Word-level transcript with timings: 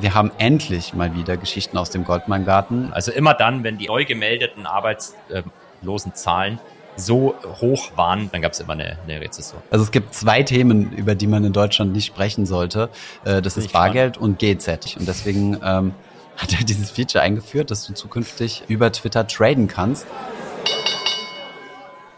Wir 0.00 0.14
haben 0.14 0.30
endlich 0.38 0.94
mal 0.94 1.14
wieder 1.16 1.36
Geschichten 1.36 1.76
aus 1.76 1.90
dem 1.90 2.04
Goldmann-Garten. 2.04 2.92
Also 2.92 3.10
immer 3.10 3.34
dann, 3.34 3.64
wenn 3.64 3.78
die 3.78 3.88
neu 3.88 4.04
gemeldeten 4.04 4.64
arbeitslosen 4.64 6.14
Zahlen 6.14 6.60
so 6.96 7.34
hoch 7.60 7.90
waren, 7.96 8.30
dann 8.30 8.42
gab 8.42 8.52
es 8.52 8.60
immer 8.60 8.74
eine, 8.74 8.98
eine 9.04 9.20
Rezession. 9.20 9.60
Also 9.70 9.84
es 9.84 9.90
gibt 9.90 10.14
zwei 10.14 10.42
Themen, 10.42 10.92
über 10.92 11.14
die 11.14 11.26
man 11.26 11.44
in 11.44 11.52
Deutschland 11.52 11.92
nicht 11.92 12.06
sprechen 12.06 12.46
sollte. 12.46 12.90
Äh, 13.24 13.42
das 13.42 13.56
ist 13.56 13.72
Bargeld 13.72 14.16
spannend. 14.16 14.40
und 14.40 14.58
GZ. 14.58 14.96
Und 14.98 15.08
deswegen 15.08 15.58
ähm, 15.64 15.94
hat 16.36 16.52
er 16.52 16.64
dieses 16.64 16.90
Feature 16.90 17.22
eingeführt, 17.22 17.70
dass 17.70 17.86
du 17.86 17.94
zukünftig 17.94 18.64
über 18.68 18.92
Twitter 18.92 19.26
traden 19.26 19.66
kannst. 19.66 20.06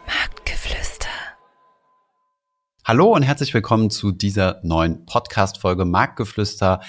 Marktgeflüster. 0.06 1.08
Hallo 2.84 3.14
und 3.14 3.22
herzlich 3.22 3.54
willkommen 3.54 3.90
zu 3.90 4.12
dieser 4.12 4.60
neuen 4.62 5.06
Podcast-Folge 5.06 5.84
Marktgeflüster. 5.84 6.80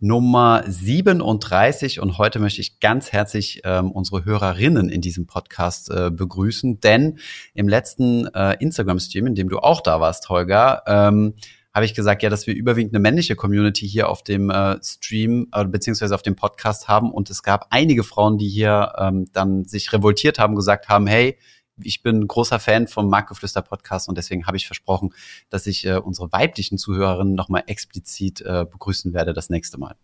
Nummer 0.00 0.64
37 0.66 2.00
und 2.00 2.18
heute 2.18 2.40
möchte 2.40 2.60
ich 2.60 2.80
ganz 2.80 3.12
herzlich 3.12 3.62
ähm, 3.64 3.92
unsere 3.92 4.24
Hörerinnen 4.24 4.88
in 4.88 5.00
diesem 5.00 5.26
Podcast 5.26 5.90
äh, 5.90 6.10
begrüßen, 6.10 6.80
denn 6.80 7.18
im 7.54 7.68
letzten 7.68 8.26
äh, 8.34 8.56
Instagram-Stream, 8.58 9.28
in 9.28 9.34
dem 9.34 9.48
du 9.48 9.58
auch 9.58 9.80
da 9.80 10.00
warst, 10.00 10.28
Holger, 10.28 10.82
ähm, 10.86 11.34
habe 11.72 11.86
ich 11.86 11.94
gesagt, 11.94 12.22
ja, 12.22 12.30
dass 12.30 12.46
wir 12.46 12.54
überwiegend 12.54 12.94
eine 12.94 13.00
männliche 13.00 13.34
Community 13.34 13.88
hier 13.88 14.08
auf 14.08 14.22
dem 14.22 14.50
äh, 14.50 14.78
Stream 14.82 15.48
äh, 15.52 15.64
beziehungsweise 15.64 16.14
auf 16.14 16.22
dem 16.22 16.36
Podcast 16.36 16.86
haben. 16.86 17.12
Und 17.12 17.30
es 17.30 17.42
gab 17.42 17.66
einige 17.70 18.04
Frauen, 18.04 18.38
die 18.38 18.48
hier 18.48 18.92
ähm, 18.96 19.26
dann 19.32 19.64
sich 19.64 19.92
revoltiert 19.92 20.38
haben, 20.38 20.54
gesagt 20.54 20.88
haben, 20.88 21.08
hey, 21.08 21.36
ich 21.82 22.02
bin 22.02 22.26
großer 22.26 22.60
Fan 22.60 22.88
vom 22.88 23.08
Marktgeflüster 23.08 23.62
Podcast 23.62 24.08
und 24.08 24.16
deswegen 24.16 24.46
habe 24.46 24.56
ich 24.56 24.66
versprochen, 24.66 25.14
dass 25.50 25.66
ich 25.66 25.86
äh, 25.86 25.96
unsere 25.96 26.30
weiblichen 26.32 26.78
Zuhörerinnen 26.78 27.34
nochmal 27.34 27.64
explizit 27.66 28.40
äh, 28.40 28.66
begrüßen 28.70 29.12
werde 29.12 29.32
das 29.32 29.50
nächste 29.50 29.78
Mal. 29.78 29.96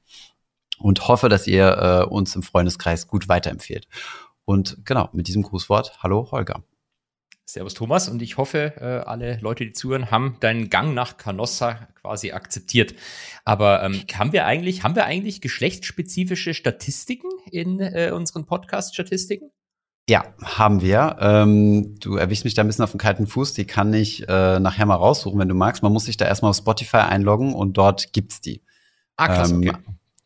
Und 0.79 1.09
hoffe, 1.09 1.29
dass 1.29 1.47
ihr 1.47 1.77
äh, 1.77 2.05
uns 2.05 2.35
im 2.35 2.43
Freundeskreis 2.43 3.07
gut 3.07 3.29
weiterempfehlt. 3.29 3.87
Und 4.45 4.79
genau, 4.85 5.11
mit 5.13 5.29
diesem 5.29 5.43
Grußwort, 5.43 6.03
hallo 6.03 6.31
Holger. 6.31 6.63
Servus 7.45 7.75
Thomas 7.75 8.09
und 8.09 8.23
ich 8.23 8.37
hoffe, 8.37 8.75
äh, 8.81 9.09
alle 9.09 9.39
Leute, 9.41 9.65
die 9.65 9.73
zuhören, 9.73 10.11
haben 10.13 10.37
deinen 10.39 10.71
Gang 10.71 10.95
nach 10.95 11.17
Canossa 11.17 11.89
quasi 12.01 12.31
akzeptiert. 12.31 12.95
Aber 13.45 13.83
ähm, 13.83 14.05
haben 14.15 14.33
wir 14.33 14.47
eigentlich, 14.47 14.85
haben 14.85 14.95
wir 14.95 15.05
eigentlich 15.05 15.41
geschlechtsspezifische 15.41 16.55
Statistiken 16.55 17.29
in 17.51 17.81
äh, 17.81 18.13
unseren 18.15 18.47
Podcast-Statistiken? 18.47 19.51
Ja, 20.09 20.25
haben 20.43 20.81
wir. 20.81 21.17
Ähm, 21.21 21.99
du 22.01 22.17
erwischst 22.17 22.45
mich 22.45 22.55
da 22.55 22.63
ein 22.63 22.67
bisschen 22.67 22.83
auf 22.83 22.91
den 22.91 22.99
kalten 22.99 23.27
Fuß. 23.27 23.53
Die 23.53 23.65
kann 23.65 23.93
ich 23.95 24.29
äh, 24.29 24.59
nachher 24.59 24.87
mal 24.87 24.97
raussuchen, 24.97 25.39
wenn 25.39 25.49
du 25.49 25.55
magst. 25.55 25.83
Man 25.83 25.93
muss 25.93 26.07
sich 26.07 26.17
da 26.17 26.27
erstmal 26.27 26.51
auf 26.51 26.57
Spotify 26.57 26.99
einloggen 26.99 27.55
und 27.55 27.75
dort 27.75 28.13
gibt's 28.13 28.41
die. 28.41 28.63
Ah, 29.17 29.29
krass, 29.29 29.53
ähm, 29.53 29.59
okay. 29.59 29.73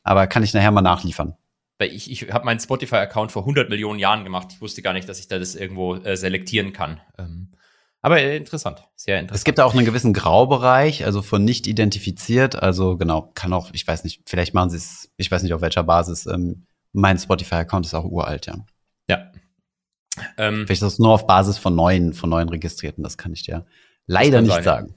Aber 0.02 0.26
kann 0.26 0.42
ich 0.42 0.54
nachher 0.54 0.70
mal 0.70 0.80
nachliefern. 0.80 1.34
Weil 1.78 1.92
ich, 1.92 2.10
ich 2.10 2.32
habe 2.32 2.44
meinen 2.44 2.60
Spotify-Account 2.60 3.32
vor 3.32 3.42
100 3.42 3.68
Millionen 3.68 3.98
Jahren 3.98 4.24
gemacht. 4.24 4.48
Ich 4.52 4.60
wusste 4.60 4.80
gar 4.80 4.92
nicht, 4.92 5.08
dass 5.08 5.18
ich 5.18 5.28
da 5.28 5.38
das 5.38 5.54
irgendwo 5.54 5.96
äh, 5.96 6.16
selektieren 6.16 6.72
kann. 6.72 7.00
Ähm, 7.18 7.48
aber 8.00 8.20
äh, 8.20 8.36
interessant, 8.36 8.84
sehr 8.96 9.18
interessant. 9.18 9.40
Es 9.40 9.44
gibt 9.44 9.60
auch 9.60 9.74
einen 9.74 9.86
gewissen 9.86 10.12
Graubereich, 10.12 11.04
also 11.04 11.22
von 11.22 11.42
nicht 11.42 11.66
identifiziert. 11.66 12.54
Also 12.54 12.96
genau, 12.96 13.32
kann 13.34 13.52
auch, 13.52 13.70
ich 13.72 13.86
weiß 13.86 14.04
nicht, 14.04 14.22
vielleicht 14.26 14.54
machen 14.54 14.70
sie 14.70 14.76
es, 14.76 15.10
ich 15.16 15.30
weiß 15.30 15.42
nicht 15.42 15.54
auf 15.54 15.62
welcher 15.62 15.82
Basis. 15.82 16.26
Ähm, 16.26 16.66
mein 16.92 17.18
Spotify-Account 17.18 17.86
ist 17.86 17.94
auch 17.94 18.04
uralt. 18.04 18.46
Ja, 18.46 18.56
ähm, 20.38 20.66
Vielleicht 20.66 20.82
ist 20.82 20.92
das 20.92 20.98
nur 20.98 21.10
auf 21.10 21.26
Basis 21.26 21.58
von 21.58 21.74
neuen, 21.74 22.12
von 22.12 22.30
neuen 22.30 22.48
Registrierten, 22.48 23.02
das 23.02 23.18
kann 23.18 23.32
ich 23.32 23.42
dir 23.42 23.66
leider 24.06 24.40
nicht 24.42 24.52
sein. 24.52 24.62
sagen. 24.62 24.94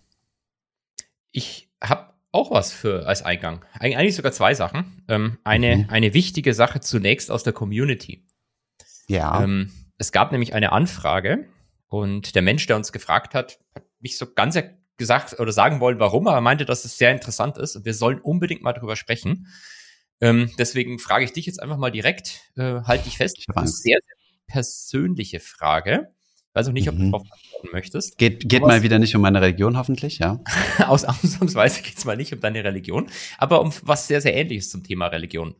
Ich 1.32 1.70
habe 1.82 2.14
auch 2.32 2.52
was 2.52 2.72
für 2.72 3.08
als 3.08 3.24
Eingang. 3.24 3.66
Eig 3.80 3.96
eigentlich 3.96 4.16
sogar 4.16 4.32
zwei 4.32 4.54
Sachen. 4.54 5.04
Ähm, 5.08 5.38
eine, 5.44 5.78
mhm. 5.78 5.86
eine 5.90 6.14
wichtige 6.14 6.54
Sache 6.54 6.80
zunächst 6.82 7.32
aus 7.32 7.44
der 7.44 7.54
Community. 7.54 8.26
Ja. 9.08 9.44
Ähm, 9.44 9.72
es 9.98 10.12
gab 10.12 10.32
nämlich 10.32 10.54
eine 10.54 10.72
Anfrage 10.72 11.48
und 11.88 12.36
der 12.36 12.42
Mensch, 12.42 12.68
der 12.68 12.76
uns 12.76 12.92
gefragt 12.92 13.34
hat, 13.34 13.60
hat 13.74 13.86
nicht 14.00 14.18
so 14.18 14.32
ganz 14.32 14.58
gesagt 14.98 15.40
oder 15.40 15.52
sagen 15.52 15.80
wollen, 15.80 16.00
warum, 16.00 16.28
aber 16.28 16.42
meinte, 16.42 16.66
dass 16.66 16.86
es 16.86 16.98
sehr 16.98 17.12
interessant 17.12 17.58
ist 17.58 17.76
und 17.76 17.86
wir 17.86 17.94
sollen 17.94 18.20
unbedingt 18.20 18.62
mal 18.62 18.74
drüber 18.74 18.96
sprechen. 18.96 19.48
Ähm, 20.20 20.52
deswegen 20.58 21.00
frage 21.00 21.26
ich 21.26 21.34
dich 21.34 21.46
jetzt 21.46 21.62
einfach 21.62 21.78
mal 21.78 21.92
direkt, 21.92 22.42
äh, 22.56 22.82
halt 22.82 23.06
dich 23.06 23.18
fest. 23.18 23.38
Ich 23.38 23.46
habe 23.48 23.68
sehr, 23.68 24.00
sehr 24.06 24.17
persönliche 24.48 25.40
Frage. 25.40 26.14
Ich 26.50 26.56
weiß 26.56 26.70
auch 26.70 26.74
nicht, 26.74 26.90
ob 26.90 26.96
mhm. 26.96 27.00
du 27.00 27.12
darauf 27.12 27.28
antworten 27.32 27.70
möchtest. 27.72 28.18
Geht, 28.18 28.50
geht 28.50 28.64
mal 28.64 28.82
wieder 28.82 28.98
nicht 28.98 29.16
um 29.16 29.22
meine 29.22 29.42
Religion, 29.42 29.78
hoffentlich, 29.78 30.18
ja. 30.18 30.40
Aus 30.88 31.06
Ausnahmsweise 31.06 31.82
geht 31.82 31.98
es 31.98 32.06
mal 32.06 32.18
nicht 32.18 32.34
um 32.34 32.40
deine 32.40 32.64
Religion, 32.64 33.10
aber 33.38 33.62
um 33.62 33.72
was 33.84 34.08
sehr, 34.08 34.22
sehr 34.22 34.36
ähnliches 34.36 34.72
zum 34.72 34.84
Thema 34.84 35.08
Religion. 35.08 35.56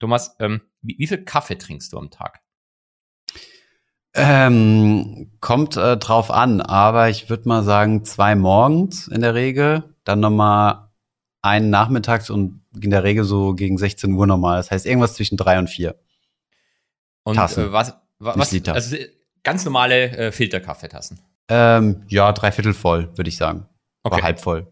Thomas, 0.00 0.34
ähm, 0.40 0.62
wie, 0.80 0.96
wie 0.98 1.06
viel 1.06 1.24
Kaffee 1.24 1.56
trinkst 1.56 1.92
du 1.92 1.98
am 1.98 2.10
Tag? 2.10 2.40
Ähm, 4.14 5.30
kommt 5.40 5.76
äh, 5.76 5.96
drauf 5.96 6.30
an, 6.30 6.60
aber 6.60 7.08
ich 7.08 7.30
würde 7.30 7.48
mal 7.48 7.62
sagen, 7.62 8.04
zwei 8.04 8.34
morgens 8.34 9.08
in 9.08 9.22
der 9.22 9.34
Regel, 9.34 9.94
dann 10.04 10.20
nochmal 10.20 10.90
einen 11.40 11.70
nachmittags 11.70 12.30
und 12.30 12.62
in 12.80 12.90
der 12.90 13.04
Regel 13.04 13.24
so 13.24 13.54
gegen 13.54 13.78
16 13.78 14.12
Uhr 14.12 14.26
nochmal. 14.26 14.58
Das 14.58 14.70
heißt 14.70 14.86
irgendwas 14.86 15.14
zwischen 15.14 15.36
drei 15.36 15.58
und 15.58 15.68
vier. 15.68 15.98
Und 17.24 17.36
äh, 17.36 17.72
was, 17.72 17.96
was, 18.24 18.52
Liter. 18.52 18.74
Also 18.74 18.96
ganz 19.42 19.64
normale 19.64 20.10
äh, 20.16 20.32
Filterkaffeetassen. 20.32 21.20
Ähm, 21.48 22.04
ja, 22.08 22.32
dreiviertel 22.32 22.74
voll, 22.74 23.16
würde 23.16 23.28
ich 23.28 23.36
sagen. 23.36 23.66
Okay. 24.02 24.16
Oder 24.16 24.24
halb 24.24 24.40
voll. 24.40 24.66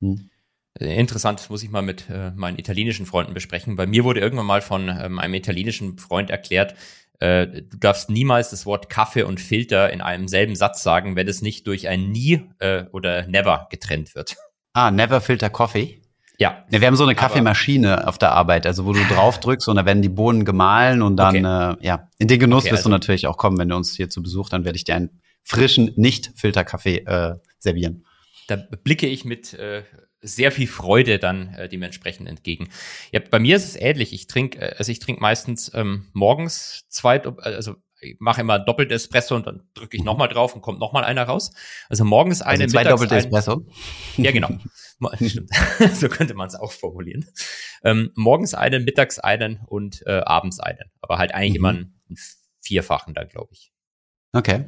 Hm. 0.00 0.30
Äh, 0.78 0.98
interessant, 0.98 1.48
muss 1.50 1.62
ich 1.62 1.70
mal 1.70 1.82
mit 1.82 2.08
äh, 2.10 2.30
meinen 2.34 2.58
italienischen 2.58 3.06
Freunden 3.06 3.34
besprechen. 3.34 3.76
Bei 3.76 3.86
mir 3.86 4.04
wurde 4.04 4.20
irgendwann 4.20 4.46
mal 4.46 4.62
von 4.62 4.88
ähm, 4.88 5.18
einem 5.18 5.34
italienischen 5.34 5.98
Freund 5.98 6.30
erklärt, 6.30 6.74
äh, 7.18 7.46
du 7.46 7.78
darfst 7.78 8.10
niemals 8.10 8.50
das 8.50 8.66
Wort 8.66 8.90
Kaffee 8.90 9.22
und 9.22 9.40
Filter 9.40 9.90
in 9.92 10.00
einem 10.00 10.28
selben 10.28 10.54
Satz 10.54 10.82
sagen, 10.82 11.16
wenn 11.16 11.28
es 11.28 11.42
nicht 11.42 11.66
durch 11.66 11.88
ein 11.88 12.10
Nie 12.10 12.42
äh, 12.58 12.84
oder 12.92 13.26
Never 13.26 13.68
getrennt 13.70 14.14
wird. 14.14 14.36
Ah, 14.74 14.90
Never 14.90 15.20
Filter 15.20 15.48
Coffee? 15.48 16.02
Ja. 16.38 16.64
ja. 16.70 16.80
Wir 16.80 16.86
haben 16.86 16.96
so 16.96 17.04
eine 17.04 17.14
Kaffeemaschine 17.14 18.06
auf 18.06 18.18
der 18.18 18.32
Arbeit, 18.32 18.66
also 18.66 18.84
wo 18.84 18.92
du 18.92 19.02
drauf 19.04 19.40
drückst 19.40 19.68
und 19.68 19.76
da 19.76 19.84
werden 19.84 20.02
die 20.02 20.08
Bohnen 20.08 20.44
gemahlen 20.44 21.02
und 21.02 21.16
dann, 21.16 21.44
okay. 21.44 21.78
äh, 21.80 21.86
ja, 21.86 22.10
in 22.18 22.28
den 22.28 22.38
Genuss 22.38 22.64
okay, 22.64 22.72
wirst 22.72 22.80
also, 22.80 22.90
du 22.90 22.94
natürlich 22.94 23.26
auch 23.26 23.36
kommen, 23.36 23.58
wenn 23.58 23.68
du 23.68 23.76
uns 23.76 23.96
hier 23.96 24.10
zu 24.10 24.22
Besuch, 24.22 24.48
dann 24.48 24.64
werde 24.64 24.76
ich 24.76 24.84
dir 24.84 24.94
einen 24.94 25.20
frischen 25.42 25.92
Nicht-Filterkaffee 25.96 27.04
äh, 27.06 27.34
servieren. 27.58 28.04
Da 28.48 28.56
blicke 28.56 29.06
ich 29.06 29.24
mit 29.24 29.54
äh, 29.54 29.82
sehr 30.20 30.52
viel 30.52 30.66
Freude 30.66 31.18
dann 31.18 31.54
äh, 31.54 31.68
dementsprechend 31.68 32.28
entgegen. 32.28 32.68
Ja, 33.12 33.20
bei 33.20 33.38
mir 33.38 33.56
ist 33.56 33.64
es 33.64 33.76
ähnlich. 33.76 34.12
Ich 34.12 34.26
trinke, 34.26 34.60
äh, 34.60 34.74
also 34.76 34.92
ich 34.92 34.98
trinke 34.98 35.20
meistens 35.20 35.70
ähm, 35.74 36.06
morgens 36.12 36.84
zwei, 36.88 37.22
also 37.22 37.76
mache 38.18 38.40
immer 38.42 38.58
doppelt 38.58 38.92
Espresso 38.92 39.36
und 39.36 39.46
dann 39.46 39.62
drücke 39.74 39.96
ich 39.96 40.02
mhm. 40.02 40.06
nochmal 40.06 40.28
drauf 40.28 40.54
und 40.54 40.62
kommt 40.62 40.78
nochmal 40.78 41.04
einer 41.04 41.24
raus. 41.24 41.52
Also 41.88 42.04
morgens 42.04 42.42
eine, 42.42 42.64
also 42.64 42.76
zwei 42.76 42.84
doppelte 42.84 43.16
Espresso? 43.16 43.66
Ja, 44.16 44.32
genau. 44.32 44.50
Stimmt. 45.26 45.50
so 45.94 46.08
könnte 46.08 46.34
man 46.34 46.48
es 46.48 46.54
auch 46.54 46.72
formulieren. 46.72 47.26
Ähm, 47.84 48.12
morgens 48.14 48.54
einen, 48.54 48.84
mittags 48.84 49.18
einen 49.18 49.60
und 49.66 50.06
äh, 50.06 50.20
abends 50.24 50.60
einen. 50.60 50.90
Aber 51.00 51.18
halt 51.18 51.34
eigentlich 51.34 51.52
mhm. 51.52 51.56
immer 51.56 51.68
einen, 51.70 52.00
einen 52.08 52.18
vierfachen 52.60 53.14
dann, 53.14 53.28
glaube 53.28 53.50
ich. 53.52 53.72
Okay. 54.32 54.66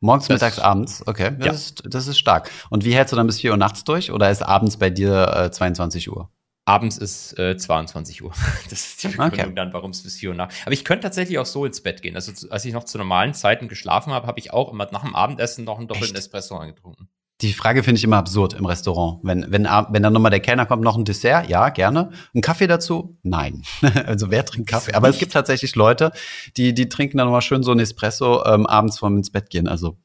Morgens, 0.00 0.28
das, 0.28 0.34
mittags, 0.34 0.58
abends. 0.58 1.06
Okay, 1.06 1.32
das, 1.38 1.46
ja. 1.46 1.52
ist, 1.52 1.82
das 1.86 2.06
ist 2.06 2.18
stark. 2.18 2.50
Und 2.68 2.84
wie 2.84 2.94
hältst 2.94 3.12
du 3.12 3.16
dann 3.16 3.26
bis 3.26 3.40
4 3.40 3.52
Uhr 3.52 3.56
nachts 3.56 3.84
durch? 3.84 4.12
Oder 4.12 4.30
ist 4.30 4.42
abends 4.42 4.76
bei 4.76 4.90
dir 4.90 5.34
äh, 5.34 5.50
22 5.50 6.10
Uhr? 6.10 6.30
Abends 6.66 6.98
ist 6.98 7.38
äh, 7.38 7.56
22 7.56 8.24
Uhr. 8.24 8.32
Das 8.70 8.80
ist 8.80 9.02
die 9.04 9.08
Begründung 9.08 9.40
okay. 9.40 9.54
dann, 9.54 9.72
warum 9.72 9.92
es 9.92 10.02
bis 10.02 10.16
4 10.16 10.30
Uhr 10.30 10.34
nach. 10.34 10.48
Aber 10.64 10.72
ich 10.72 10.84
könnte 10.84 11.04
tatsächlich 11.04 11.38
auch 11.38 11.46
so 11.46 11.64
ins 11.64 11.80
Bett 11.80 12.02
gehen. 12.02 12.16
Also 12.16 12.32
als 12.50 12.64
ich 12.64 12.72
noch 12.72 12.84
zu 12.84 12.98
normalen 12.98 13.34
Zeiten 13.34 13.68
geschlafen 13.68 14.12
habe, 14.12 14.26
habe 14.26 14.40
ich 14.40 14.52
auch 14.52 14.72
immer 14.72 14.88
nach 14.90 15.04
dem 15.04 15.14
Abendessen 15.14 15.64
noch 15.64 15.78
einen 15.78 15.86
doppelten 15.86 16.16
Echt? 16.16 16.24
Espresso 16.24 16.56
angetrunken. 16.56 17.08
Die 17.42 17.52
Frage 17.52 17.82
finde 17.82 17.98
ich 17.98 18.04
immer 18.04 18.16
absurd 18.16 18.54
im 18.54 18.64
Restaurant. 18.64 19.20
Wenn, 19.22 19.46
wenn, 19.52 19.64
wenn 19.64 20.02
dann 20.02 20.12
nochmal 20.12 20.30
der 20.30 20.40
Kellner 20.40 20.66
kommt, 20.66 20.82
noch 20.82 20.96
ein 20.96 21.04
Dessert, 21.04 21.48
ja, 21.48 21.68
gerne. 21.68 22.10
Ein 22.34 22.40
Kaffee 22.40 22.66
dazu? 22.66 23.16
Nein. 23.22 23.62
also 24.06 24.30
wer 24.30 24.44
trinkt 24.44 24.68
Kaffee? 24.68 24.94
Aber 24.94 25.08
es 25.08 25.18
gibt 25.18 25.32
tatsächlich 25.32 25.76
Leute, 25.76 26.10
die, 26.56 26.74
die 26.74 26.88
trinken 26.88 27.18
dann 27.18 27.26
nochmal 27.26 27.42
schön 27.42 27.62
so 27.62 27.72
ein 27.72 27.78
Espresso 27.78 28.44
ähm, 28.44 28.66
abends 28.66 28.98
vorm 28.98 29.18
ins 29.18 29.30
Bett 29.30 29.50
gehen. 29.50 29.68
Also 29.68 29.98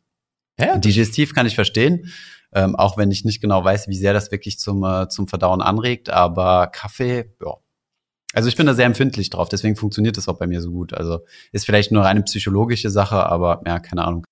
ja. 0.59 0.77
digestiv 0.77 1.33
kann 1.33 1.47
ich 1.47 1.55
verstehen. 1.55 2.11
Ähm, 2.53 2.75
auch 2.75 2.97
wenn 2.97 3.11
ich 3.11 3.25
nicht 3.25 3.41
genau 3.41 3.63
weiß, 3.63 3.87
wie 3.87 3.95
sehr 3.95 4.13
das 4.13 4.31
wirklich 4.31 4.59
zum, 4.59 4.83
äh, 4.83 5.07
zum 5.09 5.27
Verdauen 5.27 5.61
anregt. 5.61 6.09
Aber 6.09 6.67
Kaffee, 6.67 7.33
ja. 7.43 7.55
Also 8.33 8.47
ich 8.47 8.55
bin 8.55 8.65
da 8.65 8.73
sehr 8.73 8.85
empfindlich 8.85 9.29
drauf, 9.29 9.49
deswegen 9.49 9.75
funktioniert 9.75 10.15
das 10.15 10.29
auch 10.29 10.37
bei 10.37 10.47
mir 10.47 10.61
so 10.61 10.71
gut. 10.71 10.93
Also 10.93 11.19
ist 11.51 11.65
vielleicht 11.65 11.91
nur 11.91 12.05
eine 12.05 12.21
psychologische 12.23 12.89
Sache, 12.89 13.25
aber 13.25 13.61
ja, 13.65 13.79
keine 13.79 14.05
Ahnung. 14.05 14.25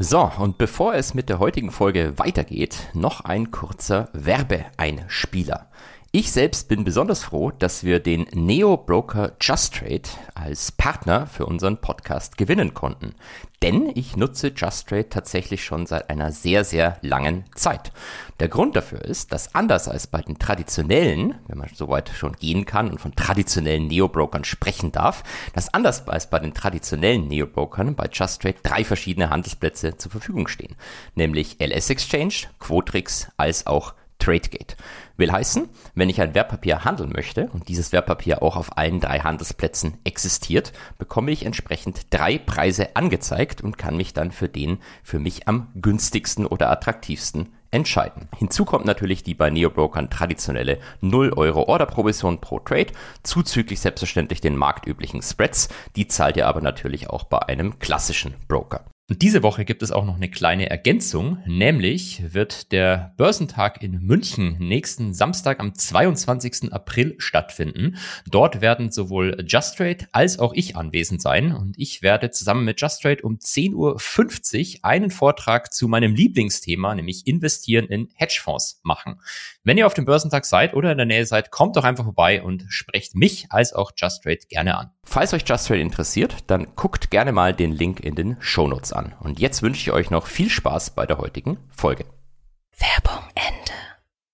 So, 0.00 0.30
und 0.38 0.58
bevor 0.58 0.94
es 0.94 1.14
mit 1.14 1.28
der 1.28 1.40
heutigen 1.40 1.72
Folge 1.72 2.12
weitergeht, 2.18 2.88
noch 2.94 3.22
ein 3.22 3.50
kurzer 3.50 4.10
Werbeeinspieler. 4.12 5.70
Ich 6.10 6.32
selbst 6.32 6.68
bin 6.68 6.84
besonders 6.84 7.22
froh, 7.22 7.50
dass 7.50 7.84
wir 7.84 8.00
den 8.00 8.22
Neo-Broker 8.32 9.32
JustTrade 9.42 10.08
als 10.34 10.72
Partner 10.72 11.26
für 11.26 11.44
unseren 11.44 11.82
Podcast 11.82 12.38
gewinnen 12.38 12.72
konnten. 12.72 13.14
Denn 13.60 13.92
ich 13.94 14.16
nutze 14.16 14.48
JustTrade 14.48 15.10
tatsächlich 15.10 15.62
schon 15.62 15.84
seit 15.84 16.08
einer 16.08 16.32
sehr, 16.32 16.64
sehr 16.64 16.96
langen 17.02 17.44
Zeit. 17.54 17.92
Der 18.40 18.48
Grund 18.48 18.74
dafür 18.74 19.04
ist, 19.04 19.32
dass 19.32 19.54
anders 19.54 19.86
als 19.86 20.06
bei 20.06 20.22
den 20.22 20.38
traditionellen, 20.38 21.34
wenn 21.46 21.58
man 21.58 21.68
soweit 21.74 22.08
schon 22.08 22.32
gehen 22.32 22.64
kann 22.64 22.90
und 22.90 23.02
von 23.02 23.14
traditionellen 23.14 23.86
Neo-Brokern 23.88 24.44
sprechen 24.44 24.92
darf, 24.92 25.24
dass 25.52 25.74
anders 25.74 26.08
als 26.08 26.30
bei 26.30 26.38
den 26.38 26.54
traditionellen 26.54 27.28
Neo-Brokern 27.28 27.94
bei 27.96 28.06
JustTrade 28.10 28.60
drei 28.62 28.82
verschiedene 28.82 29.28
Handelsplätze 29.28 29.98
zur 29.98 30.10
Verfügung 30.10 30.48
stehen. 30.48 30.74
Nämlich 31.16 31.60
LS 31.60 31.90
Exchange, 31.90 32.48
Quotrix 32.60 33.28
als 33.36 33.66
auch 33.66 33.92
TradeGate. 34.18 34.76
Will 35.18 35.32
heißen, 35.32 35.68
wenn 35.96 36.08
ich 36.08 36.20
ein 36.20 36.34
Wertpapier 36.34 36.84
handeln 36.84 37.10
möchte 37.12 37.50
und 37.52 37.68
dieses 37.68 37.90
Wertpapier 37.90 38.40
auch 38.40 38.56
auf 38.56 38.78
allen 38.78 39.00
drei 39.00 39.18
Handelsplätzen 39.18 39.98
existiert, 40.04 40.72
bekomme 40.96 41.32
ich 41.32 41.44
entsprechend 41.44 42.06
drei 42.10 42.38
Preise 42.38 42.94
angezeigt 42.94 43.60
und 43.60 43.76
kann 43.76 43.96
mich 43.96 44.14
dann 44.14 44.30
für 44.30 44.48
den 44.48 44.78
für 45.02 45.18
mich 45.18 45.48
am 45.48 45.72
günstigsten 45.74 46.46
oder 46.46 46.70
attraktivsten 46.70 47.52
entscheiden. 47.72 48.28
Hinzu 48.38 48.64
kommt 48.64 48.86
natürlich 48.86 49.24
die 49.24 49.34
bei 49.34 49.50
Neobrokern 49.50 50.08
traditionelle 50.08 50.78
0 51.00 51.32
Euro 51.34 51.64
Orderprovision 51.64 52.40
pro 52.40 52.60
Trade, 52.60 52.92
zuzüglich 53.24 53.80
selbstverständlich 53.80 54.40
den 54.40 54.56
marktüblichen 54.56 55.20
Spreads. 55.20 55.68
Die 55.96 56.06
zahlt 56.06 56.36
ihr 56.36 56.46
aber 56.46 56.60
natürlich 56.60 57.10
auch 57.10 57.24
bei 57.24 57.40
einem 57.40 57.80
klassischen 57.80 58.34
Broker. 58.46 58.84
Und 59.10 59.22
diese 59.22 59.42
Woche 59.42 59.64
gibt 59.64 59.82
es 59.82 59.90
auch 59.90 60.04
noch 60.04 60.16
eine 60.16 60.28
kleine 60.28 60.68
Ergänzung, 60.68 61.38
nämlich 61.46 62.34
wird 62.34 62.72
der 62.72 63.14
Börsentag 63.16 63.82
in 63.82 64.02
München 64.02 64.58
nächsten 64.58 65.14
Samstag 65.14 65.60
am 65.60 65.74
22. 65.74 66.74
April 66.74 67.14
stattfinden. 67.16 67.96
Dort 68.30 68.60
werden 68.60 68.92
sowohl 68.92 69.42
Just 69.48 69.78
Trade 69.78 70.06
als 70.12 70.38
auch 70.38 70.52
ich 70.52 70.76
anwesend 70.76 71.22
sein 71.22 71.54
und 71.54 71.78
ich 71.78 72.02
werde 72.02 72.30
zusammen 72.32 72.66
mit 72.66 72.82
Just 72.82 73.00
Trade 73.00 73.22
um 73.22 73.36
10.50 73.36 73.74
Uhr 73.74 74.78
einen 74.82 75.10
Vortrag 75.10 75.72
zu 75.72 75.88
meinem 75.88 76.14
Lieblingsthema, 76.14 76.94
nämlich 76.94 77.26
investieren 77.26 77.86
in 77.86 78.10
Hedgefonds 78.14 78.78
machen. 78.82 79.22
Wenn 79.64 79.78
ihr 79.78 79.86
auf 79.86 79.94
dem 79.94 80.04
Börsentag 80.04 80.44
seid 80.44 80.74
oder 80.74 80.92
in 80.92 80.98
der 80.98 81.06
Nähe 81.06 81.24
seid, 81.24 81.50
kommt 81.50 81.76
doch 81.76 81.84
einfach 81.84 82.04
vorbei 82.04 82.42
und 82.42 82.66
sprecht 82.68 83.14
mich 83.14 83.46
als 83.48 83.72
auch 83.72 83.92
Just 83.96 84.22
Trade 84.22 84.40
gerne 84.50 84.76
an. 84.76 84.90
Falls 85.04 85.32
euch 85.32 85.44
Just 85.46 85.68
Trade 85.68 85.80
interessiert, 85.80 86.36
dann 86.48 86.74
guckt 86.76 87.10
gerne 87.10 87.32
mal 87.32 87.54
den 87.54 87.72
Link 87.72 88.00
in 88.00 88.14
den 88.14 88.36
Show 88.40 88.68
Notes 88.68 88.92
an. 88.98 89.14
Und 89.20 89.40
jetzt 89.40 89.62
wünsche 89.62 89.80
ich 89.80 89.92
euch 89.92 90.10
noch 90.10 90.26
viel 90.26 90.50
Spaß 90.50 90.90
bei 90.90 91.06
der 91.06 91.18
heutigen 91.18 91.56
Folge. 91.70 92.04
Werbung 92.76 93.24
Ende. 93.34 93.72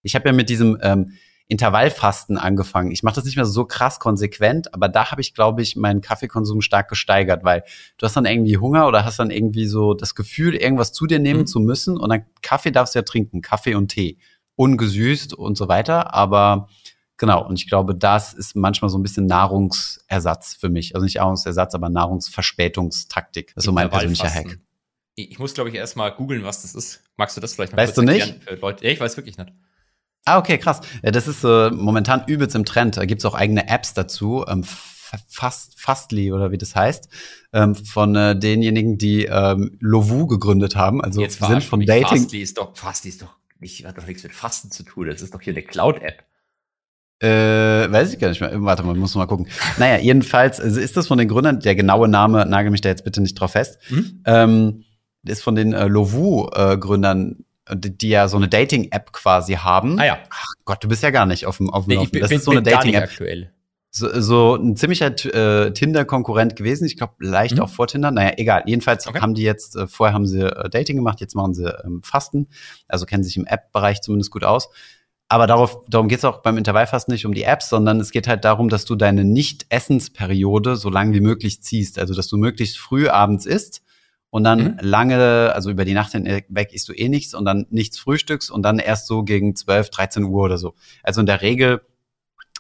Ich 0.02 0.14
habe 0.14 0.28
ja 0.28 0.32
mit 0.32 0.48
diesem 0.48 0.78
ähm, 0.82 1.12
Intervallfasten 1.46 2.38
angefangen. 2.38 2.90
Ich 2.90 3.02
mache 3.02 3.16
das 3.16 3.24
nicht 3.24 3.36
mehr 3.36 3.44
so 3.44 3.66
krass 3.66 4.00
konsequent, 4.00 4.72
aber 4.72 4.88
da 4.88 5.10
habe 5.10 5.20
ich, 5.20 5.34
glaube 5.34 5.62
ich, 5.62 5.76
meinen 5.76 6.00
Kaffeekonsum 6.00 6.62
stark 6.62 6.88
gesteigert, 6.88 7.44
weil 7.44 7.64
du 7.98 8.06
hast 8.06 8.16
dann 8.16 8.24
irgendwie 8.24 8.56
Hunger 8.56 8.88
oder 8.88 9.04
hast 9.04 9.18
dann 9.18 9.30
irgendwie 9.30 9.66
so 9.66 9.94
das 9.94 10.14
Gefühl, 10.14 10.54
irgendwas 10.54 10.92
zu 10.92 11.06
dir 11.06 11.18
nehmen 11.18 11.40
mhm. 11.40 11.46
zu 11.46 11.60
müssen 11.60 11.98
und 11.98 12.08
dann 12.08 12.24
Kaffee 12.40 12.72
darfst 12.72 12.94
du 12.94 12.98
ja 12.98 13.02
trinken, 13.02 13.42
Kaffee 13.42 13.74
und 13.74 13.88
Tee, 13.88 14.18
ungesüßt 14.56 15.34
und 15.34 15.56
so 15.56 15.68
weiter, 15.68 16.14
aber 16.14 16.68
Genau, 17.16 17.46
und 17.46 17.60
ich 17.60 17.68
glaube, 17.68 17.94
das 17.94 18.34
ist 18.34 18.56
manchmal 18.56 18.88
so 18.88 18.98
ein 18.98 19.02
bisschen 19.02 19.26
Nahrungsersatz 19.26 20.54
für 20.54 20.68
mich. 20.68 20.94
Also 20.94 21.04
nicht 21.04 21.16
Nahrungsersatz, 21.16 21.74
aber 21.74 21.88
Nahrungsverspätungstaktik. 21.88 23.54
Das 23.54 23.62
ist 23.62 23.66
so 23.66 23.72
mein 23.72 23.88
persönlicher 23.88 24.28
Hack. 24.28 24.58
Ich 25.14 25.38
muss, 25.38 25.54
glaube 25.54 25.70
ich, 25.70 25.76
erstmal 25.76 26.12
googeln, 26.12 26.42
was 26.42 26.62
das 26.62 26.74
ist. 26.74 27.04
Magst 27.16 27.36
du 27.36 27.40
das 27.40 27.54
vielleicht 27.54 27.72
noch 27.72 27.78
weißt 27.78 27.96
du 27.96 28.02
nicht? 28.02 28.40
Leute? 28.60 28.84
Ja, 28.84 28.90
ich 28.90 28.98
weiß 28.98 29.16
wirklich 29.16 29.38
nicht. 29.38 29.52
Ah, 30.24 30.38
okay, 30.38 30.58
krass. 30.58 30.80
Das 31.02 31.28
ist 31.28 31.44
äh, 31.44 31.70
momentan 31.70 32.24
übelst 32.26 32.56
im 32.56 32.64
Trend. 32.64 32.96
Da 32.96 33.04
gibt's 33.04 33.24
auch 33.24 33.34
eigene 33.34 33.68
Apps 33.68 33.94
dazu. 33.94 34.44
Ähm, 34.48 34.64
Fast, 35.28 35.78
Fastly 35.78 36.32
oder 36.32 36.50
wie 36.50 36.58
das 36.58 36.74
heißt, 36.74 37.08
ähm, 37.52 37.76
von 37.76 38.16
äh, 38.16 38.36
denjenigen, 38.36 38.98
die 38.98 39.26
ähm, 39.26 39.76
Lovu 39.78 40.26
gegründet 40.26 40.74
haben. 40.74 41.00
Also 41.00 41.20
Jetzt 41.20 41.40
sind 41.40 41.62
von 41.62 41.86
Dating. 41.86 42.18
Fastly 42.18 42.40
ist 42.40 42.58
doch, 42.58 42.76
Fastly 42.76 43.10
ist 43.10 43.22
doch, 43.22 43.36
nicht, 43.60 43.84
hat 43.84 43.96
doch 43.96 44.06
nichts 44.06 44.24
mit 44.24 44.32
Fasten 44.32 44.72
zu 44.72 44.82
tun. 44.82 45.06
Das 45.06 45.22
ist 45.22 45.32
doch 45.32 45.40
hier 45.40 45.52
eine 45.52 45.62
Cloud-App. 45.62 46.24
Äh, 47.24 47.90
weiß 47.90 48.12
ich 48.12 48.18
gar 48.18 48.28
nicht 48.28 48.40
mehr. 48.40 48.50
Warte 48.62 48.82
mal, 48.82 48.94
muss 48.94 49.14
mal 49.14 49.26
gucken. 49.26 49.46
Naja, 49.78 49.98
jedenfalls 49.98 50.60
also 50.60 50.78
ist 50.78 50.96
das 50.96 51.06
von 51.06 51.16
den 51.16 51.28
Gründern, 51.28 51.60
der 51.60 51.74
genaue 51.74 52.06
Name, 52.06 52.44
nagel 52.44 52.70
mich 52.70 52.82
da 52.82 52.90
jetzt 52.90 53.04
bitte 53.04 53.22
nicht 53.22 53.34
drauf 53.34 53.52
fest, 53.52 53.78
mhm. 53.88 54.22
ähm, 54.26 54.84
ist 55.26 55.42
von 55.42 55.54
den 55.54 55.72
äh, 55.72 55.86
Lovu-Gründern, 55.86 57.44
äh, 57.66 57.76
die, 57.76 57.96
die, 57.96 58.08
ja 58.10 58.28
so 58.28 58.36
eine 58.36 58.48
Dating-App 58.48 59.12
quasi 59.12 59.54
haben. 59.54 59.98
Ah 59.98 60.04
ja. 60.04 60.18
Ach 60.28 60.52
Gott, 60.66 60.84
du 60.84 60.88
bist 60.88 61.02
ja 61.02 61.10
gar 61.10 61.24
nicht 61.24 61.46
auf 61.46 61.56
dem 61.56 61.70
auf 61.70 61.84
dem 61.84 61.90
nee, 61.90 61.94
Laufen. 61.94 62.20
Das 62.20 62.28
bin, 62.28 62.38
ist 62.38 62.44
so 62.44 62.50
eine 62.50 62.62
Dating-App. 62.62 63.04
aktuell. 63.04 63.50
So, 63.96 64.20
so 64.20 64.56
ein 64.56 64.76
ziemlicher 64.76 65.06
äh, 65.06 65.72
Tinder-Konkurrent 65.72 66.56
gewesen. 66.56 66.84
Ich 66.84 66.96
glaube, 66.96 67.14
leicht 67.20 67.54
mhm. 67.54 67.62
auch 67.62 67.70
vor 67.70 67.86
Tinder. 67.86 68.10
Naja, 68.10 68.32
egal. 68.36 68.64
Jedenfalls 68.66 69.06
okay. 69.06 69.20
haben 69.20 69.34
die 69.34 69.44
jetzt, 69.44 69.76
äh, 69.76 69.86
vorher 69.86 70.12
haben 70.12 70.26
sie 70.26 70.40
äh, 70.40 70.68
Dating 70.68 70.96
gemacht, 70.96 71.20
jetzt 71.20 71.36
machen 71.36 71.54
sie 71.54 71.72
ähm, 71.84 72.02
Fasten. 72.02 72.48
Also 72.88 73.06
kennen 73.06 73.22
sich 73.22 73.36
im 73.36 73.46
App-Bereich 73.46 74.02
zumindest 74.02 74.32
gut 74.32 74.42
aus. 74.42 74.68
Aber 75.34 75.48
darauf, 75.48 75.84
darum 75.88 76.06
geht 76.06 76.18
es 76.18 76.24
auch 76.24 76.42
beim 76.42 76.58
Intervallfasten 76.58 77.12
nicht 77.12 77.26
um 77.26 77.34
die 77.34 77.42
Apps, 77.42 77.68
sondern 77.68 77.98
es 77.98 78.12
geht 78.12 78.28
halt 78.28 78.44
darum, 78.44 78.68
dass 78.68 78.84
du 78.84 78.94
deine 78.94 79.24
Nicht-Essensperiode 79.24 80.76
so 80.76 80.90
lang 80.90 81.12
wie 81.12 81.20
möglich 81.20 81.60
ziehst. 81.60 81.98
Also, 81.98 82.14
dass 82.14 82.28
du 82.28 82.36
möglichst 82.36 82.78
früh 82.78 83.08
abends 83.08 83.44
isst 83.44 83.82
und 84.30 84.44
dann 84.44 84.62
mhm. 84.62 84.78
lange, 84.80 85.52
also 85.52 85.70
über 85.70 85.84
die 85.84 85.92
Nacht 85.92 86.12
hinweg 86.12 86.72
isst 86.72 86.88
du 86.88 86.92
eh 86.92 87.08
nichts 87.08 87.34
und 87.34 87.46
dann 87.46 87.66
nichts 87.70 87.98
frühstückst 87.98 88.48
und 88.48 88.62
dann 88.62 88.78
erst 88.78 89.08
so 89.08 89.24
gegen 89.24 89.56
12, 89.56 89.90
13 89.90 90.22
Uhr 90.22 90.44
oder 90.44 90.56
so. 90.56 90.76
Also 91.02 91.18
in 91.18 91.26
der 91.26 91.42
Regel 91.42 91.80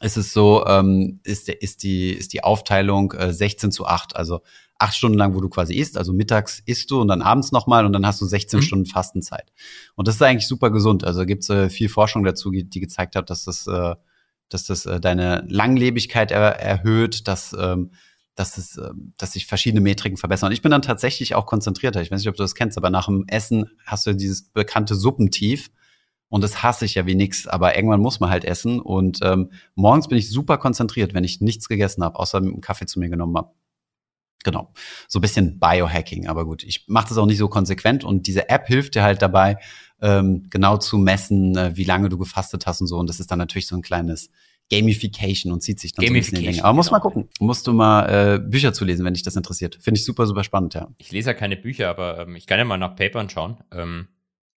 ist 0.00 0.16
es 0.16 0.32
so, 0.32 0.66
ähm, 0.66 1.20
ist, 1.22 1.48
ist, 1.48 1.84
die, 1.84 2.10
ist 2.10 2.32
die 2.32 2.42
Aufteilung 2.42 3.12
äh, 3.12 3.32
16 3.32 3.70
zu 3.70 3.86
8. 3.86 4.16
Also 4.16 4.40
acht 4.78 4.94
Stunden 4.94 5.16
lang, 5.16 5.34
wo 5.34 5.40
du 5.40 5.48
quasi 5.48 5.74
isst, 5.74 5.96
also 5.96 6.12
mittags 6.12 6.60
isst 6.66 6.90
du 6.90 7.00
und 7.00 7.08
dann 7.08 7.22
abends 7.22 7.52
nochmal 7.52 7.86
und 7.86 7.92
dann 7.92 8.06
hast 8.06 8.20
du 8.20 8.26
16 8.26 8.58
mhm. 8.58 8.62
Stunden 8.62 8.86
Fastenzeit. 8.86 9.52
Und 9.94 10.08
das 10.08 10.16
ist 10.16 10.22
eigentlich 10.22 10.48
super 10.48 10.70
gesund. 10.70 11.04
Also 11.04 11.24
gibt 11.26 11.44
es 11.44 11.50
äh, 11.50 11.70
viel 11.70 11.88
Forschung 11.88 12.24
dazu, 12.24 12.50
die 12.50 12.80
gezeigt 12.80 13.16
hat, 13.16 13.30
dass 13.30 13.44
das, 13.44 13.66
äh, 13.66 13.94
dass 14.48 14.64
das 14.66 14.86
äh, 14.86 15.00
deine 15.00 15.44
Langlebigkeit 15.48 16.30
er 16.30 16.60
erhöht, 16.60 17.28
dass 17.28 17.54
ähm, 17.58 17.90
dass, 18.34 18.58
es, 18.58 18.76
äh, 18.76 18.90
dass 19.16 19.32
sich 19.32 19.46
verschiedene 19.46 19.80
Metriken 19.80 20.16
verbessern. 20.16 20.48
Und 20.48 20.52
ich 20.52 20.62
bin 20.62 20.70
dann 20.70 20.82
tatsächlich 20.82 21.34
auch 21.34 21.46
konzentrierter. 21.46 22.02
Ich 22.02 22.10
weiß 22.10 22.20
nicht, 22.20 22.28
ob 22.28 22.36
du 22.36 22.42
das 22.42 22.54
kennst, 22.54 22.76
aber 22.76 22.90
nach 22.90 23.06
dem 23.06 23.24
Essen 23.28 23.70
hast 23.86 24.06
du 24.06 24.14
dieses 24.14 24.50
bekannte 24.50 24.94
Suppentief. 24.94 25.70
Und 26.28 26.42
das 26.42 26.62
hasse 26.62 26.84
ich 26.84 26.94
ja 26.94 27.06
wie 27.06 27.14
nix, 27.14 27.46
aber 27.46 27.76
irgendwann 27.76 28.00
muss 28.00 28.18
man 28.18 28.30
halt 28.30 28.44
essen. 28.44 28.80
Und 28.80 29.20
ähm, 29.22 29.50
morgens 29.76 30.08
bin 30.08 30.18
ich 30.18 30.30
super 30.30 30.58
konzentriert, 30.58 31.14
wenn 31.14 31.22
ich 31.22 31.40
nichts 31.40 31.68
gegessen 31.68 32.02
habe, 32.02 32.18
außer 32.18 32.38
einen 32.38 32.60
Kaffee 32.60 32.86
zu 32.86 32.98
mir 32.98 33.08
genommen 33.08 33.36
habe. 33.36 33.52
Genau. 34.44 34.72
So 35.08 35.18
ein 35.18 35.22
bisschen 35.22 35.58
Biohacking, 35.58 36.28
aber 36.28 36.44
gut, 36.44 36.62
ich 36.62 36.84
mache 36.86 37.08
das 37.08 37.18
auch 37.18 37.26
nicht 37.26 37.38
so 37.38 37.48
konsequent 37.48 38.04
und 38.04 38.26
diese 38.26 38.48
App 38.48 38.66
hilft 38.66 38.94
dir 38.94 39.02
halt 39.02 39.22
dabei, 39.22 39.56
ähm, 40.00 40.46
genau 40.50 40.76
zu 40.76 40.98
messen, 40.98 41.56
äh, 41.56 41.76
wie 41.76 41.84
lange 41.84 42.08
du 42.08 42.18
gefastet 42.18 42.66
hast 42.66 42.80
und 42.80 42.86
so. 42.86 42.98
Und 42.98 43.08
das 43.08 43.20
ist 43.20 43.30
dann 43.30 43.38
natürlich 43.38 43.66
so 43.66 43.74
ein 43.74 43.82
kleines 43.82 44.30
Gamification 44.70 45.52
und 45.52 45.62
zieht 45.62 45.80
sich 45.80 45.92
dann 45.92 46.06
so 46.06 46.12
ein 46.12 46.14
bisschen 46.14 46.38
in 46.38 46.44
Länge. 46.44 46.64
Aber 46.64 46.74
muss 46.74 46.86
genau. 46.86 46.98
mal 46.98 47.02
gucken. 47.02 47.28
Musst 47.40 47.66
du 47.66 47.72
mal 47.72 48.34
äh, 48.34 48.38
Bücher 48.38 48.72
zu 48.72 48.84
lesen, 48.84 49.04
wenn 49.04 49.14
dich 49.14 49.22
das 49.22 49.36
interessiert. 49.36 49.78
Finde 49.80 49.98
ich 49.98 50.04
super, 50.04 50.26
super 50.26 50.44
spannend, 50.44 50.74
ja. 50.74 50.88
Ich 50.98 51.10
lese 51.10 51.30
ja 51.30 51.34
keine 51.34 51.56
Bücher, 51.56 51.88
aber 51.88 52.20
ähm, 52.20 52.36
ich 52.36 52.46
kann 52.46 52.58
ja 52.58 52.64
mal 52.64 52.78
nach 52.78 52.96
Papern 52.96 53.28
schauen. 53.28 53.58
Ähm, 53.72 54.08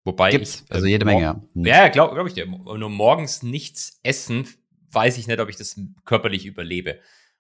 wobei 0.04 0.32
Gibt's, 0.32 0.64
ich, 0.66 0.72
äh, 0.72 0.76
also 0.76 0.88
jede 0.88 1.06
Menge, 1.06 1.22
ja. 1.22 1.42
Hm. 1.54 1.66
Ja, 1.66 1.88
glaube 1.90 2.14
glaub 2.14 2.28
ich 2.28 2.34
dir. 2.34 2.46
Nur 2.46 2.90
morgens 2.90 3.44
nichts 3.44 4.00
essen, 4.04 4.48
weiß 4.92 5.18
ich 5.18 5.28
nicht, 5.28 5.40
ob 5.40 5.50
ich 5.50 5.58
das 5.58 5.80
körperlich 6.06 6.46
überlebe. 6.46 7.00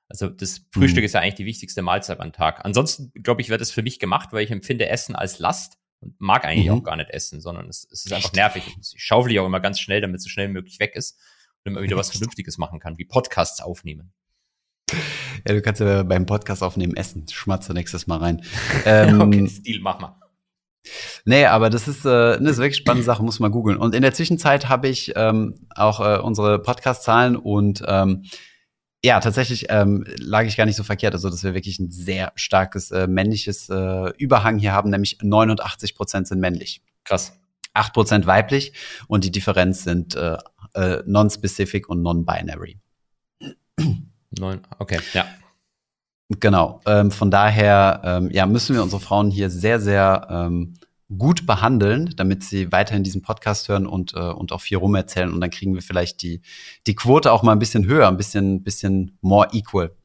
Also 0.09 0.29
das 0.29 0.61
Frühstück 0.71 1.01
mhm. 1.01 1.05
ist 1.05 1.13
ja 1.13 1.19
eigentlich 1.19 1.35
die 1.35 1.45
wichtigste 1.45 1.81
Mahlzeit 1.81 2.19
am 2.19 2.31
Tag. 2.31 2.63
Ansonsten, 2.63 3.11
glaube 3.21 3.41
ich, 3.41 3.49
wird 3.49 3.61
es 3.61 3.71
für 3.71 3.83
mich 3.83 3.99
gemacht, 3.99 4.29
weil 4.31 4.43
ich 4.43 4.51
empfinde 4.51 4.87
Essen 4.87 5.15
als 5.15 5.39
Last 5.39 5.77
und 5.99 6.19
mag 6.19 6.45
eigentlich 6.45 6.67
mhm. 6.67 6.79
auch 6.79 6.83
gar 6.83 6.95
nicht 6.95 7.09
essen, 7.09 7.41
sondern 7.41 7.67
es, 7.67 7.87
es 7.91 8.05
ist 8.05 8.13
einfach 8.13 8.33
nervig. 8.33 8.63
Ich 8.79 8.93
schaufel 8.97 9.31
ich 9.31 9.39
auch 9.39 9.45
immer 9.45 9.59
ganz 9.59 9.79
schnell, 9.79 10.01
damit 10.01 10.17
es 10.17 10.23
so 10.23 10.29
schnell 10.29 10.47
wie 10.49 10.53
möglich 10.53 10.79
weg 10.79 10.95
ist 10.95 11.19
und 11.63 11.71
immer 11.71 11.81
wieder 11.81 11.97
was 11.97 12.11
Vernünftiges 12.11 12.57
machen 12.57 12.79
kann, 12.79 12.97
wie 12.97 13.05
Podcasts 13.05 13.61
aufnehmen. 13.61 14.13
Ja, 15.45 15.53
du 15.53 15.61
kannst 15.61 15.81
ja 15.81 16.03
beim 16.03 16.25
Podcast 16.25 16.63
aufnehmen 16.63 16.95
essen. 16.95 17.25
Schmatze 17.29 17.73
nächstes 17.73 18.07
Mal 18.07 18.17
rein. 18.17 18.41
Ähm, 18.85 19.19
okay, 19.19 19.47
Stil, 19.47 19.81
mach 19.81 19.99
mal. 19.99 20.17
Nee, 21.25 21.45
aber 21.45 21.69
das 21.69 21.89
ist, 21.89 22.05
äh, 22.05 22.35
eine 22.35 22.55
wirklich 22.55 22.77
spannende 22.77 23.03
Sache, 23.03 23.23
muss 23.23 23.39
man 23.39 23.51
googeln. 23.51 23.77
Und 23.77 23.93
in 23.93 24.01
der 24.01 24.13
Zwischenzeit 24.13 24.69
habe 24.69 24.87
ich 24.87 25.11
ähm, 25.15 25.67
auch 25.75 25.99
äh, 25.99 26.19
unsere 26.19 26.59
Podcast-Zahlen 26.59 27.35
und 27.35 27.83
ähm, 27.85 28.23
ja, 29.03 29.19
tatsächlich 29.19 29.67
ähm, 29.69 30.05
lag 30.17 30.43
ich 30.45 30.57
gar 30.57 30.65
nicht 30.65 30.75
so 30.75 30.83
verkehrt. 30.83 31.13
Also, 31.13 31.29
dass 31.29 31.43
wir 31.43 31.53
wirklich 31.53 31.79
ein 31.79 31.91
sehr 31.91 32.31
starkes 32.35 32.91
äh, 32.91 33.07
männliches 33.07 33.69
äh, 33.69 34.11
Überhang 34.17 34.57
hier 34.57 34.73
haben, 34.73 34.89
nämlich 34.89 35.19
89 35.21 35.95
Prozent 35.95 36.27
sind 36.27 36.39
männlich. 36.39 36.81
Krass. 37.03 37.33
8 37.73 37.93
Prozent 37.93 38.25
weiblich 38.25 38.73
und 39.07 39.23
die 39.23 39.31
Differenz 39.31 39.83
sind 39.83 40.15
äh, 40.15 40.37
äh, 40.73 41.03
non-specific 41.05 41.87
und 41.87 42.01
non-binary. 42.01 42.79
Neun, 44.31 44.61
okay, 44.79 44.99
ja. 45.13 45.25
Genau. 46.29 46.81
Ähm, 46.85 47.11
von 47.11 47.31
daher, 47.31 48.01
ähm, 48.03 48.29
ja, 48.31 48.45
müssen 48.45 48.75
wir 48.75 48.83
unsere 48.83 48.99
Frauen 48.99 49.31
hier 49.31 49.49
sehr, 49.49 49.79
sehr 49.79 50.27
ähm, 50.29 50.73
gut 51.15 51.45
behandeln, 51.45 52.13
damit 52.15 52.43
sie 52.43 52.71
weiterhin 52.71 53.03
diesen 53.03 53.21
Podcast 53.21 53.69
hören 53.69 53.87
und, 53.87 54.13
äh, 54.13 54.19
und 54.19 54.51
auch 54.51 54.61
viel 54.61 54.77
rumerzählen. 54.77 55.31
Und 55.31 55.39
dann 55.39 55.49
kriegen 55.49 55.73
wir 55.73 55.81
vielleicht 55.81 56.21
die, 56.21 56.41
die 56.85 56.95
Quote 56.95 57.31
auch 57.31 57.43
mal 57.43 57.53
ein 57.53 57.59
bisschen 57.59 57.85
höher, 57.85 58.07
ein 58.07 58.17
bisschen, 58.17 58.63
bisschen 58.63 59.17
more 59.21 59.47
equal. 59.53 59.95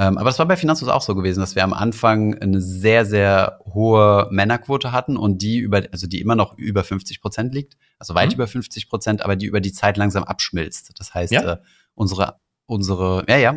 Ähm, 0.00 0.16
aber 0.16 0.30
das 0.30 0.38
war 0.38 0.46
bei 0.46 0.56
Finanzus 0.56 0.88
auch 0.88 1.02
so 1.02 1.14
gewesen, 1.14 1.40
dass 1.40 1.56
wir 1.56 1.64
am 1.64 1.74
Anfang 1.74 2.34
eine 2.38 2.60
sehr, 2.60 3.04
sehr 3.04 3.60
hohe 3.66 4.28
Männerquote 4.30 4.92
hatten 4.92 5.16
und 5.16 5.42
die 5.42 5.58
über, 5.58 5.82
also 5.92 6.06
die 6.06 6.20
immer 6.20 6.36
noch 6.36 6.56
über 6.56 6.84
50 6.84 7.20
Prozent 7.20 7.54
liegt, 7.54 7.76
also 7.98 8.14
weit 8.14 8.28
mhm. 8.28 8.36
über 8.36 8.46
50 8.46 8.88
Prozent, 8.88 9.22
aber 9.22 9.36
die 9.36 9.44
über 9.44 9.60
die 9.60 9.72
Zeit 9.72 9.98
langsam 9.98 10.24
abschmilzt. 10.24 10.98
Das 10.98 11.12
heißt, 11.12 11.32
ja. 11.32 11.52
äh, 11.52 11.56
unsere, 11.94 12.40
unsere, 12.64 13.24
ja, 13.28 13.36
ja, 13.36 13.56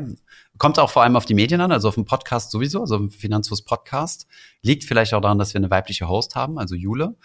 kommt 0.58 0.80
auch 0.80 0.90
vor 0.90 1.04
allem 1.04 1.16
auf 1.16 1.26
die 1.26 1.34
Medien 1.34 1.62
an, 1.62 1.72
also 1.72 1.88
auf 1.88 1.96
dem 1.96 2.06
Podcast 2.06 2.52
sowieso, 2.52 2.82
also 2.82 2.96
im 2.96 3.10
Finanzus 3.10 3.64
Podcast. 3.64 4.28
Liegt 4.62 4.84
vielleicht 4.84 5.14
auch 5.14 5.22
daran, 5.22 5.40
dass 5.40 5.54
wir 5.54 5.60
eine 5.60 5.72
weibliche 5.72 6.08
Host 6.08 6.36
haben, 6.36 6.58
also 6.58 6.76
Jule. 6.76 7.16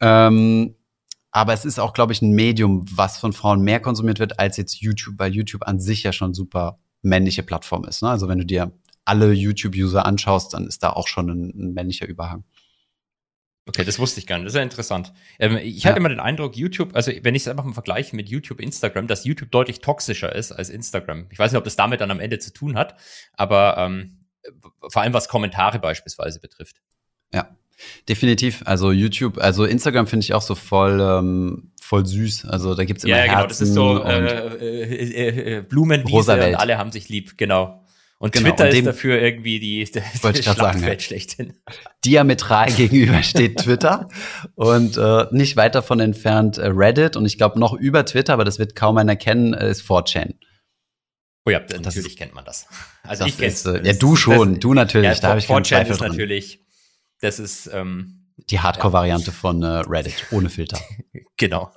Ähm, 0.00 0.74
aber 1.30 1.52
es 1.52 1.64
ist 1.64 1.78
auch, 1.78 1.92
glaube 1.92 2.12
ich, 2.12 2.22
ein 2.22 2.32
Medium, 2.32 2.86
was 2.90 3.18
von 3.18 3.32
Frauen 3.32 3.60
mehr 3.60 3.80
konsumiert 3.80 4.18
wird 4.18 4.38
als 4.38 4.56
jetzt 4.56 4.80
YouTube, 4.80 5.18
weil 5.18 5.34
YouTube 5.34 5.66
an 5.66 5.80
sich 5.80 6.02
ja 6.02 6.12
schon 6.12 6.32
super 6.32 6.78
männliche 7.02 7.42
Plattform 7.42 7.84
ist. 7.84 8.02
Ne? 8.02 8.08
Also 8.08 8.28
wenn 8.28 8.38
du 8.38 8.46
dir 8.46 8.72
alle 9.04 9.32
YouTube-User 9.32 10.04
anschaust, 10.04 10.54
dann 10.54 10.66
ist 10.66 10.82
da 10.82 10.90
auch 10.90 11.08
schon 11.08 11.28
ein, 11.28 11.52
ein, 11.54 11.74
männlicher 11.74 12.06
Überhang. 12.06 12.44
Okay, 13.68 13.84
das 13.84 13.98
wusste 13.98 14.20
ich 14.20 14.26
gar 14.26 14.38
nicht. 14.38 14.46
Das 14.46 14.52
ist 14.52 14.56
ja 14.56 14.62
interessant. 14.62 15.12
Ähm, 15.38 15.56
ich 15.56 15.82
ja. 15.82 15.90
hatte 15.90 15.98
immer 15.98 16.08
den 16.08 16.20
Eindruck, 16.20 16.56
YouTube, 16.56 16.94
also 16.94 17.10
wenn 17.22 17.34
ich 17.34 17.42
es 17.42 17.48
einfach 17.48 17.64
mal 17.64 17.72
vergleiche 17.72 18.14
mit 18.14 18.28
YouTube, 18.28 18.60
Instagram, 18.60 19.08
dass 19.08 19.24
YouTube 19.24 19.50
deutlich 19.50 19.80
toxischer 19.80 20.34
ist 20.34 20.52
als 20.52 20.70
Instagram. 20.70 21.26
Ich 21.30 21.38
weiß 21.38 21.50
nicht, 21.50 21.58
ob 21.58 21.64
das 21.64 21.76
damit 21.76 22.00
dann 22.00 22.10
am 22.10 22.20
Ende 22.20 22.38
zu 22.38 22.52
tun 22.52 22.76
hat, 22.76 22.94
aber 23.32 23.76
ähm, 23.78 24.18
vor 24.88 25.02
allem 25.02 25.12
was 25.12 25.28
Kommentare 25.28 25.80
beispielsweise 25.80 26.38
betrifft. 26.38 26.76
Ja, 27.34 27.56
Definitiv. 28.08 28.62
Also 28.64 28.90
YouTube, 28.90 29.38
also 29.38 29.64
Instagram 29.64 30.06
finde 30.06 30.24
ich 30.24 30.34
auch 30.34 30.42
so 30.42 30.54
voll, 30.54 31.00
ähm, 31.00 31.72
voll 31.80 32.06
süß. 32.06 32.46
Also 32.46 32.74
da 32.74 32.84
gibt's 32.84 33.04
immer 33.04 33.16
Ja, 33.16 33.26
genau, 33.26 33.46
das 33.46 33.60
ist 33.60 33.74
so 33.74 34.02
äh, 34.02 34.26
äh, 34.26 35.28
äh, 35.28 35.56
äh 35.58 35.62
Blumenwiese 35.62 36.32
und 36.32 36.54
alle 36.54 36.78
haben 36.78 36.90
sich 36.90 37.08
lieb, 37.08 37.36
genau. 37.36 37.85
Und 38.18 38.32
genau, 38.32 38.48
Twitter 38.48 38.64
und 38.64 38.72
dem, 38.72 38.78
ist 38.78 38.86
dafür 38.86 39.20
irgendwie 39.20 39.60
die, 39.60 39.82
ich 39.82 39.90
sagen, 39.90 40.82
ja. 40.82 40.98
schlechthin. 40.98 41.54
Diametral 42.04 42.72
gegenüber 42.72 43.22
steht 43.22 43.58
Twitter 43.58 44.08
und 44.54 44.96
äh, 44.96 45.26
nicht 45.32 45.56
weit 45.56 45.74
davon 45.74 46.00
entfernt 46.00 46.56
äh, 46.56 46.68
Reddit 46.68 47.16
und 47.16 47.26
ich 47.26 47.36
glaube 47.36 47.60
noch 47.60 47.74
über 47.74 48.06
Twitter, 48.06 48.32
aber 48.32 48.44
das 48.44 48.58
wird 48.58 48.74
kaum 48.74 48.96
einer 48.96 49.16
kennen, 49.16 49.52
äh, 49.52 49.70
ist 49.70 49.82
4chan. 49.82 50.34
Oh 51.44 51.50
ja, 51.50 51.60
das 51.60 51.80
natürlich 51.80 52.12
ist, 52.12 52.18
kennt 52.18 52.34
man 52.34 52.44
das. 52.44 52.66
Also 53.02 53.24
das 53.24 53.38
ich 53.38 53.64
kenne 53.64 53.80
äh, 53.80 53.86
Ja, 53.86 53.92
du 53.92 54.16
schon, 54.16 54.54
das, 54.54 54.60
du 54.60 54.74
natürlich, 54.74 55.10
ja, 55.10 55.20
da 55.20 55.28
habe 55.28 55.38
ich 55.38 55.46
keinen 55.46 55.64
Zweifel 55.64 55.92
ist 55.92 56.00
dran. 56.00 56.12
natürlich 56.12 56.66
das 57.20 57.38
ist 57.38 57.70
ähm, 57.72 58.26
die 58.50 58.60
Hardcore-Variante 58.60 59.26
ja. 59.26 59.32
von 59.32 59.62
äh, 59.62 59.66
Reddit, 59.66 60.26
ohne 60.30 60.50
Filter. 60.50 60.80
genau. 61.36 61.70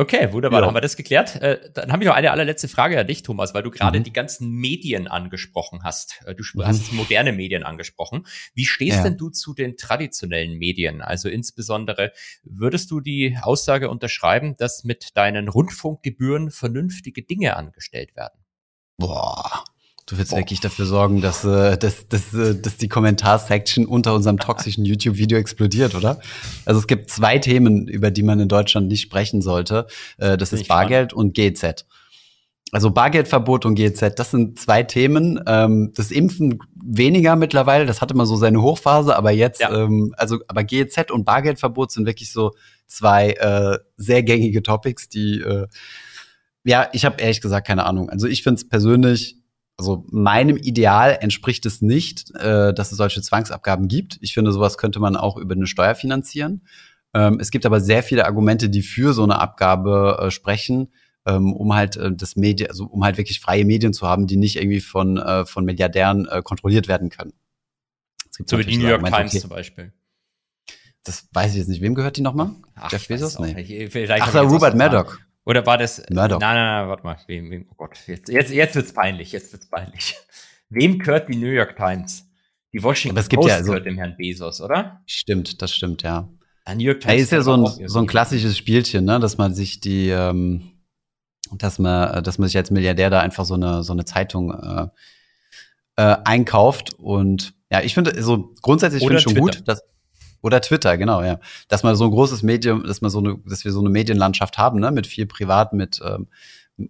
Okay, 0.00 0.32
wunderbar, 0.32 0.58
ja. 0.58 0.60
dann 0.60 0.68
haben 0.68 0.76
wir 0.76 0.80
das 0.80 0.96
geklärt. 0.96 1.34
Äh, 1.42 1.72
dann 1.74 1.90
habe 1.90 2.04
ich 2.04 2.08
noch 2.08 2.14
eine 2.14 2.30
allerletzte 2.30 2.68
Frage 2.68 3.00
an 3.00 3.08
dich, 3.08 3.24
Thomas, 3.24 3.52
weil 3.52 3.64
du 3.64 3.72
gerade 3.72 3.98
mhm. 3.98 4.04
die 4.04 4.12
ganzen 4.12 4.48
Medien 4.48 5.08
angesprochen 5.08 5.82
hast. 5.82 6.22
Äh, 6.24 6.36
du 6.36 6.44
mhm. 6.54 6.64
hast 6.64 6.92
moderne 6.92 7.32
Medien 7.32 7.64
angesprochen. 7.64 8.24
Wie 8.54 8.64
stehst 8.64 8.98
ja. 8.98 9.02
denn 9.02 9.16
du 9.16 9.30
zu 9.30 9.54
den 9.54 9.76
traditionellen 9.76 10.56
Medien? 10.56 11.02
Also 11.02 11.28
insbesondere, 11.28 12.12
würdest 12.44 12.92
du 12.92 13.00
die 13.00 13.36
Aussage 13.42 13.90
unterschreiben, 13.90 14.56
dass 14.56 14.84
mit 14.84 15.16
deinen 15.16 15.48
Rundfunkgebühren 15.48 16.52
vernünftige 16.52 17.24
Dinge 17.24 17.56
angestellt 17.56 18.14
werden? 18.14 18.38
Boah, 18.98 19.64
Du 20.08 20.16
willst 20.16 20.30
Boah. 20.30 20.38
wirklich 20.38 20.60
dafür 20.60 20.86
sorgen, 20.86 21.20
dass, 21.20 21.44
äh, 21.44 21.76
dass, 21.76 22.08
dass, 22.08 22.32
äh, 22.32 22.58
dass 22.58 22.78
die 22.78 22.88
Kommentarsection 22.88 23.84
unter 23.84 24.14
unserem 24.14 24.38
toxischen 24.38 24.86
YouTube-Video 24.86 25.36
explodiert, 25.38 25.94
oder? 25.94 26.18
Also 26.64 26.80
es 26.80 26.86
gibt 26.86 27.10
zwei 27.10 27.38
Themen, 27.38 27.86
über 27.86 28.10
die 28.10 28.22
man 28.22 28.40
in 28.40 28.48
Deutschland 28.48 28.88
nicht 28.88 29.02
sprechen 29.02 29.42
sollte. 29.42 29.86
Äh, 30.16 30.38
das 30.38 30.54
ist 30.54 30.66
Bargeld 30.66 31.12
und 31.12 31.34
GZ. 31.34 31.84
Also 32.72 32.90
Bargeldverbot 32.90 33.66
und 33.66 33.74
GZ, 33.74 34.18
das 34.18 34.30
sind 34.30 34.58
zwei 34.58 34.82
Themen. 34.82 35.40
Ähm, 35.46 35.92
das 35.94 36.10
Impfen 36.10 36.58
weniger 36.74 37.36
mittlerweile, 37.36 37.84
das 37.84 38.00
hatte 38.00 38.14
mal 38.14 38.26
so 38.26 38.36
seine 38.36 38.62
Hochphase, 38.62 39.14
aber 39.14 39.30
jetzt, 39.30 39.60
ja. 39.60 39.74
ähm, 39.74 40.14
also 40.16 40.38
aber 40.48 40.64
GZ 40.64 41.10
und 41.10 41.24
Bargeldverbot 41.24 41.92
sind 41.92 42.06
wirklich 42.06 42.32
so 42.32 42.52
zwei 42.86 43.32
äh, 43.32 43.78
sehr 43.98 44.22
gängige 44.22 44.62
Topics, 44.62 45.10
die 45.10 45.40
äh, 45.40 45.66
ja, 46.64 46.88
ich 46.92 47.04
habe 47.04 47.20
ehrlich 47.20 47.40
gesagt 47.40 47.66
keine 47.66 47.84
Ahnung. 47.84 48.10
Also 48.10 48.26
ich 48.26 48.42
finde 48.42 48.56
es 48.56 48.68
persönlich 48.68 49.37
also 49.78 50.04
meinem 50.10 50.56
Ideal 50.56 51.16
entspricht 51.20 51.64
es 51.64 51.80
nicht, 51.80 52.34
äh, 52.34 52.74
dass 52.74 52.90
es 52.90 52.98
solche 52.98 53.22
Zwangsabgaben 53.22 53.86
gibt. 53.86 54.18
Ich 54.20 54.34
finde, 54.34 54.50
sowas 54.50 54.76
könnte 54.76 54.98
man 54.98 55.16
auch 55.16 55.36
über 55.36 55.54
eine 55.54 55.68
Steuer 55.68 55.94
finanzieren. 55.94 56.66
Ähm, 57.14 57.38
es 57.40 57.52
gibt 57.52 57.64
aber 57.64 57.80
sehr 57.80 58.02
viele 58.02 58.26
Argumente, 58.26 58.68
die 58.68 58.82
für 58.82 59.12
so 59.14 59.22
eine 59.22 59.38
Abgabe 59.38 60.18
äh, 60.20 60.30
sprechen, 60.32 60.92
ähm, 61.26 61.52
um 61.52 61.74
halt 61.74 61.96
äh, 61.96 62.10
das 62.12 62.34
Medien, 62.34 62.70
also 62.70 62.86
um 62.86 63.04
halt 63.04 63.18
wirklich 63.18 63.40
freie 63.40 63.64
Medien 63.64 63.92
zu 63.92 64.06
haben, 64.06 64.26
die 64.26 64.36
nicht 64.36 64.56
irgendwie 64.56 64.80
von 64.80 65.16
äh, 65.16 65.46
von 65.46 65.64
Milliardären 65.64 66.26
äh, 66.26 66.42
kontrolliert 66.42 66.88
werden 66.88 67.08
können. 67.08 67.32
so 68.30 68.58
wie 68.58 68.64
die 68.64 68.78
New 68.78 68.88
York 68.88 69.04
Argumente, 69.04 69.16
Times 69.16 69.30
okay. 69.32 69.40
zum 69.40 69.50
Beispiel. 69.50 69.92
Das 71.04 71.28
weiß 71.32 71.52
ich 71.52 71.58
jetzt 71.58 71.68
nicht. 71.68 71.80
Wem 71.80 71.94
gehört 71.94 72.16
die 72.16 72.22
nochmal? 72.22 72.50
Jeff 72.90 73.06
Bezos? 73.06 73.38
Nee. 73.38 73.88
Ach, 74.20 74.34
Rupert 74.34 74.76
Murdoch. 74.76 75.18
Oder 75.48 75.64
war 75.64 75.78
das. 75.78 76.02
Murdoch. 76.10 76.38
Nein, 76.40 76.56
nein, 76.56 76.80
nein, 76.80 76.88
warte 76.88 77.02
mal. 77.04 77.16
Wem, 77.26 77.50
wem, 77.50 77.66
oh 77.70 77.74
Gott, 77.78 77.96
jetzt, 78.06 78.28
jetzt, 78.28 78.52
jetzt 78.52 78.74
wird's 78.74 78.92
peinlich, 78.92 79.32
jetzt 79.32 79.50
wird's 79.50 79.66
peinlich. 79.66 80.14
Wem 80.68 80.98
gehört 80.98 81.30
die 81.30 81.36
New 81.36 81.48
York 81.48 81.74
Times? 81.74 82.28
Die 82.74 82.82
Washington 82.82 83.16
Aber 83.16 83.22
es 83.22 83.30
gibt 83.30 83.40
Post 83.40 83.54
ja 83.54 83.60
so, 83.60 83.68
gehört 83.68 83.86
dem 83.86 83.96
Herrn 83.96 84.14
Bezos, 84.18 84.60
oder? 84.60 85.00
Stimmt, 85.06 85.62
das 85.62 85.74
stimmt, 85.74 86.02
ja. 86.02 86.28
ja 86.66 86.74
New 86.74 86.84
York 86.84 87.00
Times 87.00 87.14
hey, 87.14 87.22
ist 87.22 87.32
ja 87.32 87.40
so 87.40 87.54
ein, 87.54 87.88
so 87.88 87.98
ein 87.98 88.06
klassisches 88.06 88.58
Spielchen, 88.58 89.06
ne, 89.06 89.18
dass 89.20 89.38
man 89.38 89.54
sich 89.54 89.80
die, 89.80 90.10
ähm, 90.10 90.72
dass 91.52 91.78
man, 91.78 92.22
dass 92.22 92.36
man 92.36 92.48
sich 92.48 92.58
als 92.58 92.70
Milliardär 92.70 93.08
da 93.08 93.20
einfach 93.20 93.46
so 93.46 93.54
eine, 93.54 93.82
so 93.82 93.94
eine 93.94 94.04
Zeitung 94.04 94.52
äh, 94.52 94.88
äh, 95.96 96.16
einkauft. 96.26 96.92
Und 96.98 97.54
ja, 97.72 97.80
ich 97.80 97.94
finde, 97.94 98.22
so 98.22 98.52
grundsätzlich 98.60 99.00
finde 99.00 99.16
ich 99.16 99.22
schon 99.22 99.32
Twitter. 99.32 99.58
gut, 99.60 99.66
dass 99.66 99.82
oder 100.42 100.60
Twitter, 100.60 100.96
genau, 100.96 101.22
ja. 101.22 101.40
Dass 101.68 101.82
man 101.82 101.96
so 101.96 102.04
ein 102.04 102.10
großes 102.10 102.42
Medium, 102.42 102.84
dass 102.84 103.00
man 103.00 103.10
so 103.10 103.18
eine, 103.18 103.38
dass 103.46 103.64
wir 103.64 103.72
so 103.72 103.80
eine 103.80 103.90
Medienlandschaft 103.90 104.58
haben, 104.58 104.80
ne, 104.80 104.90
mit 104.90 105.06
viel 105.06 105.26
Privat, 105.26 105.72
mit 105.72 106.00
ähm, 106.04 106.28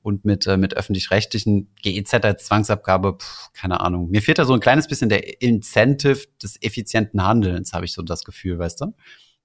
und 0.02 0.24
mit, 0.24 0.46
äh, 0.46 0.56
mit 0.56 0.76
öffentlich-rechtlichen 0.76 1.74
GEZ 1.82 2.14
als 2.14 2.44
Zwangsabgabe, 2.44 3.16
pf, 3.18 3.52
keine 3.54 3.80
Ahnung. 3.80 4.10
Mir 4.10 4.22
fehlt 4.22 4.38
da 4.38 4.44
so 4.44 4.52
ein 4.52 4.60
kleines 4.60 4.86
bisschen 4.86 5.08
der 5.08 5.40
Incentive 5.40 6.26
des 6.42 6.60
effizienten 6.62 7.24
Handelns, 7.24 7.72
habe 7.72 7.84
ich 7.84 7.92
so 7.92 8.02
das 8.02 8.24
Gefühl, 8.24 8.58
weißt 8.58 8.82
du? 8.82 8.94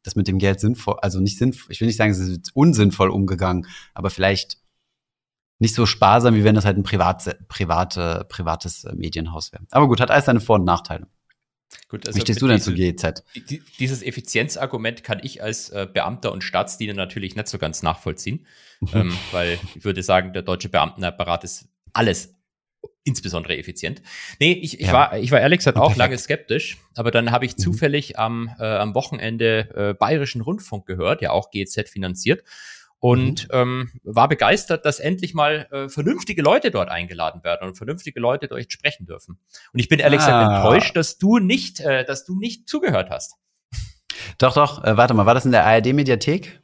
Das 0.03 0.15
mit 0.15 0.27
dem 0.27 0.37
Geld 0.37 0.59
sinnvoll, 0.59 0.97
also 1.01 1.21
nicht 1.21 1.37
sinnvoll, 1.37 1.71
ich 1.71 1.79
will 1.79 1.87
nicht 1.87 1.95
sagen, 1.95 2.11
es 2.11 2.19
ist 2.19 2.51
unsinnvoll 2.53 3.09
umgegangen, 3.09 3.67
aber 3.93 4.09
vielleicht 4.09 4.57
nicht 5.59 5.75
so 5.75 5.85
sparsam, 5.85 6.35
wie 6.35 6.43
wenn 6.43 6.55
das 6.55 6.65
halt 6.65 6.77
ein 6.77 6.83
privat, 6.83 7.37
private, 7.47 8.25
privates 8.27 8.83
äh, 8.83 8.93
Medienhaus 8.95 9.53
wäre. 9.53 9.63
Aber 9.71 9.87
gut, 9.87 10.01
hat 10.01 10.11
alles 10.11 10.25
seine 10.25 10.41
Vor- 10.41 10.57
und 10.57 10.65
Nachteile. 10.65 11.07
Gut, 11.89 12.07
also 12.07 12.17
Wie 12.17 12.21
stehst 12.21 12.41
du 12.41 12.47
denn 12.47 12.59
zu 12.59 12.73
GEZ? 12.73 13.23
Dieses 13.79 14.01
Effizienzargument 14.01 15.03
kann 15.03 15.19
ich 15.21 15.43
als 15.43 15.69
äh, 15.69 15.87
Beamter 15.91 16.31
und 16.31 16.43
Staatsdiener 16.43 16.93
natürlich 16.93 17.35
nicht 17.35 17.47
so 17.47 17.57
ganz 17.57 17.83
nachvollziehen, 17.83 18.45
ähm, 18.93 19.15
weil 19.31 19.59
ich 19.75 19.83
würde 19.83 20.03
sagen, 20.03 20.33
der 20.33 20.41
deutsche 20.41 20.69
Beamtenapparat 20.69 21.43
ist 21.43 21.67
alles 21.93 22.35
insbesondere 23.05 23.57
effizient. 23.57 24.01
Nee, 24.39 24.53
ich, 24.53 24.79
ich, 24.79 24.87
ja. 24.87 24.93
war, 24.93 25.17
ich 25.17 25.31
war 25.31 25.39
ehrlich 25.39 25.59
gesagt 25.59 25.77
auch 25.77 25.95
lange 25.95 26.17
skeptisch, 26.17 26.77
aber 26.95 27.11
dann 27.11 27.31
habe 27.31 27.45
ich 27.45 27.57
mhm. 27.57 27.61
zufällig 27.61 28.17
am, 28.17 28.49
äh, 28.59 28.63
am 28.63 28.95
Wochenende 28.95 29.69
äh, 29.75 29.93
Bayerischen 29.93 30.41
Rundfunk 30.41 30.85
gehört, 30.85 31.21
ja 31.21 31.31
auch 31.31 31.51
GEZ 31.51 31.89
finanziert 31.89 32.43
und 33.03 33.49
mhm. 33.49 33.59
ähm, 33.59 33.91
war 34.03 34.29
begeistert, 34.29 34.85
dass 34.85 35.01
endlich 35.01 35.33
mal 35.33 35.67
äh, 35.71 35.89
vernünftige 35.89 36.41
Leute 36.41 36.71
dort 36.71 36.87
eingeladen 36.87 37.43
werden 37.43 37.67
und 37.67 37.75
vernünftige 37.75 38.17
Leute 38.21 38.47
dort 38.47 38.71
sprechen 38.71 39.05
dürfen. 39.05 39.39
Und 39.73 39.79
ich 39.81 39.89
bin 39.89 39.99
ehrlich 39.99 40.21
ah. 40.21 40.25
gesagt 40.25 40.51
enttäuscht, 40.53 40.95
dass 40.95 41.17
du 41.17 41.37
nicht, 41.37 41.81
äh, 41.81 42.05
dass 42.05 42.23
du 42.23 42.39
nicht 42.39 42.69
zugehört 42.69 43.09
hast. 43.09 43.35
Doch, 44.37 44.53
doch. 44.53 44.85
Äh, 44.85 44.95
warte 44.95 45.13
mal, 45.15 45.25
war 45.25 45.33
das 45.33 45.43
in 45.43 45.51
der 45.51 45.65
ARD-Mediathek? 45.65 46.61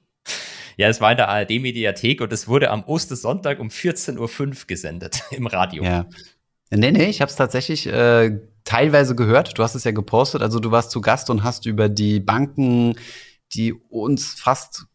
Ja, 0.78 0.88
es 0.88 1.02
war 1.02 1.12
in 1.12 1.18
der 1.18 1.28
ARD-Mediathek 1.28 2.22
und 2.22 2.32
es 2.32 2.48
wurde 2.48 2.72
am 2.72 2.86
Ostersonntag 2.86 3.60
um 3.60 3.68
14.05 3.68 4.18
Uhr 4.18 4.56
gesendet 4.66 5.24
im 5.32 5.46
Radio. 5.46 5.84
Ja. 5.84 6.06
Nee, 6.72 6.92
nee, 6.92 7.10
ich 7.10 7.20
habe 7.20 7.30
es 7.30 7.36
tatsächlich 7.36 7.86
äh, 7.86 8.40
teilweise 8.64 9.14
gehört. 9.14 9.58
Du 9.58 9.64
hast 9.64 9.76
es 9.76 9.84
ja 9.84 9.92
gepostet. 9.92 10.42
Also 10.42 10.62
du 10.62 10.72
warst 10.72 10.92
zu 10.92 11.02
Gast 11.02 11.30
und 11.30 11.44
hast 11.44 11.66
über 11.66 11.90
die 11.90 12.22
Banken, 12.22 12.96
die 13.52 13.74
uns 13.74 14.40
fast 14.40 14.86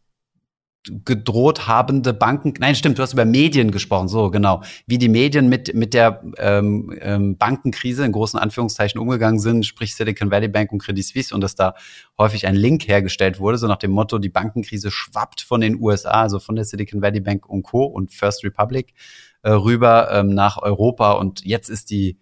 gedroht 1.03 1.67
habende 1.67 2.13
Banken, 2.13 2.53
nein, 2.59 2.75
stimmt, 2.75 2.97
du 2.97 3.01
hast 3.01 3.13
über 3.13 3.25
Medien 3.25 3.71
gesprochen, 3.71 4.07
so 4.07 4.29
genau, 4.29 4.61
wie 4.87 4.97
die 4.97 5.09
Medien 5.09 5.49
mit 5.49 5.73
mit 5.73 5.93
der 5.93 6.23
ähm, 6.37 6.95
ähm, 7.01 7.37
Bankenkrise 7.37 8.05
in 8.05 8.11
großen 8.11 8.39
Anführungszeichen 8.39 8.99
umgegangen 8.99 9.39
sind, 9.39 9.65
sprich 9.65 9.95
Silicon 9.95 10.31
Valley 10.31 10.47
Bank 10.47 10.71
und 10.71 10.79
Credit 10.79 11.03
Suisse 11.03 11.33
und 11.33 11.41
dass 11.41 11.55
da 11.55 11.75
häufig 12.17 12.47
ein 12.47 12.55
Link 12.55 12.87
hergestellt 12.87 13.39
wurde, 13.39 13.57
so 13.57 13.67
nach 13.67 13.77
dem 13.77 13.91
Motto, 13.91 14.19
die 14.19 14.29
Bankenkrise 14.29 14.91
schwappt 14.91 15.41
von 15.41 15.61
den 15.61 15.81
USA, 15.81 16.21
also 16.21 16.39
von 16.39 16.55
der 16.55 16.65
Silicon 16.65 17.01
Valley 17.01 17.19
Bank 17.19 17.47
und 17.47 17.63
Co. 17.63 17.85
und 17.85 18.13
First 18.13 18.43
Republic 18.43 18.93
äh, 19.41 19.51
rüber 19.51 20.09
ähm, 20.11 20.33
nach 20.33 20.57
Europa 20.57 21.13
und 21.13 21.45
jetzt 21.45 21.69
ist 21.69 21.89
die 21.89 22.17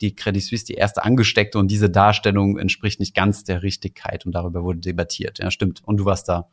die 0.00 0.14
Credit 0.14 0.42
Suisse 0.42 0.64
die 0.66 0.74
erste 0.74 1.04
angesteckte 1.04 1.58
und 1.58 1.70
diese 1.70 1.90
Darstellung 1.90 2.58
entspricht 2.58 3.00
nicht 3.00 3.14
ganz 3.14 3.44
der 3.44 3.62
Richtigkeit 3.62 4.26
und 4.26 4.32
darüber 4.32 4.62
wurde 4.62 4.80
debattiert. 4.80 5.38
Ja, 5.38 5.50
stimmt. 5.50 5.82
Und 5.84 5.98
du 5.98 6.04
warst 6.04 6.28
da. 6.28 6.48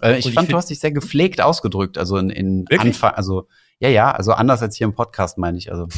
Äh, 0.00 0.18
ich 0.18 0.26
und 0.26 0.32
fand, 0.32 0.48
ich 0.48 0.52
du 0.52 0.56
hast 0.56 0.70
dich 0.70 0.80
sehr 0.80 0.92
gepflegt 0.92 1.40
ausgedrückt, 1.40 1.98
also 1.98 2.16
in, 2.16 2.30
in 2.30 2.66
Anfang, 2.78 3.12
also 3.12 3.48
ja, 3.78 3.88
ja, 3.88 4.10
also 4.12 4.32
anders 4.32 4.62
als 4.62 4.76
hier 4.76 4.86
im 4.86 4.94
Podcast 4.94 5.38
meine 5.38 5.58
ich, 5.58 5.70
also. 5.70 5.88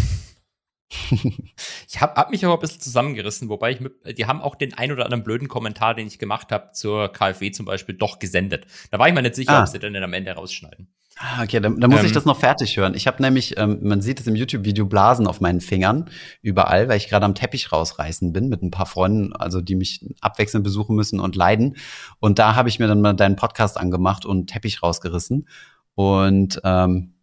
ich 1.88 2.00
habe 2.00 2.14
hab 2.14 2.30
mich 2.30 2.44
aber 2.44 2.54
ein 2.54 2.60
bisschen 2.60 2.80
zusammengerissen, 2.80 3.48
wobei 3.48 3.72
ich 3.72 3.80
mit, 3.80 3.92
die 4.18 4.26
haben 4.26 4.40
auch 4.40 4.54
den 4.54 4.74
ein 4.74 4.92
oder 4.92 5.04
anderen 5.04 5.24
blöden 5.24 5.48
Kommentar, 5.48 5.94
den 5.94 6.06
ich 6.06 6.18
gemacht 6.18 6.52
habe 6.52 6.72
zur 6.72 7.12
KfW 7.12 7.50
zum 7.50 7.66
Beispiel, 7.66 7.94
doch 7.94 8.18
gesendet. 8.18 8.66
Da 8.90 8.98
war 8.98 9.08
ich 9.08 9.14
mir 9.14 9.22
nicht 9.22 9.34
sicher, 9.34 9.52
ah. 9.52 9.62
ob 9.62 9.68
sie 9.68 9.78
dann 9.78 9.94
am 9.96 10.12
Ende 10.12 10.32
rausschneiden. 10.32 10.88
Ah, 11.16 11.44
okay, 11.44 11.60
dann, 11.60 11.78
dann 11.78 11.90
muss 11.90 12.00
ähm, 12.00 12.06
ich 12.06 12.12
das 12.12 12.24
noch 12.24 12.40
fertig 12.40 12.76
hören. 12.76 12.94
Ich 12.94 13.06
habe 13.06 13.22
nämlich, 13.22 13.56
ähm, 13.56 13.78
man 13.82 14.00
sieht 14.00 14.18
es 14.18 14.26
im 14.26 14.34
YouTube-Video, 14.34 14.84
Blasen 14.86 15.28
auf 15.28 15.40
meinen 15.40 15.60
Fingern 15.60 16.10
überall, 16.42 16.88
weil 16.88 16.96
ich 16.96 17.08
gerade 17.08 17.24
am 17.24 17.36
Teppich 17.36 17.70
rausreißen 17.70 18.32
bin 18.32 18.48
mit 18.48 18.62
ein 18.62 18.72
paar 18.72 18.86
Freunden, 18.86 19.32
also 19.32 19.60
die 19.60 19.76
mich 19.76 20.04
abwechselnd 20.20 20.64
besuchen 20.64 20.96
müssen 20.96 21.20
und 21.20 21.36
leiden. 21.36 21.76
Und 22.18 22.40
da 22.40 22.56
habe 22.56 22.68
ich 22.68 22.80
mir 22.80 22.88
dann 22.88 23.00
mal 23.00 23.12
deinen 23.12 23.36
Podcast 23.36 23.78
angemacht 23.78 24.26
und 24.26 24.48
Teppich 24.48 24.82
rausgerissen. 24.82 25.46
Und 25.94 26.60
ähm, 26.64 27.13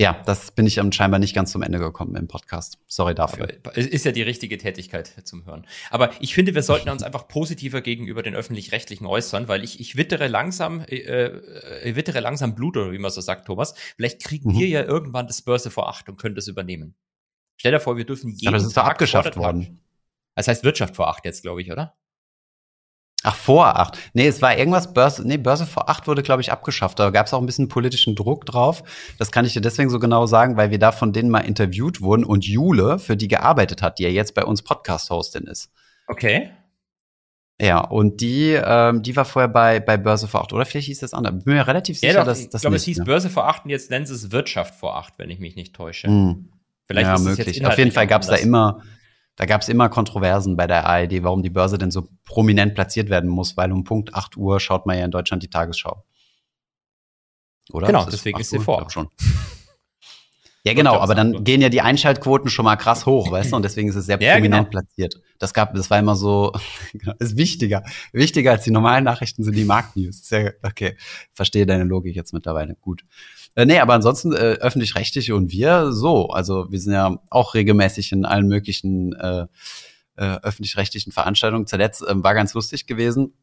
ja, 0.00 0.22
das 0.26 0.52
bin 0.52 0.64
ich 0.64 0.74
scheinbar 0.74 1.18
nicht 1.18 1.34
ganz 1.34 1.50
zum 1.50 1.62
Ende 1.62 1.80
gekommen 1.80 2.14
im 2.14 2.28
Podcast. 2.28 2.78
Sorry 2.86 3.16
dafür. 3.16 3.48
Aber 3.64 3.76
ist 3.76 4.04
ja 4.04 4.12
die 4.12 4.22
richtige 4.22 4.56
Tätigkeit 4.56 5.12
zum 5.24 5.44
Hören. 5.44 5.66
Aber 5.90 6.10
ich 6.20 6.34
finde, 6.34 6.54
wir 6.54 6.62
sollten 6.62 6.88
uns 6.88 7.02
einfach 7.04 7.26
positiver 7.26 7.80
gegenüber 7.80 8.22
den 8.22 8.36
öffentlich-rechtlichen 8.36 9.06
äußern, 9.06 9.48
weil 9.48 9.64
ich, 9.64 9.80
ich 9.80 9.96
wittere 9.96 10.28
langsam, 10.28 10.82
äh, 10.82 10.98
äh, 10.98 11.96
wittere 11.96 12.20
langsam 12.20 12.54
Blut, 12.54 12.76
oder 12.76 12.92
wie 12.92 12.98
man 12.98 13.10
so 13.10 13.20
sagt, 13.20 13.46
Thomas. 13.46 13.74
Vielleicht 13.96 14.22
kriegen 14.22 14.52
mhm. 14.52 14.58
wir 14.58 14.68
ja 14.68 14.84
irgendwann 14.84 15.26
das 15.26 15.42
Börse 15.42 15.68
vor 15.68 15.88
acht 15.88 16.08
und 16.08 16.16
können 16.16 16.36
das 16.36 16.46
übernehmen. 16.46 16.94
Stell 17.56 17.72
dir 17.72 17.80
vor, 17.80 17.96
wir 17.96 18.06
dürfen 18.06 18.30
jeden 18.30 18.46
Aber 18.46 18.58
das 18.58 18.66
ist 18.68 18.76
doch 18.76 18.84
abgeschafft 18.84 19.36
worden. 19.36 19.80
Das 20.36 20.46
heißt 20.46 20.62
Wirtschaft 20.62 20.94
vor 20.94 21.08
acht 21.08 21.24
jetzt, 21.24 21.42
glaube 21.42 21.60
ich, 21.60 21.72
oder? 21.72 21.96
Ach, 23.24 23.34
vor 23.34 23.78
acht. 23.78 23.98
Nee, 24.12 24.28
es 24.28 24.40
war 24.42 24.56
irgendwas, 24.56 24.94
Börse, 24.94 25.26
nee, 25.26 25.38
Börse 25.38 25.66
vor 25.66 25.88
acht 25.88 26.06
wurde, 26.06 26.22
glaube 26.22 26.40
ich, 26.40 26.52
abgeschafft. 26.52 27.00
Da 27.00 27.10
gab 27.10 27.26
es 27.26 27.34
auch 27.34 27.40
ein 27.40 27.46
bisschen 27.46 27.68
politischen 27.68 28.14
Druck 28.14 28.46
drauf. 28.46 28.84
Das 29.18 29.32
kann 29.32 29.44
ich 29.44 29.54
dir 29.54 29.60
deswegen 29.60 29.90
so 29.90 29.98
genau 29.98 30.26
sagen, 30.26 30.56
weil 30.56 30.70
wir 30.70 30.78
da 30.78 30.92
von 30.92 31.12
denen 31.12 31.28
mal 31.28 31.40
interviewt 31.40 32.00
wurden 32.00 32.24
und 32.24 32.46
Jule, 32.46 33.00
für 33.00 33.16
die 33.16 33.26
gearbeitet 33.26 33.82
hat, 33.82 33.98
die 33.98 34.04
ja 34.04 34.08
jetzt 34.08 34.34
bei 34.34 34.44
uns 34.44 34.62
Podcast-Hostin 34.62 35.44
ist. 35.48 35.70
Okay. 36.06 36.50
Ja, 37.60 37.80
und 37.80 38.20
die, 38.20 38.52
ähm, 38.52 39.02
die 39.02 39.16
war 39.16 39.24
vorher 39.24 39.48
bei, 39.48 39.80
bei 39.80 39.96
Börse 39.96 40.28
vor 40.28 40.42
acht. 40.42 40.52
Oder 40.52 40.64
vielleicht 40.64 40.86
hieß 40.86 41.00
das 41.00 41.12
anders. 41.12 41.44
Bin 41.44 41.54
mir 41.54 41.66
relativ 41.66 41.98
sicher, 41.98 42.12
ja, 42.12 42.18
doch, 42.20 42.26
dass 42.26 42.48
das. 42.48 42.54
Ich 42.54 42.60
glaube, 42.60 42.76
es 42.76 42.84
hieß 42.84 42.98
ne? 42.98 43.04
Börse 43.04 43.30
vor 43.30 43.48
acht 43.48 43.64
und 43.64 43.70
jetzt 43.70 43.90
nennen 43.90 44.06
sie 44.06 44.14
es 44.14 44.30
Wirtschaft 44.30 44.76
vor 44.76 44.96
acht, 44.96 45.14
wenn 45.18 45.28
ich 45.28 45.40
mich 45.40 45.56
nicht 45.56 45.74
täusche. 45.74 46.06
Hm. 46.06 46.50
Vielleicht 46.86 47.08
ja, 47.08 47.14
ist 47.16 47.24
möglich. 47.24 47.66
Auf 47.66 47.76
jeden 47.76 47.90
Fall 47.90 48.06
gab 48.06 48.22
es 48.22 48.28
da 48.28 48.36
immer 48.36 48.82
da 49.38 49.46
gab 49.46 49.62
es 49.62 49.68
immer 49.68 49.88
Kontroversen 49.88 50.56
bei 50.56 50.66
der 50.66 50.84
ARD, 50.84 51.22
warum 51.22 51.44
die 51.44 51.50
Börse 51.50 51.78
denn 51.78 51.92
so 51.92 52.08
prominent 52.24 52.74
platziert 52.74 53.08
werden 53.08 53.30
muss, 53.30 53.56
weil 53.56 53.70
um 53.70 53.84
Punkt 53.84 54.12
8 54.12 54.36
Uhr 54.36 54.58
schaut 54.58 54.84
man 54.84 54.98
ja 54.98 55.04
in 55.04 55.12
Deutschland 55.12 55.44
die 55.44 55.48
Tagesschau. 55.48 56.04
Oder? 57.70 57.86
Genau, 57.86 58.04
deswegen 58.04 58.40
ist 58.40 58.50
sie 58.50 58.58
vor. 58.58 58.90
Schon. 58.90 59.08
Ja, 60.64 60.74
genau, 60.74 60.98
aber 60.98 61.14
dann 61.14 61.44
gehen 61.44 61.60
ja 61.60 61.68
die 61.68 61.80
Einschaltquoten 61.80 62.50
schon 62.50 62.64
mal 62.64 62.74
krass 62.74 63.06
hoch, 63.06 63.30
weißt 63.30 63.52
du, 63.52 63.56
und 63.56 63.62
deswegen 63.62 63.88
ist 63.88 63.94
es 63.94 64.06
sehr 64.06 64.16
prominent 64.18 64.42
genau. 64.42 64.64
platziert. 64.64 65.14
Das 65.38 65.54
gab, 65.54 65.72
das 65.72 65.88
war 65.88 66.00
immer 66.00 66.16
so, 66.16 66.52
ist 67.20 67.36
wichtiger. 67.36 67.84
Wichtiger 68.12 68.50
als 68.50 68.64
die 68.64 68.72
normalen 68.72 69.04
Nachrichten 69.04 69.44
sind 69.44 69.54
die 69.54 69.64
Marktnews. 69.64 70.26
Sehr, 70.26 70.54
okay, 70.64 70.96
verstehe 71.32 71.64
deine 71.64 71.84
Logik 71.84 72.16
jetzt 72.16 72.32
mittlerweile. 72.32 72.74
Gut. 72.74 73.04
Äh, 73.54 73.66
nee, 73.66 73.78
aber 73.78 73.94
ansonsten 73.94 74.32
äh, 74.32 74.56
öffentlich-rechtliche 74.60 75.34
und 75.34 75.50
wir 75.50 75.92
so. 75.92 76.28
Also 76.28 76.70
wir 76.70 76.80
sind 76.80 76.92
ja 76.92 77.18
auch 77.30 77.54
regelmäßig 77.54 78.12
in 78.12 78.24
allen 78.24 78.46
möglichen 78.46 79.14
äh, 79.14 79.46
äh, 80.16 80.38
öffentlich-rechtlichen 80.42 81.12
Veranstaltungen. 81.12 81.66
Zuletzt 81.66 82.02
äh, 82.02 82.22
war 82.22 82.34
ganz 82.34 82.54
lustig 82.54 82.86
gewesen. 82.86 83.34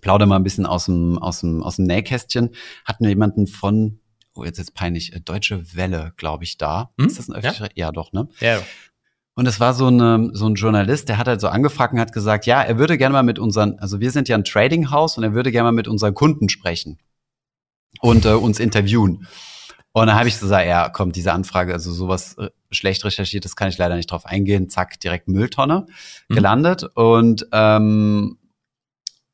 Plauder 0.00 0.26
mal 0.26 0.36
ein 0.36 0.44
bisschen 0.44 0.66
aus 0.66 0.84
dem, 0.86 1.18
aus 1.18 1.40
dem, 1.40 1.62
aus 1.62 1.76
dem 1.76 1.86
Nähkästchen. 1.86 2.50
Hatten 2.84 3.04
wir 3.04 3.10
jemanden 3.10 3.46
von, 3.46 4.00
oh, 4.34 4.44
jetzt 4.44 4.58
ist 4.58 4.74
peinlich, 4.74 5.14
äh, 5.14 5.20
Deutsche 5.20 5.74
Welle, 5.74 6.12
glaube 6.16 6.44
ich, 6.44 6.56
da. 6.56 6.92
Hm? 6.98 7.06
Ist 7.06 7.18
das 7.18 7.28
ein 7.28 7.34
öffentlich 7.34 7.58
ja? 7.60 7.86
ja, 7.86 7.92
doch, 7.92 8.12
ne? 8.12 8.28
Ja. 8.40 8.60
Und 9.34 9.46
es 9.46 9.60
war 9.60 9.74
so, 9.74 9.86
eine, 9.86 10.30
so 10.34 10.46
ein 10.46 10.54
Journalist, 10.54 11.08
der 11.08 11.16
hat 11.16 11.26
halt 11.26 11.40
so 11.40 11.48
angefangen, 11.48 11.98
hat 11.98 12.12
gesagt, 12.12 12.46
ja, 12.46 12.62
er 12.62 12.78
würde 12.78 12.98
gerne 12.98 13.14
mal 13.14 13.22
mit 13.22 13.38
unseren, 13.38 13.78
also 13.78 14.00
wir 14.00 14.10
sind 14.10 14.28
ja 14.28 14.36
ein 14.36 14.44
Trading 14.44 14.90
House 14.90 15.16
und 15.16 15.24
er 15.24 15.34
würde 15.34 15.50
gerne 15.50 15.68
mal 15.68 15.72
mit 15.72 15.88
unseren 15.88 16.14
Kunden 16.14 16.48
sprechen 16.48 16.98
und 18.00 18.24
äh, 18.24 18.32
uns 18.32 18.60
interviewen. 18.60 19.26
Und 19.92 20.06
dann 20.06 20.16
habe 20.16 20.28
ich 20.28 20.36
so 20.36 20.46
gesagt, 20.46 20.68
ja, 20.68 20.88
kommt 20.88 21.16
diese 21.16 21.32
Anfrage, 21.32 21.72
also 21.72 21.92
sowas 21.92 22.36
äh, 22.38 22.50
schlecht 22.70 23.04
recherchiert, 23.04 23.44
das 23.44 23.56
kann 23.56 23.68
ich 23.68 23.78
leider 23.78 23.96
nicht 23.96 24.10
drauf 24.10 24.24
eingehen. 24.24 24.68
Zack, 24.68 25.00
direkt 25.00 25.26
Mülltonne 25.26 25.86
mhm. 26.28 26.34
gelandet. 26.34 26.84
Und 26.94 27.46
ähm, 27.52 28.38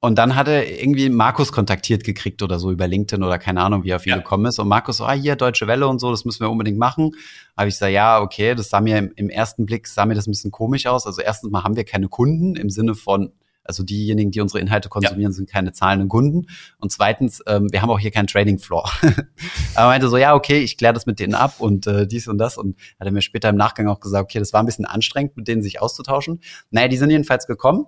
und 0.06 0.16
dann 0.18 0.36
hat 0.36 0.46
er 0.46 0.80
irgendwie 0.80 1.08
Markus 1.08 1.50
kontaktiert 1.52 2.04
gekriegt 2.04 2.42
oder 2.42 2.58
so 2.58 2.70
über 2.70 2.86
LinkedIn 2.86 3.24
oder 3.24 3.38
keine 3.38 3.62
Ahnung, 3.62 3.82
wie 3.82 3.90
er 3.90 3.96
auf 3.96 4.06
ihn 4.06 4.10
ja. 4.10 4.16
gekommen 4.18 4.46
ist. 4.46 4.58
Und 4.58 4.68
Markus 4.68 4.98
so, 4.98 5.04
ah, 5.04 5.12
hier, 5.12 5.36
Deutsche 5.36 5.66
Welle 5.66 5.88
und 5.88 5.98
so, 5.98 6.10
das 6.10 6.24
müssen 6.24 6.40
wir 6.40 6.50
unbedingt 6.50 6.78
machen. 6.78 7.12
Habe 7.56 7.68
ich 7.68 7.74
gesagt, 7.74 7.92
ja, 7.92 8.20
okay, 8.20 8.54
das 8.54 8.68
sah 8.68 8.80
mir 8.80 8.98
im, 8.98 9.12
im, 9.16 9.30
ersten 9.30 9.66
Blick, 9.66 9.88
sah 9.88 10.04
mir 10.04 10.14
das 10.14 10.28
ein 10.28 10.30
bisschen 10.30 10.50
komisch 10.50 10.86
aus. 10.86 11.06
Also 11.06 11.22
erstens 11.22 11.50
mal 11.50 11.64
haben 11.64 11.76
wir 11.76 11.84
keine 11.84 12.08
Kunden 12.08 12.56
im 12.56 12.68
Sinne 12.70 12.94
von, 12.94 13.32
also 13.68 13.82
diejenigen, 13.82 14.30
die 14.30 14.40
unsere 14.40 14.60
Inhalte 14.60 14.88
konsumieren, 14.88 15.32
ja. 15.32 15.36
sind 15.36 15.50
keine 15.50 15.72
zahlenden 15.72 16.08
Kunden. 16.08 16.46
Und 16.78 16.92
zweitens, 16.92 17.42
ähm, 17.46 17.68
wir 17.70 17.82
haben 17.82 17.90
auch 17.90 17.98
hier 17.98 18.10
keinen 18.10 18.26
Trading 18.26 18.58
Floor. 18.58 18.90
Aber 19.74 19.88
meinte 19.88 20.08
so, 20.08 20.16
ja, 20.16 20.34
okay, 20.34 20.58
ich 20.60 20.76
kläre 20.76 20.94
das 20.94 21.06
mit 21.06 21.18
denen 21.18 21.34
ab 21.34 21.54
und 21.58 21.86
äh, 21.86 22.06
dies 22.06 22.28
und 22.28 22.38
das. 22.38 22.58
Und 22.58 22.76
hat 22.98 23.06
er 23.06 23.12
mir 23.12 23.22
später 23.22 23.48
im 23.48 23.56
Nachgang 23.56 23.88
auch 23.88 24.00
gesagt, 24.00 24.24
okay, 24.24 24.38
das 24.38 24.52
war 24.52 24.60
ein 24.60 24.66
bisschen 24.66 24.84
anstrengend, 24.84 25.36
mit 25.36 25.48
denen 25.48 25.62
sich 25.62 25.80
auszutauschen. 25.80 26.40
Naja, 26.70 26.88
die 26.88 26.96
sind 26.96 27.10
jedenfalls 27.10 27.46
gekommen. 27.46 27.86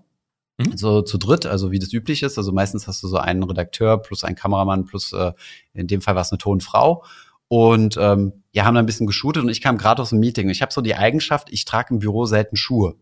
Mhm. 0.58 0.76
So 0.76 1.02
zu 1.02 1.18
dritt, 1.18 1.46
also 1.46 1.70
wie 1.70 1.78
das 1.78 1.92
üblich 1.92 2.22
ist. 2.22 2.36
Also 2.36 2.52
meistens 2.52 2.86
hast 2.86 3.02
du 3.02 3.08
so 3.08 3.16
einen 3.16 3.42
Redakteur 3.42 3.98
plus 3.98 4.24
einen 4.24 4.36
Kameramann 4.36 4.84
plus 4.84 5.12
äh, 5.12 5.32
in 5.72 5.86
dem 5.86 6.00
Fall 6.00 6.14
war 6.14 6.22
es 6.22 6.32
eine 6.32 6.38
Tonfrau. 6.38 7.04
Und 7.48 7.96
ähm, 7.98 8.44
ja, 8.52 8.64
haben 8.64 8.74
da 8.74 8.80
ein 8.80 8.86
bisschen 8.86 9.06
geshootet 9.06 9.42
und 9.42 9.48
ich 9.48 9.62
kam 9.62 9.78
gerade 9.78 10.02
aus 10.02 10.10
dem 10.10 10.18
Meeting. 10.18 10.50
Ich 10.50 10.60
habe 10.60 10.72
so 10.72 10.80
die 10.80 10.96
Eigenschaft, 10.96 11.48
ich 11.50 11.64
trage 11.64 11.94
im 11.94 12.00
Büro 12.00 12.26
selten 12.26 12.56
Schuhe. 12.56 12.96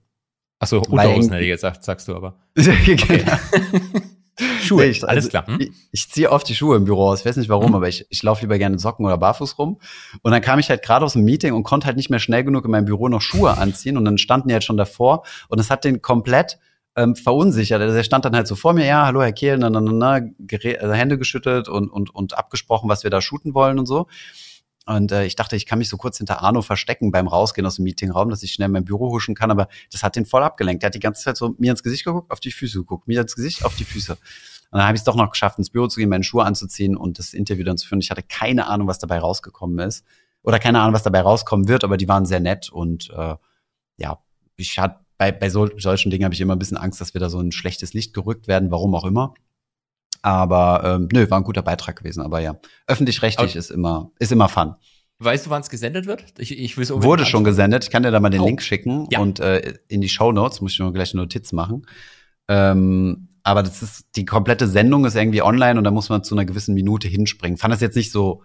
Achso, 0.59 0.79
Unterhosen 0.79 1.33
hätte 1.33 1.45
ich 1.45 1.51
gesagt, 1.51 1.85
sagst 1.85 2.09
du 2.09 2.16
aber. 2.16 2.35
Okay. 2.57 3.25
Schuhe, 4.62 4.83
nee, 4.83 4.90
ich, 4.90 5.09
alles 5.09 5.31
klar. 5.31 5.47
Hm? 5.47 5.61
Ich, 5.61 5.71
ich 5.92 6.11
ziehe 6.11 6.31
oft 6.31 6.47
die 6.47 6.55
Schuhe 6.55 6.77
im 6.77 6.85
Büro 6.85 7.09
aus. 7.09 7.21
Ich 7.21 7.27
weiß 7.27 7.37
nicht 7.38 7.49
warum, 7.49 7.69
hm. 7.69 7.75
aber 7.77 7.88
ich, 7.88 8.07
ich 8.11 8.23
laufe 8.23 8.42
lieber 8.42 8.59
gerne 8.59 8.79
Socken 8.79 9.07
oder 9.07 9.16
barfuß 9.16 9.59
rum. 9.59 9.79
Und 10.21 10.31
dann 10.31 10.42
kam 10.42 10.59
ich 10.59 10.69
halt 10.69 10.83
gerade 10.83 11.07
aus 11.07 11.14
dem 11.14 11.25
Meeting 11.25 11.55
und 11.55 11.62
konnte 11.62 11.87
halt 11.87 11.97
nicht 11.97 12.11
mehr 12.11 12.19
schnell 12.19 12.45
genug 12.45 12.66
in 12.66 12.71
meinem 12.71 12.85
Büro 12.85 13.09
noch 13.09 13.23
Schuhe 13.23 13.57
anziehen. 13.57 13.97
Und 13.97 14.05
dann 14.05 14.19
standen 14.19 14.49
die 14.49 14.55
halt 14.55 14.64
schon 14.64 14.77
davor. 14.77 15.25
Und 15.49 15.59
es 15.59 15.71
hat 15.71 15.85
den 15.85 16.03
komplett 16.03 16.59
ähm, 16.97 17.16
verunsichert. 17.16 17.81
Also 17.81 17.97
er 17.97 18.05
stand 18.05 18.25
dann 18.25 18.37
halt 18.37 18.47
so 18.47 18.57
vor 18.57 18.75
mir, 18.75 18.85
ja, 18.85 19.07
hallo 19.07 19.23
Herr 19.23 19.33
Kehl, 19.33 19.57
na, 19.57 19.71
na, 19.71 19.81
na, 19.81 19.92
na, 19.92 20.29
also 20.81 20.92
Hände 20.92 21.16
geschüttelt 21.19 21.69
und, 21.69 21.88
und, 21.88 22.14
und 22.14 22.37
abgesprochen, 22.37 22.88
was 22.90 23.05
wir 23.05 23.11
da 23.11 23.23
shooten 23.23 23.55
wollen 23.55 23.79
und 23.79 23.87
so. 23.87 24.07
Und 24.87 25.11
äh, 25.11 25.25
ich 25.27 25.35
dachte, 25.35 25.57
ich 25.57 25.66
kann 25.66 25.79
mich 25.79 25.88
so 25.88 25.96
kurz 25.96 26.18
hinter 26.18 26.42
Arno 26.42 26.62
verstecken 26.62 27.11
beim 27.11 27.27
Rausgehen 27.27 27.66
aus 27.66 27.77
dem 27.77 27.83
Meetingraum, 27.83 28.31
dass 28.31 28.42
ich 28.44 28.53
schnell 28.53 28.66
in 28.66 28.72
mein 28.72 28.85
Büro 28.85 29.11
huschen 29.11 29.35
kann, 29.35 29.51
aber 29.51 29.68
das 29.90 30.05
hat 30.05 30.14
den 30.14 30.27
voll 30.27 30.44
abgelenkt. 30.44 30.83
Der 30.83 30.88
hat 30.88 30.94
die 30.94 31.01
ganze 31.01 31.25
Zeit 31.25 31.37
so 31.37 31.57
mir 31.59 31.72
ins 31.72 31.83
Gesicht 31.83 32.05
geguckt, 32.05 32.31
auf 32.31 32.38
die 32.38 32.53
Füße 32.53 32.79
geguckt, 32.79 33.09
mir 33.09 33.20
ins 33.20 33.35
Gesicht, 33.35 33.64
auf 33.64 33.75
die 33.75 33.85
Füße. 33.85 34.12
Und 34.12 34.79
dann 34.79 34.87
habe 34.87 34.94
ich 34.94 35.01
es 35.01 35.05
doch 35.05 35.16
noch 35.16 35.31
geschafft, 35.31 35.59
ins 35.59 35.70
Büro 35.70 35.88
zu 35.88 35.99
gehen, 35.99 36.09
meine 36.09 36.25
Schuhe 36.25 36.44
anzuziehen 36.44 36.96
und 36.96 37.18
das 37.18 37.35
Interview 37.35 37.64
dann 37.64 37.79
zu 37.79 37.88
führen. 37.88 38.01
Ich 38.01 38.11
hatte 38.11 38.22
keine 38.22 38.68
Ahnung, 38.68 38.87
was 38.87 38.99
dabei 38.99 39.18
rausgekommen 39.18 39.79
ist. 39.81 40.05
Oder 40.42 40.61
keine 40.61 40.81
Ahnung, 40.81 40.94
was 40.94 41.03
dabei 41.03 41.22
rauskommen 41.22 41.66
wird, 41.66 41.83
aber 41.83 41.96
die 41.96 42.07
waren 42.07 42.25
sehr 42.25 42.38
nett 42.38 42.70
und 42.70 43.11
äh, 43.11 43.35
ja, 43.96 44.18
ich 44.55 44.79
hatte 44.79 45.01
bei, 45.18 45.33
bei 45.33 45.51
so, 45.51 45.68
solchen 45.79 46.11
Dingen 46.11 46.25
habe 46.25 46.35
ich 46.35 46.40
immer 46.40 46.55
ein 46.55 46.59
bisschen 46.59 46.77
Angst, 46.77 47.01
dass 47.01 47.14
wir 47.14 47.20
da 47.20 47.29
so 47.29 47.40
ein 47.40 47.51
schlechtes 47.51 47.94
Licht 47.94 48.14
gerückt 48.14 48.46
werden, 48.46 48.70
warum 48.70 48.94
auch 48.94 49.05
immer. 49.05 49.35
Aber 50.27 50.83
ähm, 50.85 51.09
nö, 51.12 51.31
war 51.31 51.39
ein 51.39 51.45
guter 51.45 51.62
Beitrag 51.62 51.95
gewesen. 51.95 52.21
Aber 52.21 52.41
ja, 52.41 52.57
öffentlich-rechtlich 52.89 53.55
ist 53.55 53.71
immer, 53.71 54.11
ist 54.19 54.33
immer 54.33 54.49
fun. 54.49 54.75
Weißt 55.21 55.47
du, 55.47 55.51
wann 55.51 55.62
es 55.62 55.71
gesendet 55.71 56.07
wird? 56.07 56.25
Ich, 56.39 56.59
ich 56.59 56.77
will 56.77 56.89
Wurde 56.89 57.25
schon 57.25 57.45
gesendet. 57.45 57.85
Ich 57.85 57.91
kann 57.91 58.03
dir 58.03 58.11
da 58.11 58.19
mal 58.19 58.31
den 58.31 58.41
oh. 58.41 58.47
Link 58.47 58.61
schicken 58.61 59.07
ja. 59.12 59.21
und 59.21 59.39
äh, 59.39 59.75
in 59.87 60.01
die 60.01 60.09
Show 60.09 60.33
Notes 60.33 60.61
muss 60.61 60.73
ich 60.73 60.81
nur 60.81 60.93
gleich 60.93 61.15
eine 61.15 61.23
Notiz 61.23 61.53
machen. 61.53 61.87
Ähm, 62.49 63.29
aber 63.45 63.62
das 63.62 63.81
ist 63.83 64.07
die 64.17 64.25
komplette 64.25 64.67
Sendung 64.67 65.05
ist 65.05 65.15
irgendwie 65.15 65.43
online 65.43 65.79
und 65.79 65.85
da 65.85 65.93
muss 65.93 66.09
man 66.09 66.25
zu 66.25 66.35
einer 66.35 66.45
gewissen 66.45 66.75
Minute 66.75 67.07
hinspringen. 67.07 67.57
Fand 67.57 67.73
das 67.73 67.81
jetzt 67.81 67.95
nicht 67.95 68.11
so 68.11 68.43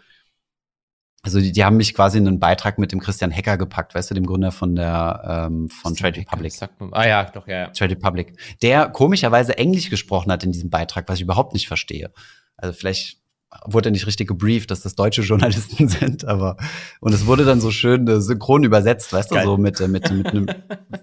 also 1.24 1.40
die, 1.40 1.52
die 1.52 1.64
haben 1.64 1.78
mich 1.78 1.94
quasi 1.94 2.18
in 2.18 2.28
einen 2.28 2.40
Beitrag 2.40 2.80
mit 2.80 2.92
dem 2.92 3.00
Christian 3.00 3.30
Hecker 3.30 3.58
gepackt, 3.58 3.94
weißt 3.94 4.10
du, 4.10 4.16
dem 4.16 4.26
Gründer 4.26 4.52
von 4.52 4.76
der 4.76 5.48
ähm, 5.50 5.70
von 5.70 5.96
Trade 5.96 6.18
Republic. 6.18 6.54
Ah 6.92 7.08
ja, 7.08 7.26
doch 7.26 7.48
ja, 7.48 7.60
ja. 7.60 7.68
Trade 7.68 7.96
Republic, 7.96 8.34
der 8.62 8.90
komischerweise 8.90 9.58
Englisch 9.58 9.90
gesprochen 9.90 10.32
hat 10.32 10.44
in 10.44 10.52
diesem 10.52 10.70
Beitrag, 10.72 11.08
was 11.08 11.18
ich 11.18 11.24
überhaupt 11.24 11.54
nicht 11.54 11.68
verstehe. 11.68 12.12
Also 12.58 12.74
vielleicht 12.74 13.18
wurde 13.66 13.90
er 13.90 13.92
nicht 13.92 14.08
richtig 14.08 14.28
gebrieft, 14.28 14.72
dass 14.72 14.82
das 14.82 14.96
deutsche 14.96 15.22
Journalisten 15.22 15.88
sind, 15.90 16.26
aber 16.26 16.58
und 17.02 17.14
es 17.14 17.28
wurde 17.28 17.46
dann 17.46 17.62
so 17.62 17.70
schön 17.70 18.08
äh, 18.08 18.20
synchron 18.20 18.64
übersetzt, 18.64 19.14
weißt 19.14 19.30
Geil. 19.30 19.44
du, 19.44 19.52
so 19.52 19.58
mit 19.58 19.80
äh, 19.80 19.88
mit 19.88 20.10
mit 20.10 20.28
einem 20.28 20.48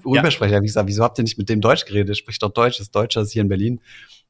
Rübersprecher. 0.04 0.52
ja. 0.54 0.58
Ich 0.58 0.66
gesagt, 0.66 0.88
wieso 0.88 1.04
habt 1.04 1.18
ihr 1.18 1.24
nicht 1.24 1.38
mit 1.38 1.48
dem 1.48 1.60
Deutsch 1.60 1.84
geredet? 1.84 2.16
Spricht 2.16 2.42
doch 2.42 2.50
Deutsch, 2.50 2.80
ist 2.80 2.92
Deutscher, 2.92 3.20
ist 3.20 3.32
hier 3.32 3.42
in 3.42 3.48
Berlin. 3.48 3.80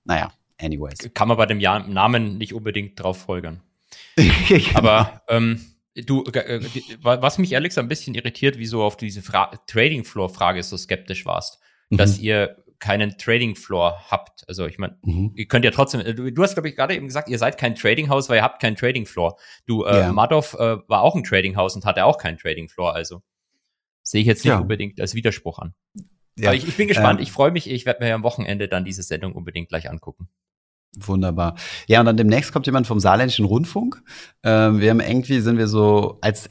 Naja, 0.04 0.32
anyways. 0.60 0.98
Kann 1.14 1.28
man 1.28 1.38
bei 1.38 1.46
dem 1.46 1.58
Namen 1.58 2.36
nicht 2.36 2.52
unbedingt 2.52 3.00
drauf 3.00 3.18
folgern. 3.18 3.62
genau. 4.16 4.64
Aber 4.74 5.22
ähm, 5.28 5.60
Du, 6.04 6.24
äh, 6.24 6.60
was 7.00 7.38
mich 7.38 7.52
ehrlich 7.52 7.76
ein 7.78 7.88
bisschen 7.88 8.14
irritiert, 8.14 8.58
wieso 8.58 8.82
auf 8.82 8.96
diese 8.96 9.22
Trading 9.66 10.04
Floor 10.04 10.28
Frage 10.28 10.62
so 10.62 10.76
skeptisch 10.76 11.26
warst, 11.26 11.60
mhm. 11.90 11.96
dass 11.96 12.18
ihr 12.18 12.56
keinen 12.78 13.18
Trading 13.18 13.56
Floor 13.56 13.98
habt. 14.08 14.44
Also 14.48 14.66
ich 14.66 14.78
meine, 14.78 14.98
mhm. 15.02 15.32
ihr 15.34 15.46
könnt 15.46 15.64
ja 15.64 15.70
trotzdem, 15.70 16.02
du, 16.14 16.30
du 16.30 16.42
hast 16.42 16.54
glaube 16.54 16.68
ich 16.68 16.76
gerade 16.76 16.94
eben 16.94 17.06
gesagt, 17.06 17.28
ihr 17.28 17.38
seid 17.38 17.58
kein 17.58 17.74
Trading 17.74 18.08
House, 18.08 18.28
weil 18.28 18.36
ihr 18.36 18.42
habt 18.42 18.60
keinen 18.60 18.76
Trading 18.76 19.06
Floor. 19.06 19.36
Du, 19.66 19.84
äh, 19.84 20.00
ja. 20.00 20.12
Madoff 20.12 20.54
äh, 20.54 20.76
war 20.86 21.02
auch 21.02 21.14
ein 21.14 21.24
Trading 21.24 21.56
House 21.56 21.74
und 21.74 21.84
hatte 21.84 22.04
auch 22.04 22.18
keinen 22.18 22.38
Trading 22.38 22.68
Floor, 22.68 22.94
also 22.94 23.22
sehe 24.02 24.20
ich 24.20 24.26
jetzt 24.26 24.44
nicht 24.44 24.52
ja. 24.52 24.58
unbedingt 24.58 25.00
als 25.00 25.14
Widerspruch 25.14 25.58
an. 25.58 25.74
Ja. 26.36 26.48
Aber 26.50 26.56
ich, 26.56 26.68
ich 26.68 26.76
bin 26.76 26.88
gespannt, 26.88 27.18
ähm, 27.18 27.22
ich 27.24 27.32
freue 27.32 27.50
mich, 27.50 27.68
ich 27.68 27.84
werde 27.84 28.04
mir 28.04 28.14
am 28.14 28.22
Wochenende 28.22 28.68
dann 28.68 28.84
diese 28.84 29.02
Sendung 29.02 29.32
unbedingt 29.32 29.68
gleich 29.68 29.90
angucken. 29.90 30.28
Wunderbar. 31.06 31.54
Ja, 31.86 32.00
und 32.00 32.06
dann 32.06 32.16
demnächst 32.16 32.52
kommt 32.52 32.66
jemand 32.66 32.86
vom 32.86 33.00
Saarländischen 33.00 33.44
Rundfunk. 33.44 34.02
Ähm, 34.42 34.80
wir 34.80 34.90
haben 34.90 35.00
irgendwie, 35.00 35.40
sind 35.40 35.58
wir 35.58 35.68
so, 35.68 36.18
als 36.20 36.48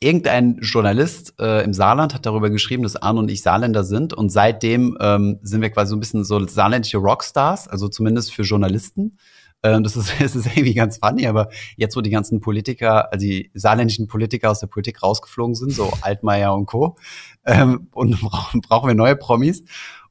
irgendein 0.00 0.58
Journalist 0.60 1.34
äh, 1.38 1.62
im 1.62 1.72
Saarland 1.72 2.14
hat 2.14 2.26
darüber 2.26 2.50
geschrieben, 2.50 2.82
dass 2.82 2.96
Arne 2.96 3.20
und 3.20 3.30
ich 3.30 3.42
Saarländer 3.42 3.84
sind. 3.84 4.14
Und 4.14 4.30
seitdem 4.30 4.96
ähm, 5.00 5.38
sind 5.42 5.60
wir 5.60 5.70
quasi 5.70 5.90
so 5.90 5.96
ein 5.96 6.00
bisschen 6.00 6.24
so 6.24 6.44
saarländische 6.46 6.98
Rockstars, 6.98 7.68
also 7.68 7.88
zumindest 7.88 8.32
für 8.32 8.42
Journalisten. 8.42 9.18
Ähm, 9.62 9.82
das, 9.82 9.96
ist, 9.96 10.12
das 10.20 10.34
ist 10.34 10.46
irgendwie 10.46 10.74
ganz 10.74 10.98
funny, 10.98 11.26
aber 11.26 11.50
jetzt, 11.76 11.96
wo 11.96 12.00
die 12.00 12.10
ganzen 12.10 12.40
Politiker, 12.40 13.12
also 13.12 13.24
die 13.24 13.50
saarländischen 13.54 14.06
Politiker 14.06 14.50
aus 14.50 14.60
der 14.60 14.68
Politik 14.68 15.02
rausgeflogen 15.02 15.54
sind, 15.54 15.72
so 15.72 15.92
Altmaier 16.00 16.54
und 16.54 16.66
Co., 16.66 16.96
ähm, 17.44 17.88
und 17.92 18.18
brauchen 18.68 18.88
wir 18.88 18.94
neue 18.94 19.16
Promis. 19.16 19.64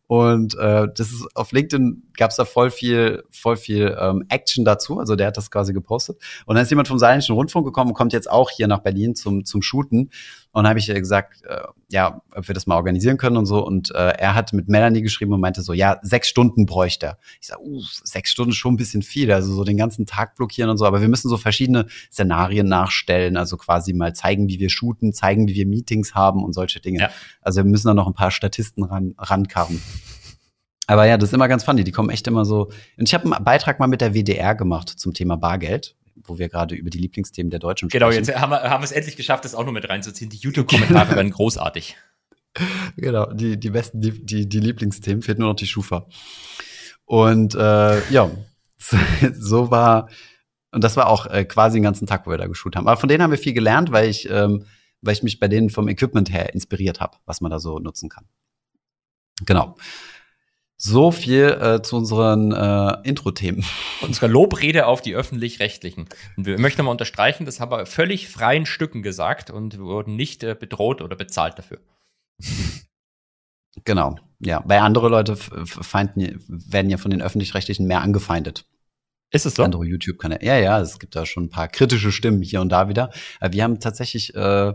Und 0.09 0.57
äh, 0.57 0.87
das 0.95 1.11
ist 1.11 1.27
auf 1.35 1.51
LinkedIn 1.51 2.01
gab 2.17 2.31
es 2.31 2.37
da 2.37 2.43
voll 2.43 2.71
viel, 2.71 3.21
voll 3.29 3.57
viel 3.57 3.95
ähm, 4.01 4.25
Action 4.27 4.65
dazu. 4.65 4.97
Also 4.97 5.15
der 5.15 5.27
hat 5.27 5.37
das 5.37 5.51
quasi 5.51 5.71
gepostet. 5.71 6.17
Und 6.47 6.55
dann 6.55 6.63
ist 6.63 6.71
jemand 6.71 6.87
vom 6.87 6.97
Saarländischen 6.97 7.35
Rundfunk 7.35 7.63
gekommen 7.63 7.91
und 7.91 7.93
kommt 7.93 8.11
jetzt 8.11 8.27
auch 8.27 8.49
hier 8.49 8.67
nach 8.67 8.79
Berlin 8.79 9.13
zum 9.13 9.45
zum 9.45 9.61
Shooten. 9.61 10.09
Und 10.51 10.63
dann 10.63 10.69
habe 10.69 10.79
ich 10.79 10.87
gesagt, 10.87 11.43
äh, 11.45 11.61
ja, 11.91 12.21
ob 12.33 12.47
wir 12.47 12.55
das 12.55 12.65
mal 12.65 12.75
organisieren 12.75 13.17
können 13.17 13.37
und 13.37 13.45
so. 13.45 13.63
Und 13.63 13.91
äh, 13.91 14.13
er 14.17 14.33
hat 14.33 14.51
mit 14.51 14.67
Melanie 14.67 15.01
geschrieben 15.01 15.31
und 15.33 15.41
meinte 15.41 15.61
so, 15.61 15.73
ja, 15.73 15.99
sechs 16.01 16.27
Stunden 16.27 16.65
bräuchte 16.65 17.05
er. 17.05 17.17
Ich 17.39 17.47
sage, 17.47 17.61
uh, 17.63 17.81
sechs 18.03 18.31
Stunden 18.31 18.51
ist 18.51 18.57
schon 18.57 18.73
ein 18.73 18.77
bisschen 18.77 19.03
viel, 19.03 19.31
also 19.31 19.53
so 19.53 19.63
den 19.63 19.77
ganzen 19.77 20.07
Tag 20.07 20.35
blockieren 20.35 20.71
und 20.71 20.77
so. 20.77 20.85
Aber 20.85 21.01
wir 21.01 21.07
müssen 21.07 21.29
so 21.29 21.37
verschiedene 21.37 21.85
Szenarien 22.11 22.67
nachstellen, 22.67 23.37
also 23.37 23.57
quasi 23.57 23.93
mal 23.93 24.15
zeigen, 24.15 24.47
wie 24.47 24.59
wir 24.59 24.71
shooten, 24.71 25.13
zeigen, 25.13 25.47
wie 25.47 25.53
wir 25.53 25.67
Meetings 25.67 26.15
haben 26.15 26.43
und 26.43 26.53
solche 26.53 26.79
Dinge. 26.79 26.99
Ja. 26.99 27.09
Also 27.41 27.63
wir 27.63 27.69
müssen 27.69 27.87
da 27.87 27.93
noch 27.93 28.07
ein 28.07 28.13
paar 28.13 28.31
Statisten 28.31 28.83
ran, 28.83 29.13
rankarren. 29.19 29.79
Aber 30.87 31.05
ja, 31.05 31.17
das 31.17 31.29
ist 31.29 31.33
immer 31.33 31.47
ganz 31.47 31.63
funny. 31.63 31.83
Die 31.83 31.91
kommen 31.91 32.09
echt 32.09 32.25
immer 32.25 32.45
so. 32.45 32.71
Und 32.97 33.07
ich 33.07 33.13
habe 33.13 33.31
einen 33.31 33.43
Beitrag 33.43 33.79
mal 33.79 33.85
mit 33.85 34.01
der 34.01 34.15
WDR 34.15 34.55
gemacht 34.55 34.89
zum 34.89 35.13
Thema 35.13 35.35
Bargeld 35.35 35.95
wo 36.23 36.37
wir 36.37 36.49
gerade 36.49 36.75
über 36.75 36.89
die 36.89 36.97
Lieblingsthemen 36.97 37.49
der 37.49 37.59
Deutschen 37.59 37.89
genau, 37.89 38.07
sprechen. 38.07 38.25
Genau, 38.25 38.35
jetzt 38.35 38.41
haben 38.41 38.51
wir, 38.51 38.69
haben 38.69 38.81
wir 38.81 38.85
es 38.85 38.91
endlich 38.91 39.15
geschafft, 39.15 39.45
das 39.45 39.55
auch 39.55 39.65
noch 39.65 39.71
mit 39.71 39.87
reinzuziehen. 39.87 40.29
Die 40.29 40.37
YouTube-Kommentare 40.37 41.15
werden 41.15 41.31
großartig. 41.31 41.95
Genau, 42.97 43.31
die, 43.31 43.59
die 43.59 43.69
besten, 43.69 44.01
die, 44.01 44.25
die, 44.25 44.49
die 44.49 44.59
Lieblingsthemen, 44.59 45.21
fehlt 45.21 45.37
nur 45.37 45.49
noch 45.49 45.55
die 45.55 45.67
Schufa. 45.67 46.07
Und 47.05 47.53
äh, 47.55 48.09
ja, 48.09 48.31
so 49.33 49.71
war, 49.71 50.09
und 50.71 50.83
das 50.83 50.97
war 50.97 51.07
auch 51.07 51.27
äh, 51.27 51.45
quasi 51.45 51.77
den 51.77 51.83
ganzen 51.83 52.07
Tag, 52.07 52.25
wo 52.25 52.31
wir 52.31 52.37
da 52.37 52.47
geschult 52.47 52.75
haben. 52.75 52.87
Aber 52.87 52.99
von 52.99 53.07
denen 53.07 53.23
haben 53.23 53.31
wir 53.31 53.37
viel 53.37 53.53
gelernt, 53.53 53.91
weil 53.91 54.09
ich, 54.09 54.29
ähm, 54.29 54.65
weil 55.01 55.13
ich 55.13 55.23
mich 55.23 55.39
bei 55.39 55.47
denen 55.47 55.69
vom 55.69 55.87
Equipment 55.87 56.33
her 56.33 56.53
inspiriert 56.53 56.99
habe, 56.99 57.17
was 57.25 57.39
man 57.39 57.51
da 57.51 57.59
so 57.59 57.79
nutzen 57.79 58.09
kann. 58.09 58.25
Genau. 59.45 59.75
So 60.81 61.11
viel 61.11 61.57
äh, 61.61 61.81
zu 61.81 61.97
unseren 61.97 62.53
äh, 62.53 62.97
Intro-Themen. 63.03 63.65
Unsere 64.01 64.27
Lobrede 64.27 64.87
auf 64.87 65.01
die 65.01 65.13
öffentlich-rechtlichen. 65.13 66.07
Und 66.37 66.45
wir 66.45 66.57
möchten 66.57 66.85
mal 66.85 66.91
unterstreichen, 66.91 67.45
das 67.45 67.59
haben 67.59 67.69
wir 67.69 67.85
völlig 67.85 68.29
freien 68.29 68.65
Stücken 68.65 69.03
gesagt 69.03 69.49
und 69.51 69.73
wir 69.73 69.83
wurden 69.83 70.15
nicht 70.15 70.41
äh, 70.41 70.55
bedroht 70.57 71.01
oder 71.01 71.17
bezahlt 71.17 71.59
dafür. 71.59 71.79
Genau, 73.83 74.15
ja. 74.39 74.63
Weil 74.65 74.79
andere 74.79 75.09
Leute 75.09 75.35
feinden, 75.35 76.43
werden 76.47 76.89
ja 76.89 76.97
von 76.97 77.11
den 77.11 77.21
öffentlich-rechtlichen 77.21 77.85
mehr 77.85 78.01
angefeindet. 78.01 78.65
Ist 79.31 79.45
es 79.45 79.55
so? 79.55 79.63
Andere 79.63 79.85
YouTube-Kanäle. 79.85 80.43
Ja, 80.45 80.57
ja, 80.57 80.79
es 80.79 80.97
gibt 80.97 81.15
da 81.15 81.25
schon 81.25 81.45
ein 81.45 81.49
paar 81.49 81.67
kritische 81.67 82.13
Stimmen 82.13 82.41
hier 82.41 82.61
und 82.61 82.69
da 82.69 82.87
wieder. 82.87 83.11
Aber 83.41 83.53
wir 83.53 83.63
haben 83.63 83.81
tatsächlich 83.81 84.33
äh, 84.33 84.73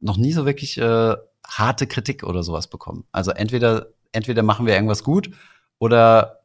noch 0.00 0.18
nie 0.18 0.32
so 0.32 0.44
wirklich 0.44 0.76
äh, 0.78 1.16
harte 1.46 1.86
Kritik 1.86 2.22
oder 2.22 2.42
sowas 2.42 2.68
bekommen. 2.68 3.06
Also 3.12 3.30
entweder 3.30 3.88
entweder 4.12 4.42
machen 4.42 4.66
wir 4.66 4.74
irgendwas 4.74 5.04
gut 5.04 5.30
oder 5.78 6.42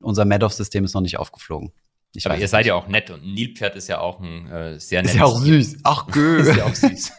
unser 0.00 0.24
Madoff-System 0.24 0.84
ist 0.84 0.94
noch 0.94 1.00
nicht 1.00 1.18
aufgeflogen. 1.18 1.72
Ich 2.16 2.26
Aber 2.26 2.38
ihr 2.38 2.46
seid 2.46 2.64
ja 2.66 2.74
auch 2.74 2.86
nett 2.86 3.10
und 3.10 3.24
ein 3.24 3.34
Nilpferd 3.34 3.74
ist 3.74 3.88
ja 3.88 3.98
auch 3.98 4.20
ein 4.20 4.48
äh, 4.48 4.78
sehr 4.78 5.02
nettes 5.02 5.14
Ist 5.14 5.18
ja 5.18 5.24
auch 5.24 5.40
süß. 5.40 5.78
Ach, 5.82 6.06
gö. 6.12 6.36
ist 6.38 6.56
ja 6.56 6.64
auch 6.64 6.74
süß. 6.74 7.12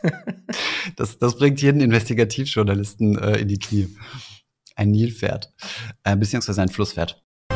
das, 0.95 1.17
das 1.17 1.35
bringt 1.35 1.61
jeden 1.61 1.81
Investigativjournalisten 1.81 3.17
äh, 3.17 3.39
in 3.39 3.49
die 3.49 3.59
Knie. 3.59 3.89
Ein 4.75 4.91
Nilpferd. 4.91 5.53
Äh, 6.03 6.15
beziehungsweise 6.15 6.61
ein 6.61 6.69
Flusspferd. 6.69 7.21
Die 7.51 7.55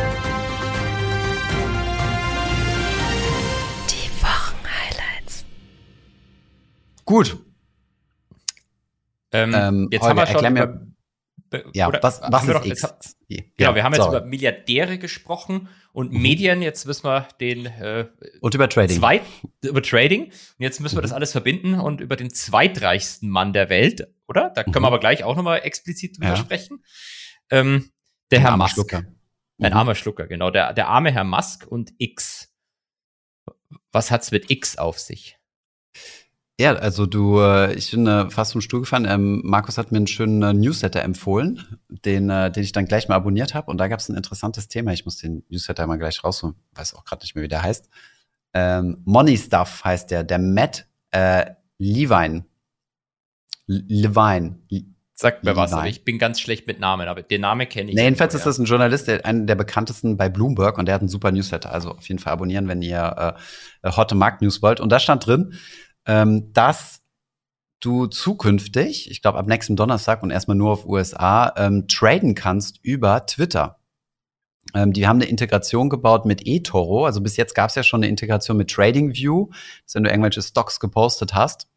Wochenhighlights. 4.21 5.45
Gut. 7.05 7.37
Ähm, 9.31 9.53
ähm, 9.55 9.87
jetzt 9.91 10.01
Holger, 10.01 10.27
haben 10.27 10.55
wir 10.55 10.61
schon 10.63 10.88
ja, 11.73 11.87
oder, 11.87 12.01
was, 12.03 12.21
was 12.21 12.43
ist 12.43 12.53
doch, 12.53 12.65
X? 12.65 12.81
Jetzt, 12.81 13.17
genau, 13.27 13.71
ja, 13.71 13.75
wir 13.75 13.83
haben 13.83 13.93
sorry. 13.93 14.13
jetzt 14.13 14.21
über 14.21 14.27
Milliardäre 14.27 14.97
gesprochen 14.97 15.69
und 15.93 16.11
mhm. 16.11 16.21
Medien, 16.21 16.61
jetzt 16.61 16.85
müssen 16.85 17.05
wir 17.05 17.27
den 17.39 17.65
äh, 17.65 18.07
und 18.41 18.53
über 18.53 18.69
Trading. 18.69 18.97
Zweit, 18.97 19.23
über 19.63 19.81
Trading. 19.81 20.25
Und 20.25 20.33
jetzt 20.59 20.79
müssen 20.79 20.95
wir 20.95 21.01
mhm. 21.01 21.03
das 21.03 21.13
alles 21.13 21.31
verbinden 21.31 21.75
und 21.79 22.01
über 22.01 22.15
den 22.15 22.29
zweitreichsten 22.29 23.29
Mann 23.29 23.53
der 23.53 23.69
Welt, 23.69 24.07
oder? 24.27 24.49
Da 24.49 24.63
können 24.63 24.75
mhm. 24.77 24.81
wir 24.81 24.87
aber 24.87 24.99
gleich 24.99 25.23
auch 25.23 25.35
nochmal 25.35 25.61
explizit 25.63 26.17
drüber 26.17 26.29
ja. 26.29 26.35
sprechen. 26.35 26.83
Ähm, 27.49 27.91
der 28.31 28.39
Ein 28.39 28.45
Herr 28.45 28.57
Musk. 28.57 28.73
Schlucker. 28.73 29.03
Ein 29.61 29.71
mhm. 29.71 29.77
armer 29.77 29.95
Schlucker, 29.95 30.27
genau. 30.27 30.51
Der, 30.51 30.73
der 30.73 30.87
arme 30.87 31.11
Herr 31.11 31.23
Musk 31.23 31.67
und 31.67 31.93
X. 31.97 32.53
Was 33.91 34.11
hat's 34.11 34.31
mit 34.31 34.49
X 34.49 34.77
auf 34.77 34.99
sich? 34.99 35.37
Ja, 36.59 36.73
also 36.73 37.05
du, 37.05 37.39
äh, 37.39 37.73
ich 37.75 37.89
bin 37.91 38.05
äh, 38.05 38.29
fast 38.29 38.51
vom 38.51 38.59
Stuhl 38.59 38.81
gefallen. 38.81 39.07
Ähm, 39.09 39.41
Markus 39.45 39.77
hat 39.77 39.93
mir 39.93 39.97
einen 39.97 40.07
schönen 40.07 40.43
äh, 40.43 40.53
Newsletter 40.53 41.01
empfohlen, 41.01 41.79
den, 41.87 42.27
den 42.27 42.63
ich 42.63 42.73
dann 42.73 42.85
gleich 42.85 43.07
mal 43.07 43.15
abonniert 43.15 43.53
habe. 43.53 43.71
Und 43.71 43.77
da 43.77 43.87
gab 43.87 44.01
es 44.01 44.09
ein 44.09 44.17
interessantes 44.17 44.67
Thema. 44.67 44.91
Ich 44.91 45.05
muss 45.05 45.15
den 45.15 45.45
Newsletter 45.47 45.87
mal 45.87 45.95
gleich 45.95 46.21
rausholen, 46.21 46.55
weiß 46.75 46.95
auch 46.95 47.05
gerade 47.05 47.23
nicht 47.23 47.33
mehr, 47.33 47.45
wie 47.45 47.47
der 47.47 47.63
heißt. 47.63 47.89
Ähm, 48.53 48.97
Money 49.05 49.37
Stuff 49.37 49.85
heißt 49.85 50.11
der, 50.11 50.25
der 50.25 50.37
Matt 50.37 50.85
äh, 51.11 51.45
Levine. 51.77 52.43
Levine. 53.65 54.59
Sagt 55.13 55.45
mir 55.45 55.55
was, 55.55 55.73
aber 55.73 55.87
ich 55.87 56.03
bin 56.03 56.17
ganz 56.17 56.39
schlecht 56.39 56.67
mit 56.67 56.79
Namen, 56.79 57.07
aber 57.07 57.21
den 57.21 57.41
Namen 57.41 57.67
kenne 57.69 57.89
ich. 57.89 57.95
Nee, 57.95 58.03
jedenfalls 58.03 58.35
ist 58.35 58.45
das 58.45 58.57
ein 58.57 58.65
Journalist, 58.65 59.07
der, 59.07 59.25
einer 59.25 59.45
der 59.45 59.55
bekanntesten 59.55 60.17
bei 60.17 60.29
Bloomberg 60.29 60.77
und 60.77 60.85
der 60.87 60.95
hat 60.95 61.01
einen 61.01 61.09
super 61.09 61.31
Newsletter. 61.31 61.71
Also 61.71 61.91
auf 61.91 62.07
jeden 62.07 62.19
Fall 62.19 62.33
abonnieren, 62.33 62.67
wenn 62.67 62.81
ihr 62.81 63.35
äh, 63.83 63.91
Hotte 63.91 64.15
Markt 64.15 64.41
News 64.41 64.61
wollt. 64.61 64.79
Und 64.79 64.89
da 64.91 64.99
stand 64.99 65.25
drin, 65.25 65.53
ähm, 66.05 66.51
dass 66.53 67.01
du 67.79 68.07
zukünftig, 68.07 69.09
ich 69.09 69.21
glaube 69.21 69.37
ab 69.37 69.47
nächsten 69.47 69.75
Donnerstag 69.75 70.21
und 70.23 70.31
erstmal 70.31 70.57
nur 70.57 70.71
auf 70.71 70.85
USA, 70.85 71.53
ähm, 71.55 71.87
traden 71.87 72.35
kannst 72.35 72.79
über 72.83 73.25
Twitter. 73.25 73.79
Ähm, 74.73 74.93
die 74.93 75.07
haben 75.07 75.17
eine 75.17 75.29
Integration 75.29 75.89
gebaut 75.89 76.25
mit 76.25 76.45
eToro. 76.45 77.05
Also 77.05 77.21
bis 77.21 77.37
jetzt 77.37 77.55
gab 77.55 77.69
es 77.69 77.75
ja 77.75 77.83
schon 77.83 78.01
eine 78.01 78.09
Integration 78.09 78.57
mit 78.57 78.69
TradingView, 78.69 79.49
dass 79.85 79.95
wenn 79.95 80.03
du 80.03 80.09
irgendwelche 80.09 80.41
Stocks 80.41 80.79
gepostet 80.79 81.33
hast, 81.33 81.67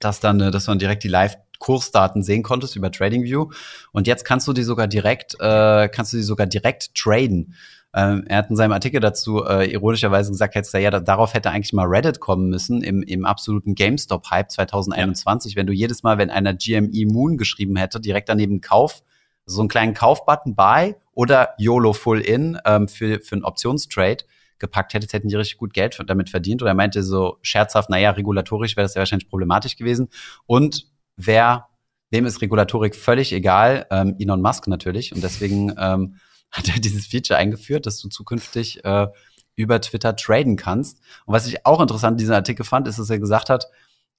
dass 0.00 0.20
dann, 0.20 0.40
äh, 0.40 0.50
dass 0.50 0.64
du 0.64 0.72
dann 0.72 0.78
direkt 0.78 1.04
die 1.04 1.08
Live 1.08 1.36
Kursdaten 1.58 2.22
sehen 2.22 2.42
konntest 2.42 2.76
über 2.76 2.90
TradingView. 2.90 3.50
Und 3.92 4.06
jetzt 4.06 4.24
kannst 4.24 4.46
du 4.48 4.52
die 4.52 4.64
sogar 4.64 4.86
direkt, 4.86 5.34
äh, 5.40 5.88
kannst 5.88 6.12
du 6.12 6.16
die 6.16 6.22
sogar 6.22 6.46
direkt 6.46 6.94
traden. 6.94 7.54
Ähm, 7.94 8.24
er 8.26 8.38
hat 8.38 8.50
in 8.50 8.56
seinem 8.56 8.72
Artikel 8.72 9.00
dazu 9.00 9.44
äh, 9.44 9.70
ironischerweise 9.70 10.32
gesagt, 10.32 10.56
jetzt, 10.56 10.74
ja, 10.74 10.90
darauf 10.90 11.32
hätte 11.32 11.50
eigentlich 11.50 11.72
mal 11.72 11.86
Reddit 11.86 12.18
kommen 12.18 12.48
müssen 12.48 12.82
im, 12.82 13.02
im 13.02 13.24
absoluten 13.24 13.76
GameStop-Hype 13.76 14.50
2021, 14.50 15.52
ja. 15.52 15.56
wenn 15.58 15.66
du 15.66 15.72
jedes 15.72 16.02
Mal, 16.02 16.18
wenn 16.18 16.30
einer 16.30 16.54
GME 16.54 17.06
Moon 17.06 17.36
geschrieben 17.36 17.76
hätte, 17.76 18.00
direkt 18.00 18.28
daneben 18.28 18.60
Kauf, 18.60 19.02
so 19.46 19.60
einen 19.60 19.68
kleinen 19.68 19.94
Kaufbutton 19.94 20.56
bei 20.56 20.96
oder 21.12 21.50
YOLO 21.58 21.92
Full 21.92 22.20
In 22.20 22.58
ähm, 22.64 22.88
für, 22.88 23.20
für 23.20 23.36
einen 23.36 23.44
Optionstrade 23.44 24.24
gepackt 24.58 24.94
hättest, 24.94 25.12
hätten 25.12 25.28
die 25.28 25.36
richtig 25.36 25.58
gut 25.58 25.74
Geld 25.74 25.98
damit 26.06 26.30
verdient. 26.30 26.62
Oder 26.62 26.72
er 26.72 26.74
meinte 26.74 27.02
so 27.02 27.38
scherzhaft, 27.42 27.90
naja, 27.90 28.10
regulatorisch 28.10 28.76
wäre 28.76 28.84
das 28.84 28.94
ja 28.94 29.00
wahrscheinlich 29.00 29.28
problematisch 29.28 29.76
gewesen. 29.76 30.08
Und 30.46 30.86
wer, 31.16 31.68
wem 32.10 32.26
ist 32.26 32.40
Regulatorik 32.40 32.96
völlig 32.96 33.32
egal? 33.32 33.86
Ähm, 33.90 34.16
Elon 34.18 34.40
Musk 34.40 34.66
natürlich. 34.66 35.14
Und 35.14 35.22
deswegen 35.22 35.74
ähm, 35.78 36.16
hat 36.54 36.68
er 36.68 36.80
dieses 36.80 37.06
Feature 37.06 37.38
eingeführt, 37.38 37.84
dass 37.84 37.98
du 37.98 38.08
zukünftig 38.08 38.84
äh, 38.84 39.08
über 39.56 39.80
Twitter 39.80 40.16
traden 40.16 40.56
kannst. 40.56 41.00
Und 41.26 41.34
was 41.34 41.46
ich 41.46 41.66
auch 41.66 41.80
interessant 41.80 42.14
in 42.14 42.18
diesem 42.18 42.34
Artikel 42.34 42.64
fand, 42.64 42.88
ist, 42.88 42.98
dass 42.98 43.10
er 43.10 43.18
gesagt 43.18 43.50
hat, 43.50 43.66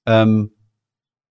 ähm, 0.04 0.52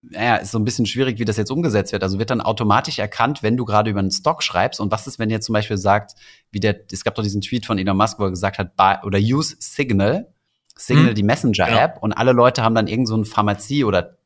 naja, 0.02 0.36
ist 0.36 0.52
so 0.52 0.60
ein 0.60 0.66
bisschen 0.66 0.86
schwierig, 0.86 1.20
wie 1.20 1.26
das 1.26 1.38
jetzt 1.38 1.52
umgesetzt 1.52 1.92
wird. 1.92 2.04
Also 2.04 2.20
wird 2.20 2.30
dann 2.30 2.42
automatisch 2.42 3.00
erkannt, 3.00 3.42
wenn 3.42 3.58
du 3.58 3.66
gerade 3.66 3.90
über 3.90 4.00
einen 4.00 4.12
Stock 4.12 4.44
schreibst. 4.44 4.80
Und 4.80 4.92
was 4.92 5.08
ist, 5.08 5.18
wenn 5.18 5.30
ihr 5.30 5.42
zum 5.42 5.54
Beispiel 5.54 5.78
sagt, 5.78 6.14
wie 6.52 6.60
der, 6.60 6.80
es 6.92 7.04
gab 7.04 7.16
doch 7.16 7.24
diesen 7.24 7.42
Tweet 7.42 7.66
von 7.66 7.78
Elon 7.78 7.98
Musk, 7.98 8.20
wo 8.20 8.24
er 8.24 8.30
gesagt 8.30 8.60
hat, 8.60 8.76
buy, 8.76 8.98
oder 9.04 9.18
use 9.20 9.56
Signal, 9.60 10.32
Signal, 10.76 11.10
hm. 11.10 11.16
die 11.16 11.24
Messenger-App, 11.24 11.94
genau. 11.94 12.04
und 12.04 12.14
alle 12.14 12.34
Leute 12.34 12.62
haben 12.62 12.76
dann 12.76 12.88
irgend 12.88 13.08
so 13.08 13.16
ein 13.16 13.26
Pharmazie- 13.26 13.86
oder 13.86 14.18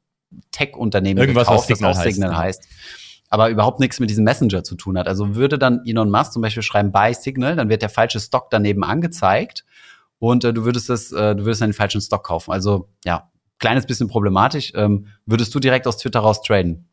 Tech-Unternehmen 0.51 1.25
gekauft, 1.25 1.49
was 1.49 1.67
Signal 1.67 1.91
das 1.91 1.99
auch 1.99 2.03
Signal 2.03 2.37
heißt. 2.37 2.63
heißt. 2.63 2.69
Aber 3.29 3.49
überhaupt 3.49 3.79
nichts 3.79 3.99
mit 3.99 4.09
diesem 4.09 4.23
Messenger 4.23 4.63
zu 4.63 4.75
tun 4.75 4.97
hat. 4.97 5.07
Also 5.07 5.35
würde 5.35 5.59
dann 5.59 5.81
Elon 5.85 6.09
Musk 6.09 6.33
zum 6.33 6.41
Beispiel 6.41 6.63
schreiben 6.63 6.91
bei 6.91 7.13
Signal, 7.13 7.55
dann 7.55 7.69
wird 7.69 7.81
der 7.81 7.89
falsche 7.89 8.19
Stock 8.19 8.49
daneben 8.49 8.83
angezeigt 8.83 9.65
und 10.17 10.43
äh, 10.43 10.53
du 10.53 10.65
würdest 10.65 10.89
es, 10.89 11.11
äh, 11.11 11.35
du 11.35 11.45
würdest 11.45 11.61
einen 11.61 11.73
falschen 11.73 12.01
Stock 12.01 12.23
kaufen. 12.25 12.51
Also 12.51 12.89
ja, 13.05 13.31
kleines 13.59 13.85
bisschen 13.85 14.07
problematisch. 14.07 14.71
Ähm, 14.75 15.07
würdest 15.25 15.53
du 15.53 15.59
direkt 15.59 15.87
aus 15.87 15.97
Twitter 15.97 16.19
raus 16.19 16.41
traden? 16.41 16.89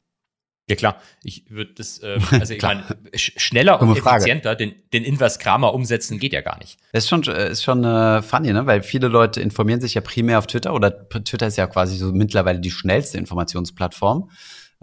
Ja 0.68 0.75
klar, 0.75 1.01
ich 1.22 1.49
würde 1.49 1.75
das, 1.75 2.01
äh, 2.01 2.18
also 2.33 2.53
ich 2.53 2.62
meine, 2.62 2.83
schneller 3.14 3.81
und 3.81 3.96
effizienter 3.96 4.57
den, 4.57 4.75
den 4.92 5.05
Inverse 5.05 5.38
Kramer 5.38 5.72
umsetzen 5.72 6.18
geht 6.18 6.33
ja 6.33 6.40
gar 6.40 6.59
nicht. 6.59 6.79
Das 6.92 7.05
ist 7.05 7.09
schon, 7.09 7.22
äh, 7.25 7.51
ist 7.51 7.62
schon 7.62 7.85
äh, 7.85 8.20
funny, 8.20 8.53
ne? 8.53 8.66
Weil 8.66 8.83
viele 8.83 9.07
Leute 9.07 9.40
informieren 9.40 9.81
sich 9.81 9.94
ja 9.94 10.01
primär 10.01 10.38
auf 10.38 10.49
Twitter 10.49 10.75
oder 10.75 11.09
Twitter 11.09 11.46
ist 11.46 11.57
ja 11.57 11.68
quasi 11.68 11.96
so 11.96 12.12
mittlerweile 12.12 12.59
die 12.59 12.72
schnellste 12.72 13.16
Informationsplattform, 13.16 14.29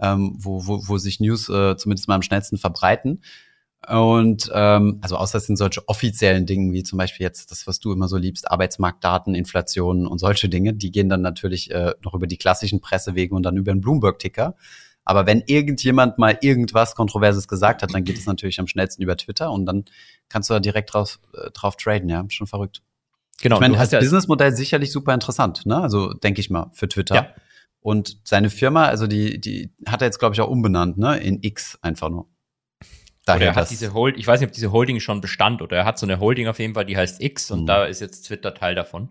ähm, 0.00 0.36
wo, 0.38 0.66
wo, 0.66 0.86
wo 0.86 0.98
sich 0.98 1.20
News 1.20 1.48
äh, 1.48 1.76
zumindest 1.76 2.08
mal 2.08 2.14
am 2.14 2.22
schnellsten 2.22 2.58
verbreiten. 2.58 3.22
Und 3.88 4.50
ähm, 4.54 4.98
also 5.02 5.16
außer 5.16 5.38
es 5.38 5.46
sind 5.46 5.56
solche 5.56 5.86
offiziellen 5.88 6.46
Dinge, 6.46 6.72
wie 6.72 6.82
zum 6.82 6.96
Beispiel 6.96 7.24
jetzt 7.24 7.50
das, 7.50 7.66
was 7.66 7.80
du 7.80 7.92
immer 7.92 8.08
so 8.08 8.16
liebst, 8.16 8.50
Arbeitsmarktdaten, 8.50 9.34
Inflation 9.34 10.06
und 10.06 10.18
solche 10.18 10.48
Dinge, 10.48 10.72
die 10.72 10.90
gehen 10.90 11.08
dann 11.08 11.20
natürlich 11.20 11.70
äh, 11.70 11.94
noch 12.02 12.14
über 12.14 12.26
die 12.26 12.38
klassischen 12.38 12.80
Pressewege 12.80 13.34
und 13.34 13.42
dann 13.42 13.56
über 13.56 13.72
den 13.72 13.80
Bloomberg-Ticker. 13.80 14.54
Aber 15.04 15.26
wenn 15.26 15.42
irgendjemand 15.46 16.16
mal 16.16 16.38
irgendwas 16.40 16.94
Kontroverses 16.94 17.46
gesagt 17.46 17.82
hat, 17.82 17.92
dann 17.92 18.04
geht 18.04 18.16
es 18.16 18.24
natürlich 18.24 18.58
am 18.58 18.66
schnellsten 18.66 19.02
über 19.02 19.16
Twitter 19.16 19.50
und 19.50 19.66
dann 19.66 19.84
kannst 20.30 20.48
du 20.48 20.54
da 20.54 20.60
direkt 20.60 20.94
drauf, 20.94 21.20
äh, 21.34 21.50
drauf 21.50 21.76
traden, 21.76 22.08
ja. 22.08 22.24
Schon 22.28 22.46
verrückt. 22.46 22.82
Genau. 23.42 23.56
Ich 23.56 23.60
meine, 23.60 23.76
das 23.76 23.90
ja 23.90 23.98
Businessmodell 23.98 24.56
sicherlich 24.56 24.92
super 24.92 25.12
interessant, 25.12 25.66
ne? 25.66 25.76
Also 25.76 26.14
denke 26.14 26.40
ich 26.40 26.48
mal, 26.48 26.70
für 26.72 26.88
Twitter. 26.88 27.14
Ja. 27.14 27.28
Und 27.84 28.18
seine 28.24 28.48
Firma, 28.48 28.86
also 28.86 29.06
die, 29.06 29.38
die 29.38 29.70
hat 29.86 30.00
er 30.00 30.06
jetzt, 30.06 30.18
glaube 30.18 30.34
ich, 30.34 30.40
auch 30.40 30.48
umbenannt, 30.48 30.96
ne? 30.96 31.18
In 31.18 31.42
X 31.42 31.78
einfach 31.82 32.08
nur. 32.08 32.30
Daher 33.26 33.36
oder 33.36 33.46
er 33.48 33.56
hat 33.56 33.70
diese 33.70 33.92
Hold, 33.92 34.16
ich 34.16 34.26
weiß 34.26 34.40
nicht, 34.40 34.48
ob 34.48 34.54
diese 34.54 34.72
Holding 34.72 35.00
schon 35.00 35.20
bestand 35.20 35.60
oder 35.60 35.76
er 35.76 35.84
hat 35.84 35.98
so 35.98 36.06
eine 36.06 36.18
Holding 36.18 36.48
auf 36.48 36.58
jeden 36.58 36.72
Fall, 36.72 36.86
die 36.86 36.96
heißt 36.96 37.22
X 37.22 37.50
und 37.50 37.62
mhm. 37.62 37.66
da 37.66 37.84
ist 37.84 38.00
jetzt 38.00 38.22
Twitter 38.22 38.54
Teil 38.54 38.74
davon. 38.74 39.10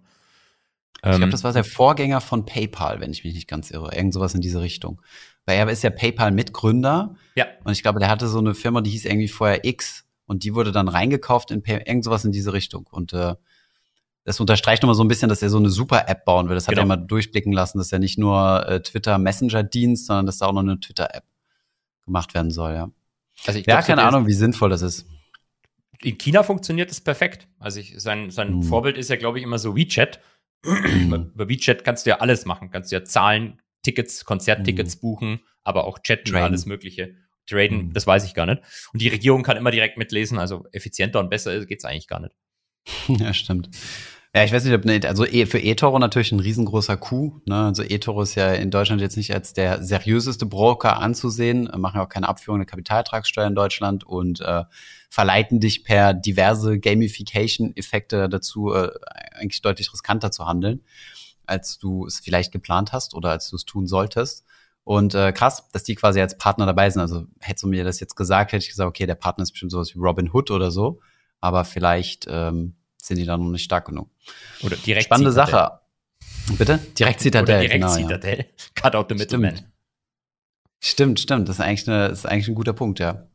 Ich 0.95 1.01
glaube, 1.01 1.23
ähm, 1.23 1.29
das 1.29 1.43
war 1.43 1.53
der 1.53 1.63
Vorgänger 1.63 2.19
von 2.19 2.47
PayPal, 2.47 2.99
wenn 2.99 3.11
ich 3.11 3.23
mich 3.23 3.35
nicht 3.35 3.47
ganz 3.47 3.69
irre. 3.69 3.95
Irgend 3.95 4.15
sowas 4.15 4.33
in 4.33 4.41
diese 4.41 4.61
Richtung. 4.61 5.03
Weil 5.45 5.57
er 5.59 5.69
ist 5.69 5.83
ja 5.83 5.91
PayPal-Mitgründer. 5.91 7.15
Ja. 7.35 7.45
Und 7.63 7.73
ich 7.73 7.83
glaube, 7.83 7.99
der 7.99 8.09
hatte 8.09 8.27
so 8.27 8.39
eine 8.39 8.55
Firma, 8.55 8.81
die 8.81 8.89
hieß 8.89 9.05
irgendwie 9.05 9.27
vorher 9.27 9.65
X 9.65 10.05
und 10.25 10.43
die 10.43 10.55
wurde 10.55 10.71
dann 10.71 10.87
reingekauft 10.87 11.51
in 11.51 11.61
Pay 11.61 11.83
irgend 11.85 12.05
sowas 12.05 12.25
in 12.25 12.31
diese 12.31 12.53
Richtung. 12.53 12.87
Und 12.89 13.13
äh, 13.13 13.35
das 14.25 14.39
unterstreicht 14.39 14.83
nochmal 14.83 14.95
so 14.95 15.03
ein 15.03 15.07
bisschen, 15.07 15.29
dass 15.29 15.41
er 15.41 15.49
so 15.49 15.57
eine 15.57 15.69
super 15.69 16.07
App 16.07 16.25
bauen 16.25 16.47
will. 16.47 16.55
Das 16.55 16.67
hat 16.67 16.75
genau. 16.75 16.83
er 16.83 16.97
mal 16.97 16.97
durchblicken 16.97 17.51
lassen, 17.51 17.77
dass 17.77 17.91
er 17.91 17.99
nicht 17.99 18.17
nur 18.17 18.67
äh, 18.67 18.81
Twitter 18.81 19.17
Messenger 19.17 19.63
dienst, 19.63 20.07
sondern 20.07 20.25
dass 20.25 20.37
da 20.37 20.47
auch 20.47 20.53
noch 20.53 20.61
eine 20.61 20.79
Twitter-App 20.79 21.25
gemacht 22.05 22.33
werden 22.33 22.51
soll, 22.51 22.73
ja. 22.73 22.91
Also 23.45 23.59
ich 23.59 23.65
ja, 23.65 23.75
glaub, 23.75 23.85
keine 23.85 24.03
Ahnung, 24.03 24.27
wie 24.27 24.33
sinnvoll 24.33 24.69
das 24.69 24.81
ist. 24.81 25.07
In 26.01 26.17
China 26.17 26.43
funktioniert 26.43 26.89
das 26.89 27.01
perfekt. 27.01 27.47
Also 27.59 27.79
ich, 27.79 27.95
sein, 27.97 28.29
sein 28.29 28.49
hm. 28.49 28.63
Vorbild 28.63 28.97
ist 28.97 29.09
ja, 29.09 29.15
glaube 29.15 29.39
ich, 29.39 29.43
immer 29.43 29.57
so 29.57 29.75
WeChat. 29.75 30.19
Mhm. 30.63 31.31
Bei 31.35 31.49
WeChat 31.49 31.83
kannst 31.83 32.05
du 32.05 32.11
ja 32.11 32.19
alles 32.19 32.45
machen. 32.45 32.69
Kannst 32.71 32.91
du 32.91 32.95
ja 32.95 33.03
zahlen, 33.03 33.61
Tickets, 33.83 34.23
Konzerttickets 34.23 34.97
mhm. 34.97 34.99
buchen, 35.01 35.39
aber 35.63 35.85
auch 35.85 35.99
chatten 35.99 36.25
Traden. 36.25 36.43
alles 36.43 36.65
Mögliche. 36.65 37.15
Traden, 37.47 37.87
mhm. 37.87 37.93
das 37.93 38.07
weiß 38.07 38.25
ich 38.25 38.33
gar 38.33 38.45
nicht. 38.45 38.61
Und 38.93 39.01
die 39.01 39.09
Regierung 39.09 39.43
kann 39.43 39.57
immer 39.57 39.71
direkt 39.71 39.97
mitlesen, 39.97 40.39
also 40.39 40.65
effizienter 40.71 41.19
und 41.19 41.29
besser 41.29 41.65
geht's 41.65 41.83
eigentlich 41.83 42.07
gar 42.07 42.21
nicht. 42.21 42.35
Ja, 43.07 43.33
stimmt. 43.33 43.69
Ja, 44.35 44.43
ich 44.43 44.51
weiß 44.51 44.65
nicht, 44.65 44.73
ob 44.73 45.05
also 45.05 45.27
e, 45.27 45.45
für 45.45 45.61
eToro 45.61 45.99
natürlich 45.99 46.31
ein 46.31 46.39
riesengroßer 46.39 46.97
Coup. 46.97 47.39
Ne? 47.45 47.65
Also 47.65 47.83
eToro 47.83 48.23
ist 48.23 48.33
ja 48.33 48.51
in 48.51 48.71
Deutschland 48.71 48.99
jetzt 48.99 49.15
nicht 49.15 49.31
als 49.31 49.53
der 49.53 49.83
seriöseste 49.83 50.47
Broker 50.47 50.99
anzusehen, 50.99 51.69
machen 51.77 51.97
ja 51.97 52.03
auch 52.03 52.09
keine 52.09 52.27
Abführung 52.27 52.59
der 52.59 52.65
Kapitaltragssteuer 52.65 53.45
in 53.45 53.53
Deutschland 53.53 54.03
und 54.03 54.41
äh, 54.41 54.63
verleiten 55.09 55.59
dich 55.59 55.83
per 55.83 56.15
diverse 56.15 56.79
Gamification-Effekte 56.79 58.27
dazu, 58.27 58.73
äh, 58.73 58.89
eigentlich 59.35 59.61
deutlich 59.61 59.93
riskanter 59.93 60.31
zu 60.31 60.47
handeln, 60.47 60.81
als 61.45 61.77
du 61.77 62.07
es 62.07 62.19
vielleicht 62.19 62.51
geplant 62.51 62.91
hast 62.91 63.13
oder 63.13 63.29
als 63.29 63.51
du 63.51 63.55
es 63.55 63.65
tun 63.65 63.85
solltest. 63.85 64.45
Und 64.83 65.13
äh, 65.13 65.31
krass, 65.31 65.69
dass 65.71 65.83
die 65.83 65.93
quasi 65.93 66.19
als 66.19 66.39
Partner 66.39 66.65
dabei 66.65 66.89
sind. 66.89 67.01
Also 67.01 67.27
hättest 67.39 67.63
du 67.63 67.67
mir 67.67 67.83
das 67.83 67.99
jetzt 67.99 68.15
gesagt, 68.15 68.51
hätte 68.51 68.63
ich 68.63 68.69
gesagt, 68.69 68.89
okay, 68.89 69.05
der 69.05 69.13
Partner 69.13 69.43
ist 69.43 69.51
bestimmt 69.51 69.71
sowas 69.71 69.93
wie 69.93 69.99
Robin 69.99 70.31
Hood 70.33 70.49
oder 70.49 70.71
so. 70.71 70.99
Aber 71.43 71.65
vielleicht 71.65 72.25
ähm, 72.29 72.73
sind 72.95 73.17
die 73.17 73.25
da 73.25 73.35
noch 73.35 73.49
nicht 73.49 73.65
stark 73.65 73.87
genug. 73.87 74.09
Oder 74.63 74.77
direkt 74.77 75.07
Spannende. 75.07 75.33
Sache. 75.33 75.81
Bitte? 76.57 76.79
Direkt 76.97 77.19
Citadel. 77.19 77.55
Oder 77.55 77.59
direkt 77.59 77.81
genau, 77.81 77.93
Citadel. 77.93 78.37
Ja. 78.37 78.45
Cut 78.75 78.95
out 78.95 79.07
the 79.09 79.15
middleman. 79.15 79.59
Stimmt, 80.79 81.19
stimmt. 81.19 81.49
Das 81.49 81.57
ist 81.57 81.59
eigentlich, 81.59 81.85
eine, 81.89 82.07
das 82.07 82.19
ist 82.19 82.25
eigentlich 82.27 82.47
ein 82.47 82.55
guter 82.55 82.71
Punkt, 82.71 82.99
ja. 82.99 83.27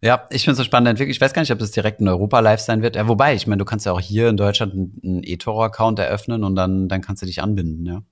Ja, 0.00 0.28
ich 0.30 0.44
finde 0.44 0.52
es 0.52 0.58
so 0.58 0.62
spannend 0.62 0.88
entwickelt. 0.88 1.16
Ich 1.16 1.20
weiß 1.20 1.32
gar 1.32 1.42
nicht, 1.42 1.50
ob 1.50 1.58
das 1.58 1.72
direkt 1.72 2.00
in 2.00 2.06
Europa 2.06 2.38
live 2.38 2.60
sein 2.60 2.80
wird. 2.80 2.94
Ja, 2.94 3.08
wobei, 3.08 3.34
ich 3.34 3.48
meine, 3.48 3.58
du 3.58 3.64
kannst 3.64 3.84
ja 3.84 3.90
auch 3.90 4.00
hier 4.00 4.28
in 4.28 4.36
Deutschland 4.36 4.72
einen 4.72 5.24
eToro-Account 5.24 5.98
eröffnen 5.98 6.44
und 6.44 6.54
dann, 6.54 6.88
dann 6.88 7.00
kannst 7.00 7.22
du 7.22 7.26
dich 7.26 7.42
anbinden, 7.42 7.86
ja. 7.86 8.02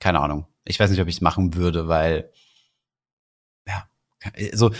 Keine 0.00 0.20
Ahnung. 0.20 0.46
Ich 0.64 0.80
weiß 0.80 0.90
nicht, 0.90 1.02
ob 1.02 1.08
ich 1.08 1.16
es 1.16 1.20
machen 1.20 1.54
würde, 1.54 1.86
weil, 1.86 2.30
ja, 3.68 3.84
also, 4.52 4.70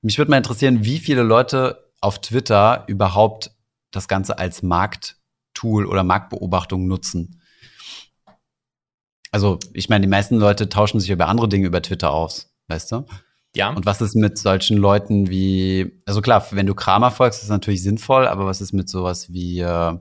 mich 0.00 0.16
würde 0.16 0.30
mal 0.30 0.38
interessieren, 0.38 0.86
wie 0.86 0.98
viele 0.98 1.22
Leute 1.22 1.83
auf 2.04 2.20
Twitter 2.20 2.84
überhaupt 2.86 3.50
das 3.90 4.08
Ganze 4.08 4.38
als 4.38 4.62
Markttool 4.62 5.86
oder 5.86 6.04
Marktbeobachtung 6.04 6.86
nutzen. 6.86 7.40
Also, 9.30 9.58
ich 9.72 9.88
meine, 9.88 10.02
die 10.02 10.10
meisten 10.10 10.36
Leute 10.36 10.68
tauschen 10.68 11.00
sich 11.00 11.10
über 11.10 11.26
andere 11.26 11.48
Dinge 11.48 11.66
über 11.66 11.82
Twitter 11.82 12.12
aus, 12.12 12.54
weißt 12.68 12.92
du? 12.92 13.06
Ja. 13.56 13.70
Und 13.70 13.86
was 13.86 14.00
ist 14.00 14.14
mit 14.14 14.36
solchen 14.36 14.76
Leuten 14.76 15.28
wie, 15.28 16.00
also 16.06 16.20
klar, 16.20 16.46
wenn 16.50 16.66
du 16.66 16.74
Kramer 16.74 17.10
folgst, 17.10 17.38
ist 17.38 17.48
das 17.48 17.56
natürlich 17.56 17.82
sinnvoll, 17.82 18.26
aber 18.26 18.46
was 18.46 18.60
ist 18.60 18.72
mit 18.72 18.88
sowas 18.88 19.32
wie 19.32 19.60
äh, 19.60 19.96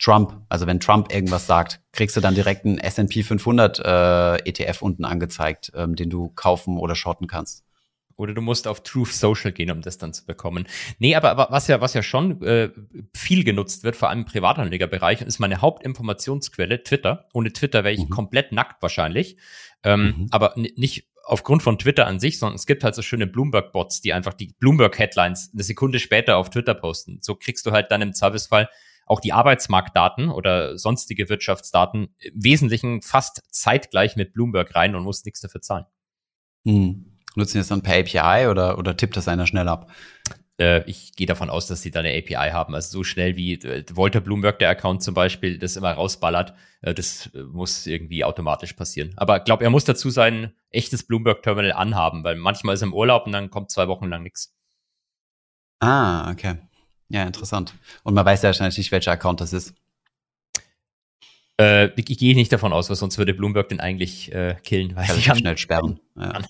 Trump? 0.00 0.42
Also 0.48 0.66
wenn 0.66 0.80
Trump 0.80 1.12
irgendwas 1.12 1.46
sagt, 1.46 1.80
kriegst 1.92 2.16
du 2.16 2.20
dann 2.20 2.34
direkt 2.34 2.64
einen 2.64 2.78
S&P 2.78 3.22
500 3.22 3.80
äh, 3.80 4.36
ETF 4.48 4.82
unten 4.82 5.04
angezeigt, 5.04 5.72
ähm, 5.74 5.96
den 5.96 6.08
du 6.08 6.28
kaufen 6.30 6.78
oder 6.78 6.94
shorten 6.94 7.26
kannst. 7.26 7.64
Oder 8.18 8.34
du 8.34 8.42
musst 8.42 8.66
auf 8.66 8.82
Truth 8.82 9.12
Social 9.12 9.52
gehen, 9.52 9.70
um 9.70 9.80
das 9.80 9.96
dann 9.96 10.12
zu 10.12 10.26
bekommen. 10.26 10.66
Nee, 10.98 11.14
aber, 11.14 11.46
was 11.50 11.68
ja, 11.68 11.80
was 11.80 11.94
ja 11.94 12.02
schon 12.02 12.42
äh, 12.42 12.70
viel 13.16 13.44
genutzt 13.44 13.84
wird, 13.84 13.94
vor 13.94 14.10
allem 14.10 14.20
im 14.20 14.24
Privatanlegerbereich, 14.24 15.22
ist 15.22 15.38
meine 15.38 15.60
Hauptinformationsquelle 15.60 16.82
Twitter. 16.82 17.28
Ohne 17.32 17.52
Twitter 17.52 17.84
wäre 17.84 17.94
ich 17.94 18.06
mhm. 18.06 18.10
komplett 18.10 18.50
nackt 18.50 18.82
wahrscheinlich. 18.82 19.38
Ähm, 19.84 20.02
mhm. 20.02 20.26
Aber 20.32 20.54
nicht 20.56 21.08
aufgrund 21.22 21.62
von 21.62 21.78
Twitter 21.78 22.08
an 22.08 22.18
sich, 22.18 22.40
sondern 22.40 22.56
es 22.56 22.66
gibt 22.66 22.82
halt 22.82 22.96
so 22.96 23.02
schöne 23.02 23.28
Bloomberg-Bots, 23.28 24.00
die 24.00 24.12
einfach 24.12 24.34
die 24.34 24.54
Bloomberg-Headlines 24.58 25.50
eine 25.52 25.62
Sekunde 25.62 26.00
später 26.00 26.38
auf 26.38 26.50
Twitter 26.50 26.74
posten. 26.74 27.18
So 27.20 27.36
kriegst 27.36 27.66
du 27.66 27.70
halt 27.70 27.92
dann 27.92 28.02
im 28.02 28.14
Zweifelsfall 28.14 28.68
auch 29.06 29.20
die 29.20 29.32
Arbeitsmarktdaten 29.32 30.28
oder 30.28 30.76
sonstige 30.76 31.28
Wirtschaftsdaten 31.28 32.14
im 32.18 32.44
Wesentlichen 32.44 33.00
fast 33.02 33.42
zeitgleich 33.50 34.16
mit 34.16 34.32
Bloomberg 34.34 34.74
rein 34.74 34.96
und 34.96 35.04
musst 35.04 35.24
nichts 35.24 35.40
dafür 35.40 35.60
zahlen. 35.60 35.84
Mhm. 36.64 37.17
Nutzen 37.38 37.58
jetzt 37.58 37.70
dann 37.70 37.82
per 37.82 37.98
API 37.98 38.48
oder, 38.48 38.78
oder 38.78 38.96
tippt 38.96 39.16
das 39.16 39.28
einer 39.28 39.46
schnell 39.46 39.68
ab? 39.68 39.90
Äh, 40.60 40.82
ich 40.90 41.14
gehe 41.14 41.26
davon 41.26 41.50
aus, 41.50 41.66
dass 41.66 41.82
sie 41.82 41.90
da 41.90 42.00
eine 42.00 42.16
API 42.16 42.50
haben. 42.50 42.74
Also 42.74 42.98
so 42.98 43.04
schnell 43.04 43.36
wie 43.36 43.54
äh, 43.54 43.84
Walter 43.94 44.20
Bloomberg, 44.20 44.58
der 44.58 44.70
Account 44.70 45.02
zum 45.02 45.14
Beispiel, 45.14 45.58
das 45.58 45.76
immer 45.76 45.92
rausballert, 45.92 46.54
äh, 46.82 46.94
das 46.94 47.30
muss 47.52 47.86
irgendwie 47.86 48.24
automatisch 48.24 48.72
passieren. 48.74 49.12
Aber 49.16 49.38
ich 49.38 49.44
glaube, 49.44 49.64
er 49.64 49.70
muss 49.70 49.84
dazu 49.84 50.10
sein 50.10 50.52
echtes 50.70 51.04
Bloomberg-Terminal 51.06 51.72
anhaben, 51.72 52.24
weil 52.24 52.36
manchmal 52.36 52.74
ist 52.74 52.82
er 52.82 52.88
im 52.88 52.94
Urlaub 52.94 53.26
und 53.26 53.32
dann 53.32 53.50
kommt 53.50 53.70
zwei 53.70 53.88
Wochen 53.88 54.08
lang 54.08 54.22
nichts. 54.22 54.54
Ah, 55.80 56.30
okay. 56.30 56.56
Ja, 57.08 57.22
interessant. 57.22 57.72
Und 58.02 58.14
man 58.14 58.26
weiß 58.26 58.42
ja 58.42 58.48
wahrscheinlich 58.48 58.76
nicht, 58.76 58.92
welcher 58.92 59.12
Account 59.12 59.40
das 59.40 59.52
ist. 59.52 59.74
Äh, 61.60 61.90
ich 61.96 62.18
gehe 62.18 62.34
nicht 62.34 62.52
davon 62.52 62.72
aus, 62.72 62.88
weil 62.88 62.96
sonst 62.96 63.16
würde 63.16 63.32
Bloomberg 63.32 63.68
den 63.68 63.80
eigentlich 63.80 64.32
äh, 64.32 64.56
killen. 64.62 64.94
Weil 64.96 65.06
kann 65.06 65.18
ich 65.18 65.24
schnell 65.24 65.56
sperren. 65.56 66.00
Ja. 66.16 66.42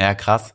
Ja, 0.00 0.14
krass. 0.14 0.54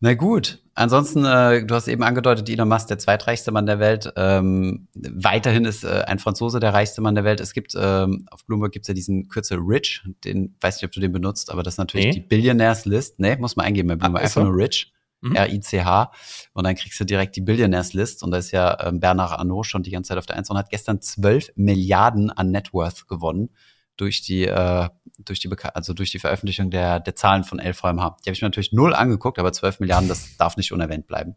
Na 0.00 0.14
gut. 0.14 0.62
Ansonsten, 0.74 1.24
äh, 1.24 1.66
du 1.66 1.74
hast 1.74 1.88
eben 1.88 2.04
angedeutet, 2.04 2.48
Elon 2.48 2.68
Musk, 2.68 2.86
der 2.86 2.98
zweitreichste 2.98 3.50
Mann 3.50 3.66
der 3.66 3.80
Welt. 3.80 4.12
Ähm, 4.14 4.86
weiterhin 4.94 5.64
ist 5.64 5.82
äh, 5.82 6.04
ein 6.06 6.20
Franzose 6.20 6.60
der 6.60 6.72
reichste 6.72 7.00
Mann 7.00 7.16
der 7.16 7.24
Welt. 7.24 7.40
Es 7.40 7.52
gibt, 7.52 7.74
ähm, 7.76 8.28
auf 8.30 8.44
Bloomberg 8.44 8.70
gibt's 8.70 8.86
ja 8.86 8.94
diesen 8.94 9.26
Kürzel 9.26 9.58
Rich, 9.60 10.04
den 10.24 10.54
weiß 10.60 10.76
nicht, 10.76 10.84
ob 10.84 10.92
du 10.92 11.00
den 11.00 11.10
benutzt, 11.10 11.50
aber 11.50 11.64
das 11.64 11.74
ist 11.74 11.78
natürlich 11.78 12.06
nee. 12.06 12.12
die 12.12 12.20
Billionaires 12.20 12.84
List. 12.84 13.18
Nee, 13.18 13.36
muss 13.36 13.56
man 13.56 13.66
eingeben 13.66 13.88
bei 13.88 13.96
Bloomberg. 13.96 14.22
Einfach 14.22 14.44
nur 14.44 14.54
Rich. 14.54 14.92
Mhm. 15.20 15.34
R-I-C-H. 15.34 16.12
Und 16.52 16.64
dann 16.64 16.76
kriegst 16.76 17.00
du 17.00 17.04
direkt 17.04 17.34
die 17.34 17.40
Billionaires 17.40 17.92
List. 17.92 18.22
Und 18.22 18.30
da 18.30 18.38
ist 18.38 18.52
ja 18.52 18.78
ähm, 18.86 19.00
Bernard 19.00 19.32
Arnault 19.32 19.66
schon 19.66 19.82
die 19.82 19.90
ganze 19.90 20.10
Zeit 20.10 20.18
auf 20.18 20.26
der 20.26 20.36
Eins 20.36 20.48
und 20.48 20.56
hat 20.56 20.70
gestern 20.70 21.00
12 21.00 21.54
Milliarden 21.56 22.30
an 22.30 22.52
Net 22.52 22.72
Worth 22.72 23.08
gewonnen 23.08 23.50
durch 23.98 24.22
die, 24.22 24.44
äh, 24.44 24.88
durch 25.18 25.40
die, 25.40 25.50
also 25.74 25.92
durch 25.92 26.10
die 26.10 26.18
Veröffentlichung 26.18 26.70
der, 26.70 27.00
der 27.00 27.14
Zahlen 27.14 27.44
von 27.44 27.58
LVMH. 27.58 28.16
Die 28.24 28.30
habe 28.30 28.32
ich 28.32 28.40
mir 28.40 28.48
natürlich 28.48 28.72
null 28.72 28.94
angeguckt, 28.94 29.38
aber 29.38 29.52
12 29.52 29.80
Milliarden, 29.80 30.08
das 30.08 30.36
darf 30.38 30.56
nicht 30.56 30.72
unerwähnt 30.72 31.06
bleiben. 31.06 31.36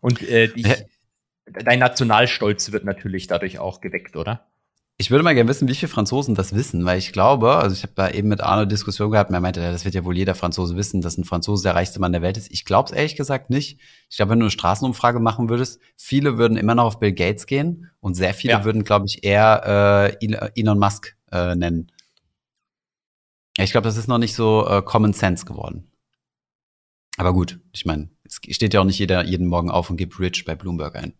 Und 0.00 0.22
äh, 0.22 0.50
ich, 0.54 0.84
dein 1.46 1.78
Nationalstolz 1.78 2.72
wird 2.72 2.84
natürlich 2.84 3.26
dadurch 3.26 3.58
auch 3.58 3.80
geweckt, 3.80 4.16
oder? 4.16 4.46
Ich 4.96 5.10
würde 5.10 5.24
mal 5.24 5.34
gerne 5.34 5.50
wissen, 5.50 5.66
wie 5.66 5.74
viele 5.74 5.90
Franzosen 5.90 6.36
das 6.36 6.54
wissen, 6.54 6.84
weil 6.84 6.98
ich 6.98 7.12
glaube, 7.12 7.56
also 7.56 7.74
ich 7.74 7.82
habe 7.82 7.94
da 7.96 8.10
eben 8.10 8.28
mit 8.28 8.40
Arno 8.40 8.64
Diskussion 8.64 9.10
gehabt, 9.10 9.28
und 9.28 9.34
er 9.34 9.40
meinte, 9.40 9.60
das 9.60 9.84
wird 9.84 9.96
ja 9.96 10.04
wohl 10.04 10.16
jeder 10.16 10.36
Franzose 10.36 10.76
wissen, 10.76 11.00
dass 11.00 11.18
ein 11.18 11.24
Franzose 11.24 11.64
der 11.64 11.74
reichste 11.74 11.98
Mann 11.98 12.12
der 12.12 12.22
Welt 12.22 12.36
ist. 12.36 12.48
Ich 12.52 12.64
glaube 12.64 12.90
es 12.90 12.96
ehrlich 12.96 13.16
gesagt 13.16 13.50
nicht. 13.50 13.80
Ich 14.08 14.16
glaube, 14.16 14.30
wenn 14.30 14.38
du 14.38 14.44
eine 14.44 14.52
Straßenumfrage 14.52 15.18
machen 15.18 15.48
würdest, 15.48 15.80
viele 15.96 16.38
würden 16.38 16.56
immer 16.56 16.76
noch 16.76 16.84
auf 16.84 17.00
Bill 17.00 17.12
Gates 17.12 17.46
gehen 17.46 17.90
und 17.98 18.14
sehr 18.14 18.34
viele 18.34 18.52
ja. 18.52 18.64
würden, 18.64 18.84
glaube 18.84 19.06
ich, 19.06 19.24
eher 19.24 20.12
äh, 20.22 20.50
Elon 20.54 20.78
Musk 20.78 21.16
äh, 21.34 21.54
nennen. 21.54 21.92
Ich 23.58 23.70
glaube, 23.70 23.84
das 23.84 23.96
ist 23.96 24.08
noch 24.08 24.18
nicht 24.18 24.34
so 24.34 24.66
äh, 24.66 24.82
Common 24.82 25.12
Sense 25.12 25.44
geworden. 25.44 25.90
Aber 27.16 27.32
gut, 27.32 27.60
ich 27.72 27.84
meine, 27.84 28.10
es 28.24 28.40
steht 28.54 28.74
ja 28.74 28.80
auch 28.80 28.84
nicht 28.84 28.98
jeder 28.98 29.24
jeden 29.24 29.46
Morgen 29.46 29.70
auf 29.70 29.90
und 29.90 29.96
gibt 29.96 30.18
Rich 30.18 30.44
bei 30.44 30.54
Bloomberg 30.54 30.96
ein. 30.96 31.14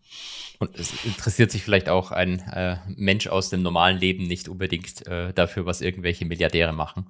Und 0.59 0.77
es 0.77 1.05
interessiert 1.05 1.51
sich 1.51 1.63
vielleicht 1.63 1.89
auch 1.89 2.11
ein 2.11 2.39
äh, 2.39 2.77
Mensch 2.87 3.27
aus 3.27 3.49
dem 3.49 3.61
normalen 3.61 3.97
Leben 3.97 4.25
nicht 4.25 4.47
unbedingt 4.49 5.05
äh, 5.07 5.33
dafür, 5.33 5.65
was 5.65 5.81
irgendwelche 5.81 6.25
Milliardäre 6.25 6.73
machen. 6.73 7.07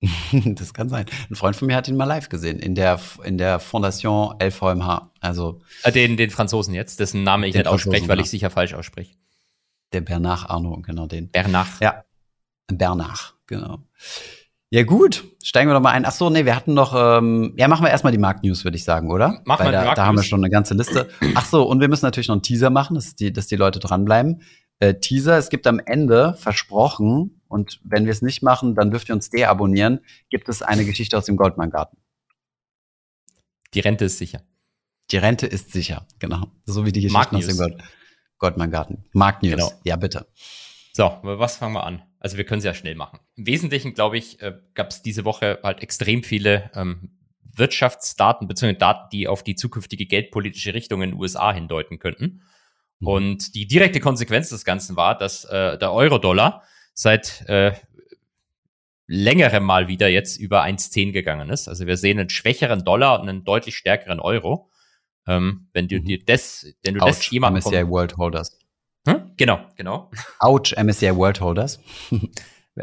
das 0.32 0.74
kann 0.74 0.88
sein. 0.88 1.06
Ein 1.28 1.34
Freund 1.34 1.56
von 1.56 1.66
mir 1.66 1.76
hat 1.76 1.88
ihn 1.88 1.96
mal 1.96 2.04
live 2.04 2.28
gesehen 2.28 2.60
in 2.60 2.74
der 2.74 3.00
in 3.24 3.36
der 3.36 3.58
Fondation 3.58 4.36
LVMH. 4.40 5.12
Also 5.20 5.60
äh, 5.82 5.90
den 5.90 6.16
den 6.16 6.30
Franzosen 6.30 6.74
jetzt, 6.74 7.00
dessen 7.00 7.24
Name 7.24 7.48
ich 7.48 7.54
nicht 7.54 7.66
ausspreche, 7.66 8.06
weil 8.08 8.20
ich 8.20 8.30
sicher 8.30 8.50
falsch 8.50 8.74
ausspreche. 8.74 9.16
Der 9.92 10.02
Bernard 10.02 10.48
Arnaud, 10.48 10.84
genau 10.84 11.06
den. 11.06 11.30
Bernard. 11.30 11.68
Ja. 11.80 12.04
Bernard, 12.72 13.34
genau. 13.46 13.78
Ja 14.70 14.82
gut, 14.84 15.24
steigen 15.42 15.70
wir 15.70 15.74
doch 15.74 15.80
mal 15.80 15.92
ein. 15.92 16.04
Ach 16.04 16.12
so, 16.12 16.28
nee, 16.28 16.44
wir 16.44 16.54
hatten 16.54 16.74
noch, 16.74 16.94
ähm, 16.94 17.54
ja, 17.56 17.68
machen 17.68 17.84
wir 17.84 17.90
erstmal 17.90 18.12
die 18.12 18.18
Markt-News, 18.18 18.64
würde 18.64 18.76
ich 18.76 18.84
sagen, 18.84 19.10
oder? 19.10 19.40
Machen 19.46 19.64
wir 19.64 19.72
da, 19.72 19.94
da 19.94 20.04
haben 20.04 20.16
wir 20.16 20.22
schon 20.22 20.40
eine 20.40 20.50
ganze 20.50 20.74
Liste. 20.74 21.08
Ach 21.34 21.46
so, 21.46 21.62
und 21.62 21.80
wir 21.80 21.88
müssen 21.88 22.04
natürlich 22.04 22.28
noch 22.28 22.34
einen 22.34 22.42
Teaser 22.42 22.68
machen, 22.68 22.94
dass 22.94 23.16
die, 23.16 23.32
dass 23.32 23.46
die 23.46 23.56
Leute 23.56 23.78
dranbleiben. 23.78 24.42
Äh, 24.78 24.94
Teaser, 24.94 25.38
es 25.38 25.48
gibt 25.48 25.66
am 25.66 25.78
Ende, 25.78 26.34
versprochen, 26.34 27.40
und 27.48 27.80
wenn 27.82 28.04
wir 28.04 28.12
es 28.12 28.20
nicht 28.20 28.42
machen, 28.42 28.74
dann 28.74 28.90
dürft 28.90 29.08
ihr 29.08 29.14
uns 29.14 29.30
deabonnieren, 29.30 30.00
gibt 30.28 30.50
es 30.50 30.60
eine 30.60 30.84
Geschichte 30.84 31.16
aus 31.16 31.24
dem 31.24 31.36
Goldmann-Garten. 31.36 31.96
Die 33.72 33.80
Rente 33.80 34.04
ist 34.04 34.18
sicher. 34.18 34.42
Die 35.10 35.16
Rente 35.16 35.46
ist 35.46 35.72
sicher, 35.72 36.06
genau. 36.18 36.48
So 36.66 36.84
wie 36.84 36.92
die 36.92 37.00
Geschichte 37.00 37.36
aus 37.36 37.46
dem 37.46 37.56
Gold 37.56 37.82
Goldmann-Garten. 38.38 39.04
Markt-News, 39.12 39.56
genau. 39.56 39.72
ja 39.82 39.96
bitte. 39.96 40.26
So, 40.92 41.18
was 41.22 41.56
fangen 41.56 41.74
wir 41.74 41.84
an? 41.84 42.02
Also 42.20 42.36
wir 42.36 42.44
können 42.44 42.58
es 42.58 42.64
ja 42.64 42.74
schnell 42.74 42.94
machen. 42.94 43.20
Im 43.36 43.46
Wesentlichen, 43.46 43.94
glaube 43.94 44.18
ich, 44.18 44.40
äh, 44.42 44.54
gab 44.74 44.90
es 44.90 45.02
diese 45.02 45.24
Woche 45.24 45.60
halt 45.62 45.82
extrem 45.82 46.22
viele 46.22 46.70
ähm, 46.74 47.10
Wirtschaftsdaten 47.58 48.48
beziehungsweise 48.48 48.78
Daten, 48.78 49.08
die 49.12 49.28
auf 49.28 49.42
die 49.42 49.54
zukünftige 49.54 50.06
geldpolitische 50.06 50.74
Richtung 50.74 51.02
in 51.02 51.10
den 51.10 51.20
USA 51.20 51.52
hindeuten 51.52 51.98
könnten. 51.98 52.42
Mhm. 53.00 53.06
Und 53.06 53.54
die 53.54 53.66
direkte 53.66 54.00
Konsequenz 54.00 54.48
des 54.48 54.64
Ganzen 54.64 54.96
war, 54.96 55.16
dass 55.16 55.44
äh, 55.44 55.78
der 55.78 55.92
Euro-Dollar 55.92 56.62
seit 56.94 57.44
äh, 57.48 57.72
längerem 59.06 59.64
Mal 59.64 59.88
wieder 59.88 60.08
jetzt 60.08 60.38
über 60.38 60.64
1,10 60.64 61.12
gegangen 61.12 61.48
ist. 61.50 61.68
Also 61.68 61.86
wir 61.86 61.96
sehen 61.96 62.18
einen 62.18 62.30
schwächeren 62.30 62.84
Dollar 62.84 63.20
und 63.20 63.28
einen 63.28 63.44
deutlich 63.44 63.76
stärkeren 63.76 64.20
Euro. 64.20 64.70
Ähm, 65.26 65.68
wenn 65.72 65.88
du 65.88 65.96
mhm. 65.96 66.04
dir 66.04 66.18
das, 66.24 66.66
wenn 66.82 66.94
du 66.94 67.00
Ouch, 67.00 67.08
das 67.08 67.30
jemandem 67.30 67.62
MSCI 67.62 67.88
World 67.88 68.16
Holders. 68.16 68.58
Hm? 69.06 69.32
Genau, 69.36 69.60
genau. 69.76 70.10
Ouch, 70.40 70.74
MSCI 70.76 71.14
World 71.14 71.40
Holders. 71.40 71.80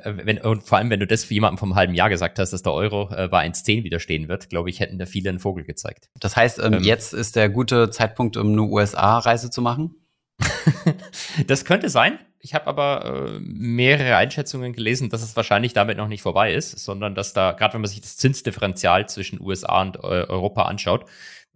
wenn, 0.03 0.39
und 0.39 0.63
vor 0.63 0.77
allem, 0.77 0.89
wenn 0.89 0.99
du 0.99 1.07
das 1.07 1.23
für 1.23 1.33
jemanden 1.33 1.57
vom 1.57 1.75
halben 1.75 1.93
Jahr 1.93 2.09
gesagt 2.09 2.39
hast, 2.39 2.51
dass 2.51 2.63
der 2.63 2.73
Euro 2.73 3.09
äh, 3.13 3.27
bei 3.27 3.45
1,10 3.45 3.83
widerstehen 3.83 4.27
wird, 4.27 4.49
glaube 4.49 4.69
ich, 4.69 4.79
hätten 4.79 4.97
da 4.97 5.05
viele 5.05 5.29
einen 5.29 5.39
Vogel 5.39 5.63
gezeigt. 5.63 6.09
Das 6.19 6.35
heißt, 6.35 6.59
ähm, 6.59 6.73
ähm, 6.73 6.83
jetzt 6.83 7.13
ist 7.13 7.35
der 7.35 7.49
gute 7.49 7.89
Zeitpunkt, 7.89 8.37
um 8.37 8.51
eine 8.51 8.63
USA-Reise 8.63 9.49
zu 9.49 9.61
machen? 9.61 9.95
das 11.47 11.65
könnte 11.65 11.89
sein. 11.89 12.19
Ich 12.39 12.53
habe 12.53 12.67
aber 12.67 13.05
äh, 13.05 13.39
mehrere 13.39 14.17
Einschätzungen 14.17 14.73
gelesen, 14.73 15.09
dass 15.09 15.23
es 15.23 15.35
wahrscheinlich 15.35 15.73
damit 15.73 15.97
noch 15.97 16.07
nicht 16.07 16.21
vorbei 16.21 16.53
ist, 16.53 16.77
sondern 16.77 17.15
dass 17.15 17.33
da, 17.33 17.53
gerade 17.53 17.73
wenn 17.73 17.81
man 17.81 17.89
sich 17.89 18.01
das 18.01 18.17
Zinsdifferenzial 18.17 19.07
zwischen 19.09 19.41
USA 19.41 19.81
und 19.81 19.95
äh, 19.97 19.99
Europa 19.99 20.63
anschaut, 20.63 21.05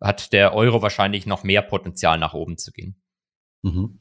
hat 0.02 0.34
der 0.34 0.54
Euro 0.54 0.82
wahrscheinlich 0.82 1.26
noch 1.26 1.44
mehr 1.44 1.62
Potenzial 1.62 2.18
nach 2.18 2.34
oben 2.34 2.58
zu 2.58 2.72
gehen. 2.72 2.96
Mhm. 3.62 4.00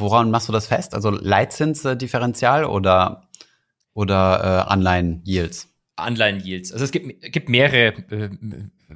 Woran 0.00 0.30
machst 0.30 0.48
du 0.48 0.52
das 0.52 0.66
fest? 0.66 0.94
Also 0.94 1.10
Leitzinsdifferenzial 1.10 2.64
oder, 2.64 3.28
oder 3.92 4.66
äh, 4.66 4.70
Anleihen-Yields? 4.72 5.68
Anleihen-Yields. 5.96 6.72
Also 6.72 6.84
es 6.84 6.90
gibt, 6.90 7.32
gibt 7.32 7.48
mehrere 7.48 7.94
äh, 8.10 8.30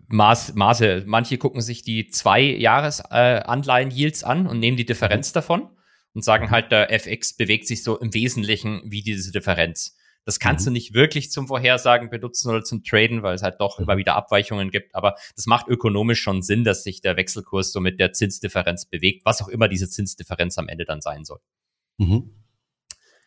Maß, 0.08 0.54
Maße. 0.54 1.04
Manche 1.06 1.38
gucken 1.38 1.60
sich 1.60 1.82
die 1.82 2.08
zwei 2.08 2.40
Jahres 2.40 3.00
äh, 3.10 3.40
Anleihen-Yields 3.44 4.24
an 4.24 4.46
und 4.46 4.58
nehmen 4.58 4.76
die 4.76 4.86
Differenz 4.86 5.30
mhm. 5.30 5.34
davon 5.34 5.68
und 6.14 6.24
sagen 6.24 6.50
halt, 6.50 6.72
der 6.72 6.92
FX 6.92 7.36
bewegt 7.36 7.66
sich 7.66 7.82
so 7.82 7.98
im 7.98 8.14
Wesentlichen 8.14 8.82
wie 8.84 9.02
diese 9.02 9.32
Differenz. 9.32 9.96
Das 10.24 10.38
kannst 10.38 10.64
mhm. 10.64 10.70
du 10.70 10.72
nicht 10.72 10.94
wirklich 10.94 11.30
zum 11.30 11.48
Vorhersagen 11.48 12.10
benutzen 12.10 12.50
oder 12.50 12.64
zum 12.64 12.82
Traden, 12.82 13.22
weil 13.22 13.34
es 13.34 13.42
halt 13.42 13.60
doch 13.60 13.78
mhm. 13.78 13.84
immer 13.84 13.96
wieder 13.96 14.16
Abweichungen 14.16 14.70
gibt. 14.70 14.94
Aber 14.94 15.16
das 15.36 15.46
macht 15.46 15.68
ökonomisch 15.68 16.20
schon 16.20 16.42
Sinn, 16.42 16.64
dass 16.64 16.82
sich 16.82 17.00
der 17.00 17.16
Wechselkurs 17.16 17.72
so 17.72 17.80
mit 17.80 18.00
der 18.00 18.12
Zinsdifferenz 18.12 18.86
bewegt, 18.86 19.24
was 19.24 19.42
auch 19.42 19.48
immer 19.48 19.68
diese 19.68 19.88
Zinsdifferenz 19.88 20.58
am 20.58 20.68
Ende 20.68 20.84
dann 20.84 21.00
sein 21.00 21.24
soll. 21.24 21.40
Mhm. 21.98 22.30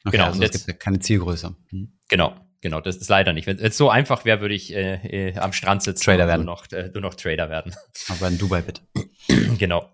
Okay, 0.05 0.11
genau. 0.17 0.25
Also 0.25 0.37
und 0.37 0.41
jetzt, 0.41 0.55
es 0.55 0.65
gibt 0.65 0.77
ja 0.77 0.83
keine 0.83 0.99
Zielgröße. 0.99 1.55
Mhm. 1.71 1.93
Genau. 2.09 2.35
Genau, 2.61 2.81
das 2.81 2.97
ist 2.97 3.07
leider 3.07 3.33
nicht. 3.33 3.45
Wenn 3.45 3.59
es 3.59 3.77
so 3.77 3.89
einfach 3.91 4.25
wäre, 4.25 4.41
würde 4.41 4.55
ich 4.55 4.73
äh, 4.73 5.29
äh, 5.29 5.37
am 5.37 5.53
Strand 5.53 5.83
sitzen 5.83 6.03
Trader 6.03 6.23
und 6.23 6.29
werden. 6.29 6.45
Nur 6.45 6.55
noch, 6.55 6.71
äh, 6.71 6.89
nur 6.91 7.01
noch 7.01 7.13
Trader 7.13 7.49
werden. 7.49 7.75
Aber 8.09 8.27
in 8.27 8.37
Dubai 8.39 8.61
bitte. 8.61 8.81
genau. 9.59 9.91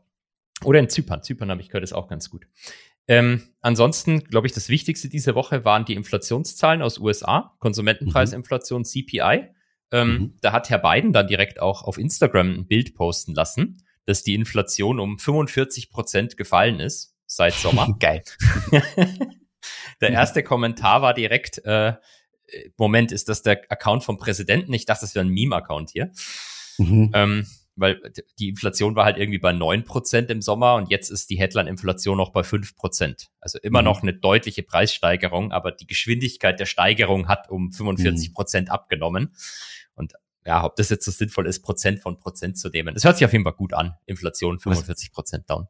Oder 0.63 0.79
in 0.79 0.89
Zypern. 0.89 1.23
Zypern 1.23 1.51
habe 1.51 1.61
ich 1.61 1.67
gehört, 1.67 1.83
ist 1.83 1.93
auch 1.93 2.07
ganz 2.07 2.29
gut. 2.29 2.47
Ähm, 3.07 3.43
ansonsten, 3.61 4.23
glaube 4.23 4.47
ich, 4.47 4.53
das 4.53 4.69
Wichtigste 4.69 5.09
diese 5.09 5.35
Woche 5.35 5.65
waren 5.65 5.85
die 5.85 5.95
Inflationszahlen 5.95 6.81
aus 6.81 6.99
USA, 6.99 7.55
Konsumentenpreisinflation, 7.59 8.81
mhm. 8.81 8.85
CPI. 8.85 9.49
Ähm, 9.91 10.09
mhm. 10.09 10.33
Da 10.41 10.51
hat 10.51 10.69
Herr 10.69 10.79
Biden 10.79 11.13
dann 11.13 11.27
direkt 11.27 11.61
auch 11.61 11.83
auf 11.83 11.97
Instagram 11.97 12.53
ein 12.53 12.67
Bild 12.67 12.95
posten 12.95 13.33
lassen, 13.33 13.83
dass 14.05 14.23
die 14.23 14.35
Inflation 14.35 14.99
um 14.99 15.19
45 15.19 15.89
Prozent 15.89 16.37
gefallen 16.37 16.79
ist 16.79 17.15
seit 17.25 17.53
Sommer. 17.53 17.95
Geil. 17.99 18.23
der 20.01 20.09
erste 20.09 20.43
Kommentar 20.43 21.01
war 21.01 21.13
direkt, 21.13 21.59
äh, 21.65 21.93
Moment, 22.77 23.11
ist 23.11 23.29
das 23.29 23.41
der 23.41 23.61
Account 23.69 24.03
vom 24.03 24.17
Präsidenten? 24.17 24.73
Ich 24.73 24.85
dachte, 24.85 25.01
das 25.01 25.15
wäre 25.15 25.25
ein 25.25 25.31
Meme-Account 25.31 25.89
hier. 25.89 26.11
Mhm. 26.77 27.11
Ähm, 27.13 27.47
weil 27.75 27.99
die 28.39 28.49
Inflation 28.49 28.95
war 28.95 29.05
halt 29.05 29.17
irgendwie 29.17 29.39
bei 29.39 29.51
neun 29.51 29.83
Prozent 29.83 30.29
im 30.29 30.41
Sommer 30.41 30.75
und 30.75 30.89
jetzt 30.89 31.09
ist 31.09 31.29
die 31.29 31.37
Headline-Inflation 31.37 32.17
noch 32.17 32.31
bei 32.31 32.43
fünf 32.43 32.75
Prozent. 32.75 33.29
Also 33.39 33.59
immer 33.59 33.81
mhm. 33.81 33.85
noch 33.85 34.01
eine 34.03 34.13
deutliche 34.13 34.63
Preissteigerung, 34.63 35.51
aber 35.51 35.71
die 35.71 35.87
Geschwindigkeit 35.87 36.59
der 36.59 36.65
Steigerung 36.65 37.27
hat 37.27 37.49
um 37.49 37.71
45 37.71 38.29
mhm. 38.29 38.33
Prozent 38.33 38.67
mhm. 38.67 38.73
abgenommen. 38.73 39.35
Und 39.95 40.13
ja, 40.45 40.63
ob 40.63 40.75
das 40.75 40.89
jetzt 40.89 41.05
so 41.05 41.11
sinnvoll 41.11 41.47
ist, 41.47 41.61
Prozent 41.61 41.99
von 41.99 42.19
Prozent 42.19 42.57
zu 42.57 42.69
nehmen. 42.69 42.95
Es 42.95 43.03
hört 43.03 43.17
sich 43.17 43.25
auf 43.25 43.31
jeden 43.31 43.43
Fall 43.43 43.53
gut 43.53 43.73
an. 43.73 43.95
Inflation 44.05 44.59
45 44.59 45.11
Prozent 45.11 45.49
down. 45.49 45.67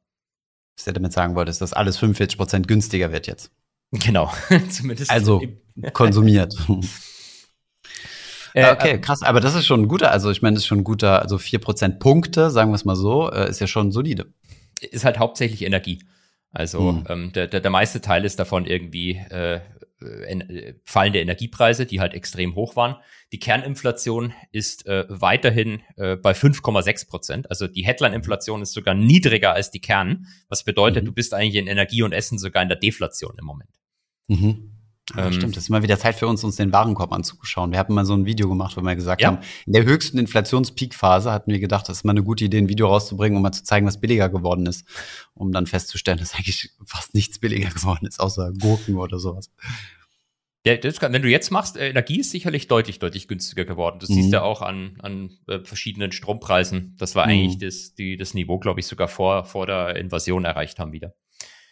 Was 0.76 0.86
du 0.86 0.94
damit 0.94 1.14
sagen 1.14 1.36
wolltest, 1.36 1.62
dass 1.62 1.74
alles 1.74 1.98
45 1.98 2.38
Prozent 2.38 2.68
günstiger 2.68 3.12
wird 3.12 3.28
jetzt. 3.28 3.52
Genau, 3.92 4.32
zumindest. 4.70 5.12
Also 5.12 5.42
konsumiert. 5.94 6.56
Äh, 8.54 8.72
okay, 8.72 9.00
krass. 9.00 9.24
Aber 9.24 9.40
das 9.40 9.56
ist 9.56 9.66
schon 9.66 9.82
ein 9.82 9.88
guter, 9.88 10.12
also 10.12 10.30
ich 10.32 10.42
meine, 10.42 10.56
das 10.56 10.64
ist 10.64 10.68
schon 10.68 10.80
ein 10.80 10.84
guter, 10.84 11.22
also 11.22 11.38
vier 11.38 11.60
Prozent 11.60 12.00
Punkte, 12.00 12.52
sagen 12.52 12.72
wir 12.72 12.76
es 12.76 12.86
mal 12.86 12.96
so, 12.96 13.32
äh, 13.32 13.50
ist 13.50 13.60
ja 13.60 13.68
schon 13.68 13.92
solide. 13.92 14.34
Ist 14.80 15.06
halt 15.06 15.20
hauptsächlich 15.20 15.64
Energie. 15.64 16.04
Also 16.52 16.92
hm. 16.92 17.04
ähm, 17.10 17.32
der, 17.34 17.48
der, 17.48 17.62
der 17.62 17.72
meiste 17.72 18.00
Teil 18.02 18.26
ist 18.26 18.40
davon 18.40 18.66
irgendwie 18.66 19.16
äh, 19.30 19.60
äh, 20.04 20.74
fallende 20.84 21.20
Energiepreise, 21.20 21.86
die 21.86 22.00
halt 22.00 22.14
extrem 22.14 22.56
hoch 22.56 22.76
waren. 22.76 22.98
Die 23.32 23.40
Kerninflation 23.40 24.34
ist 24.52 24.86
äh, 24.86 25.06
weiterhin 25.08 25.82
äh, 25.96 26.16
bei 26.16 26.34
5,6 26.34 27.08
Prozent. 27.08 27.50
Also 27.50 27.68
die 27.68 27.86
Headline-Inflation 27.86 28.62
ist 28.62 28.74
sogar 28.74 28.94
niedriger 28.94 29.54
als 29.54 29.72
die 29.72 29.82
Kern, 29.82 30.28
was 30.50 30.64
bedeutet, 30.64 31.04
mhm. 31.04 31.08
du 31.08 31.14
bist 31.14 31.34
eigentlich 31.34 31.56
in 31.56 31.68
Energie 31.68 32.04
und 32.04 32.12
Essen 32.12 32.38
sogar 32.38 32.62
in 32.62 32.70
der 32.70 32.78
Deflation 32.78 33.36
im 33.40 33.46
Moment. 33.46 33.70
Mhm. 34.28 34.73
Ja, 35.16 35.28
ähm, 35.28 35.34
stimmt, 35.34 35.58
das 35.58 35.64
ist 35.64 35.70
mal 35.70 35.84
wieder 35.84 36.00
Zeit 36.00 36.16
für 36.16 36.28
uns, 36.28 36.44
uns 36.46 36.56
den 36.56 36.72
Warenkorb 36.72 37.12
anzuschauen. 37.12 37.72
Wir 37.72 37.80
hatten 37.80 37.94
mal 37.94 38.06
so 38.06 38.14
ein 38.14 38.26
Video 38.26 38.48
gemacht, 38.48 38.78
wo 38.78 38.82
wir 38.82 38.96
gesagt 38.96 39.22
ja. 39.22 39.28
haben, 39.28 39.40
in 39.66 39.74
der 39.74 39.84
höchsten 39.84 40.18
Inflationspeakphase 40.18 41.32
hatten 41.32 41.52
wir 41.52 41.60
gedacht, 41.60 41.90
das 41.90 41.98
ist 41.98 42.04
mal 42.06 42.12
eine 42.12 42.24
gute 42.24 42.46
Idee, 42.46 42.60
ein 42.60 42.70
Video 42.70 42.88
rauszubringen, 42.88 43.36
um 43.36 43.44
mal 43.44 43.52
zu 43.52 43.64
zeigen, 43.64 43.86
was 43.86 44.00
billiger 44.00 44.30
geworden 44.30 44.66
ist, 44.66 44.88
um 45.34 45.52
dann 45.52 45.68
festzustellen, 45.68 46.20
dass 46.20 46.36
eigentlich 46.36 46.72
fast 46.86 47.14
nichts 47.14 47.40
billiger 47.40 47.70
geworden 47.70 48.06
ist, 48.06 48.22
außer 48.22 48.54
Gurken 48.60 48.96
oder 48.96 49.20
sowas. 49.20 49.52
Ja, 50.66 50.78
kann, 50.78 51.12
wenn 51.12 51.22
du 51.22 51.30
jetzt 51.30 51.52
machst, 51.52 51.76
äh, 51.76 51.90
Energie 51.90 52.22
ist 52.22 52.32
sicherlich 52.32 52.70
deutlich, 52.70 53.00
deutlich 53.00 53.28
günstiger 53.28 53.66
geworden. 53.66 53.98
Das 54.00 54.10
mhm. 54.10 54.14
siehst 54.14 54.28
du 54.30 54.38
ja 54.38 54.44
auch 54.44 54.62
an, 54.62 54.96
an 55.02 55.32
äh, 55.48 55.60
verschiedenen 55.60 56.14
Strompreisen. 56.14 56.96
Das 56.98 57.16
war 57.16 57.26
mhm. 57.26 57.32
eigentlich 57.32 57.58
das, 57.58 57.96
die, 57.96 58.16
das 58.16 58.34
Niveau, 58.34 58.60
glaube 58.60 58.80
ich, 58.80 58.88
sogar 58.88 59.10
vor, 59.10 59.44
vor 59.44 59.66
der 59.66 59.98
Invasion 59.98 60.46
erreicht 60.46 60.80
haben 60.80 60.94
wieder. 60.94 61.14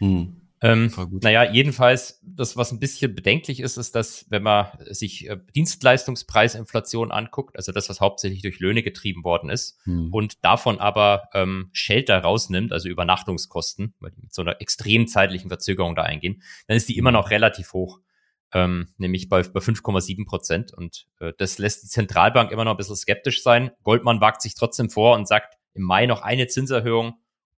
Mhm. 0.02 0.41
Ähm, 0.64 0.92
naja, 1.22 1.52
jedenfalls, 1.52 2.20
das, 2.24 2.56
was 2.56 2.72
ein 2.72 2.80
bisschen 2.80 3.16
bedenklich 3.16 3.60
ist, 3.62 3.78
ist, 3.78 3.96
dass, 3.96 4.28
wenn 4.30 4.44
man 4.44 4.68
sich 4.92 5.28
äh, 5.28 5.40
Dienstleistungspreisinflation 5.56 7.12
anguckt, 7.12 7.56
also 7.56 7.72
das, 7.72 7.90
was 7.90 8.00
hauptsächlich 8.00 8.44
durch 8.44 8.60
Löhne 8.60 8.84
getrieben 8.84 9.24
worden 9.24 9.50
ist, 9.50 9.80
hm. 9.86 10.14
und 10.14 10.46
davon 10.46 10.80
aber 10.80 11.30
ähm, 11.34 11.72
Shelter 11.72 12.20
rausnimmt, 12.20 12.74
also 12.74 12.90
Übernachtungskosten, 12.90 13.96
weil 14.00 14.12
die 14.12 14.22
mit 14.22 14.34
so 14.36 14.44
einer 14.44 14.62
extremen 14.62 15.08
zeitlichen 15.08 15.50
Verzögerung 15.50 15.96
da 15.96 16.04
eingehen, 16.04 16.44
dann 16.68 16.78
ist 16.78 16.88
die 16.88 16.98
immer 16.98 17.10
hm. 17.10 17.16
noch 17.16 17.32
relativ 17.32 17.74
hoch, 17.74 18.00
ähm, 18.54 18.90
nämlich 18.98 19.30
bei, 19.30 19.42
bei 19.42 19.62
5,7 19.62 20.28
Prozent. 20.28 20.74
Und 20.74 21.08
äh, 21.20 21.34
das 21.40 21.58
lässt 21.58 21.84
die 21.84 21.88
Zentralbank 21.88 22.52
immer 22.52 22.66
noch 22.66 22.72
ein 22.72 22.78
bisschen 22.78 22.96
skeptisch 22.96 23.42
sein. 23.42 23.72
Goldman 23.82 24.22
wagt 24.22 24.44
sich 24.44 24.54
trotzdem 24.54 24.92
vor 24.92 25.16
und 25.16 25.28
sagt, 25.28 25.58
im 25.74 25.82
Mai 25.82 26.06
noch 26.06 26.22
eine 26.22 26.46
Zinserhöhung 26.46 27.16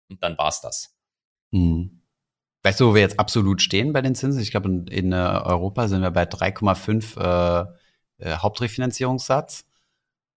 und 0.09 0.23
dann 0.23 0.39
war's 0.39 0.61
das. 0.61 0.95
Hm. 1.51 2.02
Weißt 2.65 2.79
du, 2.81 2.89
wo 2.89 2.95
wir 2.95 3.01
jetzt 3.01 3.19
absolut 3.19 3.61
stehen 3.61 3.93
bei 3.93 4.03
den 4.03 4.15
Zinsen? 4.15 4.41
Ich 4.41 4.53
glaube, 4.53 4.69
in, 4.69 4.87
in 4.87 5.13
äh, 5.13 5.17
Europa 5.17 5.89
sind 5.89 6.03
wir 6.03 6.13
bei 6.13 6.25
3,5 6.25 7.19
äh, 7.19 7.67
äh, 8.19 8.37
Hauptrefinanzierungssatz. 8.37 9.65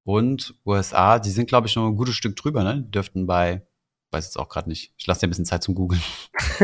Und 0.03 0.55
USA, 0.65 1.19
die 1.19 1.32
sind, 1.32 1.47
glaube 1.47 1.67
ich, 1.67 1.76
noch 1.76 1.88
ein 1.88 1.95
gutes 1.95 2.15
Stück 2.15 2.36
drüber, 2.36 2.63
ne? 2.63 2.84
Die 2.84 2.91
dürften 2.91 3.26
bei, 3.26 3.65
weiß 4.11 4.26
jetzt 4.26 4.38
auch 4.38 4.49
gerade 4.49 4.69
nicht. 4.69 4.93
Ich 4.97 5.07
lasse 5.07 5.21
dir 5.21 5.28
ein 5.28 5.32
bisschen 5.32 5.45
Zeit 5.45 5.63
zum 5.63 5.73
Googeln. 5.73 6.01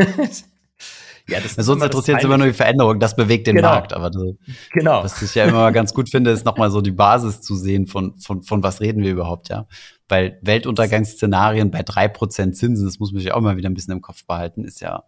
ja, 1.28 1.40
das 1.40 1.56
ist 1.56 1.66
Sonst 1.66 1.82
interessiert 1.82 2.18
es 2.18 2.24
immer 2.24 2.38
nur 2.38 2.46
die 2.46 2.52
Veränderung, 2.52 3.00
das 3.00 3.16
bewegt 3.16 3.48
den 3.48 3.56
genau. 3.56 3.70
Markt. 3.70 3.94
Aber 3.94 4.10
das, 4.10 4.22
genau. 4.70 5.02
was 5.02 5.20
ich 5.22 5.34
ja 5.34 5.44
immer 5.44 5.72
ganz 5.72 5.92
gut 5.92 6.08
finde, 6.08 6.30
ist 6.30 6.44
nochmal 6.44 6.70
so 6.70 6.80
die 6.80 6.92
Basis 6.92 7.40
zu 7.40 7.56
sehen, 7.56 7.86
von, 7.88 8.16
von, 8.18 8.42
von 8.42 8.62
was 8.62 8.80
reden 8.80 9.02
wir 9.02 9.10
überhaupt, 9.10 9.48
ja. 9.48 9.66
Weil 10.08 10.38
Weltuntergangsszenarien 10.42 11.72
bei 11.72 11.82
drei 11.82 12.06
Prozent 12.06 12.56
Zinsen, 12.56 12.86
das 12.86 13.00
muss 13.00 13.12
man 13.12 13.22
sich 13.22 13.32
auch 13.32 13.40
mal 13.40 13.56
wieder 13.56 13.68
ein 13.68 13.74
bisschen 13.74 13.92
im 13.92 14.02
Kopf 14.02 14.24
behalten, 14.24 14.64
ist 14.64 14.80
ja 14.80 15.02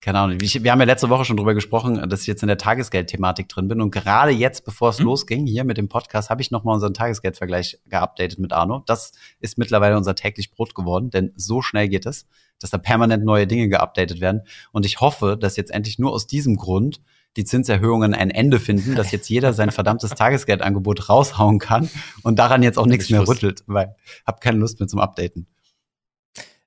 keine 0.00 0.18
Ahnung, 0.18 0.38
ich, 0.40 0.62
wir 0.62 0.72
haben 0.72 0.80
ja 0.80 0.86
letzte 0.86 1.10
Woche 1.10 1.26
schon 1.26 1.36
drüber 1.36 1.52
gesprochen, 1.52 2.08
dass 2.08 2.22
ich 2.22 2.26
jetzt 2.26 2.42
in 2.42 2.48
der 2.48 2.56
Tagesgeldthematik 2.56 3.48
drin 3.48 3.68
bin. 3.68 3.82
Und 3.82 3.90
gerade 3.90 4.30
jetzt, 4.30 4.64
bevor 4.64 4.90
es 4.90 4.98
hm. 4.98 5.04
losging, 5.04 5.46
hier 5.46 5.64
mit 5.64 5.76
dem 5.76 5.88
Podcast, 5.88 6.30
habe 6.30 6.40
ich 6.40 6.50
nochmal 6.50 6.74
unseren 6.74 6.94
Tagesgeldvergleich 6.94 7.78
geupdatet 7.86 8.38
mit 8.38 8.52
Arno. 8.52 8.82
Das 8.86 9.12
ist 9.40 9.58
mittlerweile 9.58 9.98
unser 9.98 10.14
täglich 10.14 10.52
Brot 10.52 10.74
geworden, 10.74 11.10
denn 11.10 11.32
so 11.36 11.60
schnell 11.60 11.88
geht 11.88 12.06
es, 12.06 12.26
dass 12.58 12.70
da 12.70 12.78
permanent 12.78 13.24
neue 13.24 13.46
Dinge 13.46 13.68
geupdatet 13.68 14.20
werden. 14.20 14.42
Und 14.72 14.86
ich 14.86 15.00
hoffe, 15.00 15.36
dass 15.38 15.56
jetzt 15.56 15.70
endlich 15.70 15.98
nur 15.98 16.12
aus 16.12 16.26
diesem 16.26 16.56
Grund 16.56 17.02
die 17.36 17.44
Zinserhöhungen 17.44 18.14
ein 18.14 18.30
Ende 18.30 18.58
finden, 18.58 18.96
dass 18.96 19.12
jetzt 19.12 19.28
jeder 19.28 19.52
sein 19.52 19.70
verdammtes 19.70 20.10
Tagesgeldangebot 20.10 21.08
raushauen 21.08 21.58
kann 21.58 21.88
und 22.22 22.38
daran 22.38 22.62
jetzt 22.62 22.78
auch 22.78 22.86
nichts 22.86 23.10
mehr 23.10 23.26
rüttelt, 23.28 23.64
weil 23.66 23.94
hab 24.26 24.40
keine 24.40 24.58
Lust 24.58 24.80
mehr 24.80 24.88
zum 24.88 24.98
Updaten. 24.98 25.46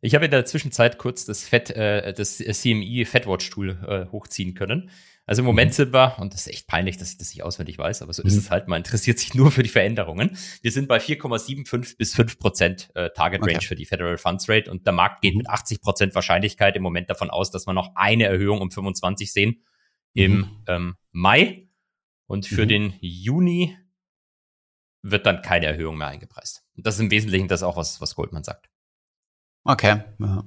Ich 0.04 0.16
habe 0.16 0.26
in 0.26 0.32
der 0.32 0.44
Zwischenzeit 0.44 0.98
kurz 0.98 1.24
das 1.24 1.48
Fett, 1.48 1.70
äh, 1.70 2.14
das 2.14 2.38
CMI 2.38 3.06
Fettwatch-Tool 3.06 3.70
äh, 3.88 4.12
hochziehen 4.12 4.54
können. 4.54 4.92
Also 5.26 5.42
im 5.42 5.46
Moment 5.46 5.72
mhm. 5.72 5.76
sind 5.76 5.94
wir, 5.94 6.20
und 6.20 6.34
das 6.34 6.42
ist 6.42 6.54
echt 6.54 6.68
peinlich, 6.68 6.98
dass 6.98 7.12
ich 7.12 7.18
das 7.18 7.30
nicht 7.30 7.42
auswendig 7.42 7.78
weiß, 7.78 8.02
aber 8.02 8.12
so 8.12 8.22
mhm. 8.22 8.28
ist 8.28 8.36
es 8.36 8.52
halt, 8.52 8.68
man 8.68 8.80
interessiert 8.80 9.18
sich 9.18 9.34
nur 9.34 9.50
für 9.50 9.64
die 9.64 9.70
Veränderungen. 9.70 10.38
Wir 10.62 10.74
sind 10.74 10.90
bei 10.90 10.98
4,75 10.98 11.96
bis 11.98 12.16
5 12.16 12.38
Prozent 12.38 12.90
äh, 12.96 13.12
Target 13.16 13.44
Range 13.44 13.56
okay. 13.56 13.66
für 13.66 13.76
die 13.76 13.86
Federal 13.86 14.18
Funds 14.18 14.50
Rate 14.50 14.70
und 14.70 14.86
der 14.86 14.92
Markt 14.92 15.22
geht 15.22 15.36
mhm. 15.36 15.38
mit 15.38 15.50
80 15.50 15.80
Prozent 15.80 16.16
Wahrscheinlichkeit 16.16 16.76
im 16.76 16.84
Moment 16.84 17.10
davon 17.10 17.30
aus, 17.30 17.50
dass 17.50 17.66
wir 17.66 17.72
noch 17.72 17.96
eine 17.96 18.26
Erhöhung 18.26 18.60
um 18.60 18.72
25 18.72 19.32
sehen 19.32 19.64
im 20.14 20.36
mhm. 20.36 20.64
ähm, 20.68 20.96
Mai. 21.12 21.70
Und 22.28 22.46
für 22.46 22.66
mhm. 22.66 22.70
den 22.70 22.94
Juni 23.00 23.78
wird 25.02 25.26
dann 25.26 25.42
keine 25.42 25.68
Erhöhung 25.68 25.98
mehr 25.98 26.08
eingepreist. 26.08 26.66
Und 26.76 26.86
das 26.86 26.96
ist 26.96 27.02
im 27.02 27.12
Wesentlichen 27.12 27.48
das 27.48 27.64
auch, 27.64 27.78
was, 27.78 28.02
was 28.02 28.16
Goldman 28.16 28.44
sagt. 28.44 28.70
Okay, 29.64 30.02
ja. 30.20 30.44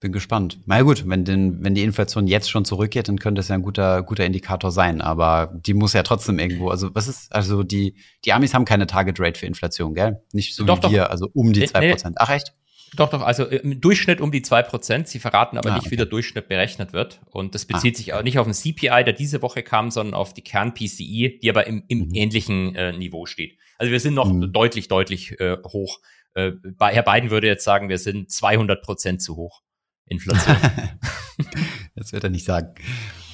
Bin 0.00 0.12
gespannt. 0.12 0.60
Na 0.64 0.80
gut, 0.80 1.06
wenn, 1.06 1.26
den, 1.26 1.62
wenn 1.62 1.74
die 1.74 1.82
Inflation 1.82 2.26
jetzt 2.26 2.50
schon 2.50 2.64
zurückgeht, 2.64 3.08
dann 3.08 3.18
könnte 3.18 3.40
es 3.40 3.48
ja 3.48 3.54
ein 3.54 3.60
guter, 3.60 4.02
guter 4.02 4.24
Indikator 4.24 4.70
sein. 4.70 5.02
Aber 5.02 5.52
die 5.54 5.74
muss 5.74 5.92
ja 5.92 6.02
trotzdem 6.02 6.38
irgendwo, 6.38 6.70
also 6.70 6.94
was 6.94 7.06
ist, 7.06 7.30
also 7.34 7.62
die, 7.62 7.96
die 8.24 8.32
Amis 8.32 8.54
haben 8.54 8.64
keine 8.64 8.86
Target 8.86 9.20
Rate 9.20 9.38
für 9.38 9.44
Inflation, 9.44 9.92
gell? 9.92 10.22
Nicht 10.32 10.54
so 10.54 10.64
doch, 10.64 10.82
wie 10.84 10.94
wir, 10.94 11.10
also 11.10 11.28
um 11.34 11.52
die 11.52 11.66
zwei 11.66 11.90
Prozent. 11.90 12.16
Ach 12.18 12.30
echt? 12.30 12.54
Doch, 12.96 13.10
doch, 13.10 13.22
also 13.22 13.44
im 13.44 13.80
Durchschnitt 13.80 14.22
um 14.22 14.32
die 14.32 14.40
zwei 14.40 14.62
Prozent. 14.62 15.06
Sie 15.06 15.18
verraten 15.18 15.58
aber 15.58 15.70
ah, 15.70 15.74
nicht, 15.74 15.82
okay. 15.82 15.92
wie 15.92 15.96
der 15.96 16.06
Durchschnitt 16.06 16.48
berechnet 16.48 16.94
wird. 16.94 17.20
Und 17.30 17.54
das 17.54 17.66
bezieht 17.66 17.94
ah, 17.94 17.98
sich 17.98 18.12
auch 18.14 18.22
nicht 18.22 18.38
auf 18.38 18.46
den 18.46 18.54
CPI, 18.54 19.04
der 19.04 19.12
diese 19.12 19.42
Woche 19.42 19.62
kam, 19.62 19.90
sondern 19.90 20.14
auf 20.14 20.32
die 20.32 20.42
Kern-PCI, 20.42 21.40
die 21.42 21.50
aber 21.50 21.66
im, 21.66 21.84
im 21.88 22.08
mhm. 22.08 22.14
ähnlichen 22.14 22.74
äh, 22.74 22.92
Niveau 22.92 23.26
steht. 23.26 23.58
Also 23.78 23.92
wir 23.92 24.00
sind 24.00 24.14
noch 24.14 24.32
mhm. 24.32 24.52
deutlich, 24.52 24.88
deutlich 24.88 25.38
äh, 25.40 25.58
hoch 25.66 26.00
äh, 26.34 26.52
Herr 26.78 27.02
Biden 27.02 27.30
würde 27.30 27.46
jetzt 27.46 27.64
sagen, 27.64 27.88
wir 27.88 27.98
sind 27.98 28.30
200 28.30 28.82
Prozent 28.82 29.22
zu 29.22 29.36
hoch. 29.36 29.62
Inflation. 30.06 30.56
das 31.94 32.12
wird 32.12 32.24
er 32.24 32.30
nicht 32.30 32.44
sagen. 32.44 32.74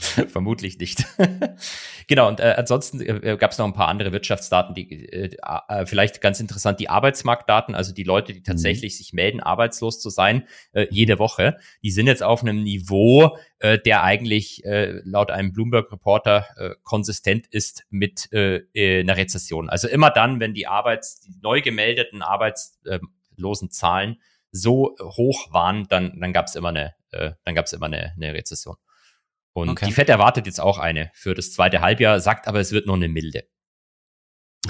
Vermutlich 0.28 0.78
nicht. 0.78 1.04
genau, 2.06 2.28
und 2.28 2.40
äh, 2.40 2.54
ansonsten 2.56 3.00
äh, 3.00 3.36
gab 3.38 3.52
es 3.52 3.58
noch 3.58 3.66
ein 3.66 3.72
paar 3.72 3.88
andere 3.88 4.12
Wirtschaftsdaten, 4.12 4.74
die 4.74 5.08
äh, 5.08 5.36
äh, 5.68 5.86
vielleicht 5.86 6.20
ganz 6.20 6.40
interessant, 6.40 6.80
die 6.80 6.88
Arbeitsmarktdaten, 6.88 7.74
also 7.74 7.92
die 7.92 8.02
Leute, 8.02 8.32
die 8.32 8.40
mhm. 8.40 8.44
tatsächlich 8.44 8.94
mhm. 8.94 8.96
sich 8.96 9.12
melden, 9.12 9.40
arbeitslos 9.40 10.00
zu 10.00 10.10
sein, 10.10 10.46
äh, 10.72 10.86
jede 10.90 11.18
Woche, 11.18 11.58
die 11.82 11.90
sind 11.90 12.06
jetzt 12.06 12.22
auf 12.22 12.42
einem 12.42 12.62
Niveau, 12.62 13.36
äh, 13.58 13.78
der 13.78 14.02
eigentlich 14.02 14.64
äh, 14.64 15.00
laut 15.04 15.30
einem 15.30 15.52
Bloomberg-Reporter 15.52 16.46
äh, 16.56 16.70
konsistent 16.82 17.46
ist 17.46 17.84
mit 17.90 18.32
äh, 18.32 18.56
äh, 18.74 19.00
einer 19.00 19.16
Rezession. 19.16 19.70
Also 19.70 19.88
immer 19.88 20.10
dann, 20.10 20.40
wenn 20.40 20.54
die 20.54 20.66
Arbeits, 20.66 21.20
die 21.20 21.38
neu 21.42 21.62
gemeldeten 21.62 22.22
arbeitslosen 22.22 23.70
Zahlen 23.70 24.20
so 24.52 24.96
hoch 25.00 25.52
waren, 25.52 25.86
dann, 25.88 26.18
dann 26.20 26.32
gab 26.32 26.46
es 26.46 26.54
immer 26.54 26.68
eine, 26.68 26.94
äh, 27.12 27.32
dann 27.44 27.54
gab 27.54 27.66
es 27.66 27.72
immer 27.72 27.86
eine, 27.86 28.12
eine 28.16 28.34
Rezession. 28.34 28.76
Und 29.56 29.70
okay. 29.70 29.86
die 29.86 29.92
Fed 29.92 30.10
erwartet 30.10 30.46
jetzt 30.46 30.60
auch 30.60 30.78
eine 30.78 31.10
für 31.14 31.34
das 31.34 31.52
zweite 31.52 31.80
Halbjahr, 31.80 32.20
sagt 32.20 32.46
aber, 32.46 32.60
es 32.60 32.72
wird 32.72 32.86
nur 32.86 32.96
eine 32.96 33.08
milde. 33.08 33.44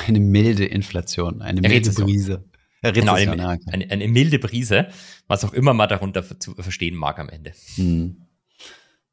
Eine 0.07 0.21
milde 0.21 0.65
Inflation, 0.65 1.43
eine 1.43 1.61
milde 1.61 1.77
Rezession. 1.77 2.07
Brise. 2.07 2.45
Genau, 2.83 3.15
eine, 3.15 3.59
eine, 3.67 3.91
eine, 3.91 4.07
milde 4.07 4.39
Brise, 4.39 4.89
was 5.27 5.45
auch 5.45 5.53
immer 5.53 5.75
man 5.75 5.89
darunter 5.89 6.39
zu 6.39 6.55
verstehen 6.55 6.95
mag 6.95 7.19
am 7.19 7.29
Ende. 7.29 7.53
Hm. 7.75 8.29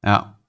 Ja, 0.03 0.13
Ah, 0.13 0.42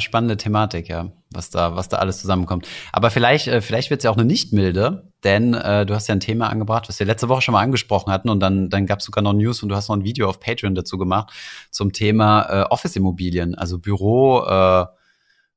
spannende 0.00 0.36
Thematik, 0.36 0.88
ja, 0.88 1.10
was 1.32 1.50
da, 1.50 1.76
was 1.76 1.88
da 1.88 1.98
alles 1.98 2.20
zusammenkommt. 2.20 2.66
Aber 2.92 3.10
vielleicht, 3.10 3.46
äh, 3.48 3.60
vielleicht 3.60 3.90
wird 3.90 4.00
es 4.00 4.04
ja 4.04 4.10
auch 4.10 4.16
eine 4.16 4.24
nicht 4.24 4.52
milde, 4.52 5.12
denn 5.24 5.54
äh, 5.54 5.86
du 5.86 5.94
hast 5.94 6.08
ja 6.08 6.14
ein 6.14 6.20
Thema 6.20 6.48
angebracht, 6.48 6.88
was 6.88 6.98
wir 6.98 7.06
letzte 7.06 7.28
Woche 7.28 7.42
schon 7.42 7.52
mal 7.52 7.62
angesprochen 7.62 8.12
hatten 8.12 8.28
und 8.28 8.40
dann, 8.40 8.70
dann 8.70 8.86
gab 8.86 9.00
es 9.00 9.04
sogar 9.04 9.22
noch 9.22 9.32
News 9.32 9.62
und 9.62 9.68
du 9.68 9.76
hast 9.76 9.88
noch 9.88 9.96
ein 9.96 10.04
Video 10.04 10.28
auf 10.28 10.40
Patreon 10.40 10.74
dazu 10.74 10.98
gemacht 10.98 11.32
zum 11.70 11.92
Thema 11.92 12.42
äh, 12.42 12.62
Office-Immobilien, 12.64 13.54
also 13.54 13.78
Büro, 13.78 14.44
äh, 14.44 14.86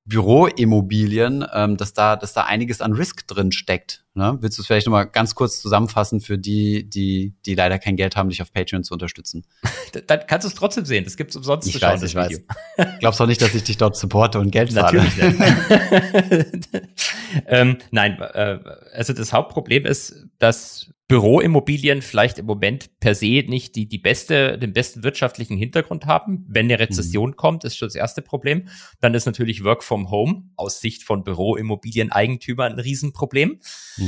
Büroimmobilien, 0.06 1.46
ähm, 1.54 1.78
dass 1.78 1.94
da, 1.94 2.16
dass 2.16 2.34
da 2.34 2.44
einiges 2.44 2.82
an 2.82 2.94
Risk 2.94 3.28
drin 3.28 3.52
steckt. 3.52 4.03
Ne? 4.16 4.38
Willst 4.42 4.60
du 4.60 4.62
es 4.62 4.68
vielleicht 4.68 4.86
nochmal 4.86 5.08
ganz 5.08 5.34
kurz 5.34 5.60
zusammenfassen 5.60 6.22
für 6.22 6.38
die, 6.38 6.88
die, 6.88 7.34
die 7.48 7.56
leider 7.56 7.80
kein 7.80 7.96
Geld 7.96 8.16
haben, 8.16 8.30
dich 8.30 8.44
auf 8.44 8.52
Patreon 8.54 8.84
zu 8.84 8.94
unterstützen? 8.94 9.44
Dann 10.08 10.22
kannst 10.28 10.46
du 10.46 10.50
es 10.50 10.56
trotzdem 10.56 10.86
sehen. 10.86 11.04
Das 11.04 11.18
gibt's 11.18 11.36
umsonst 11.36 11.68
ich 11.68 11.74
zu 11.74 11.80
schauen, 11.80 12.00
weiß, 12.00 12.04
ich 12.04 12.16
Video. 12.16 12.40
Weiß. 12.78 12.88
Glaubst 13.00 13.20
du 13.20 13.24
auch 13.24 13.28
nicht, 13.28 13.42
dass 13.42 13.56
ich 13.56 13.64
dich 13.64 13.78
dort 13.78 13.96
supporte 13.96 14.40
und 14.40 14.52
Geld 14.52 14.72
zahle? 14.72 15.04
Natürlich 15.04 16.52
nicht. 16.52 16.70
ähm, 17.48 17.78
nein, 17.90 18.20
äh, 18.22 18.60
also 18.94 19.14
das 19.14 19.34
Hauptproblem 19.34 19.86
ist, 19.88 20.28
dass 20.38 20.94
Büroimmobilien 21.14 22.02
vielleicht 22.02 22.40
im 22.40 22.46
Moment 22.46 23.00
per 23.00 23.14
se 23.14 23.44
nicht 23.48 23.76
die, 23.76 23.88
die 23.88 24.00
beste, 24.00 24.58
den 24.58 24.74
besten 24.74 25.04
wirtschaftlichen 25.04 25.58
Hintergrund 25.58 26.06
haben. 26.06 26.46
Wenn 26.48 26.66
eine 26.66 26.80
Rezession 26.80 27.32
mhm. 27.32 27.36
kommt, 27.36 27.64
ist 27.66 27.78
schon 27.78 27.88
das 27.88 27.96
erste 27.96 28.22
Problem. 28.22 28.68
Dann 29.02 29.14
ist 29.14 29.26
natürlich 29.26 29.64
Work 29.64 29.84
from 29.84 30.10
Home 30.10 30.50
aus 30.56 30.80
Sicht 30.80 31.04
von 31.04 31.24
Büroimmobilien-Eigentümern 31.24 32.74
ein 32.74 32.80
Riesenproblem. 32.80 33.60
Mhm. 33.98 34.03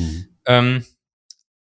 Ähm, 0.45 0.85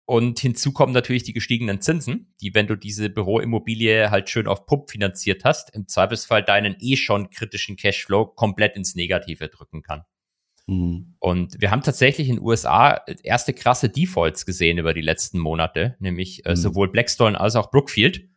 und 0.05 0.41
hinzu 0.41 0.73
kommen 0.73 0.93
natürlich 0.93 1.23
die 1.23 1.33
gestiegenen 1.33 1.81
Zinsen, 1.81 2.35
die, 2.41 2.55
wenn 2.55 2.67
du 2.67 2.77
diese 2.77 3.09
Büroimmobilie 3.09 4.11
halt 4.11 4.29
schön 4.29 4.47
auf 4.47 4.67
Pump 4.67 4.91
finanziert 4.91 5.45
hast, 5.45 5.75
im 5.75 5.89
Zweifelsfall 5.89 6.43
deinen 6.43 6.77
eh 6.81 6.97
schon 6.97 7.31
kritischen 7.31 7.77
Cashflow 7.77 8.27
komplett 8.27 8.77
ins 8.77 8.95
Negative 8.95 9.49
drücken 9.49 9.83
kann. 9.83 10.03
Mhm. 10.67 11.15
Und 11.19 11.61
wir 11.61 11.71
haben 11.71 11.83
tatsächlich 11.83 12.29
in 12.29 12.37
den 12.37 12.45
USA 12.45 13.05
erste 13.23 13.53
krasse 13.53 13.89
Defaults 13.89 14.47
gesehen 14.47 14.79
über 14.79 14.95
die 14.95 15.01
letzten 15.01 15.39
Monate, 15.39 15.97
nämlich 15.99 16.45
äh, 16.47 16.51
mhm. 16.51 16.57
sowohl 16.57 16.91
Blackstone 16.91 17.39
als 17.41 17.57
auch 17.57 17.71
Brookfield, 17.71 18.29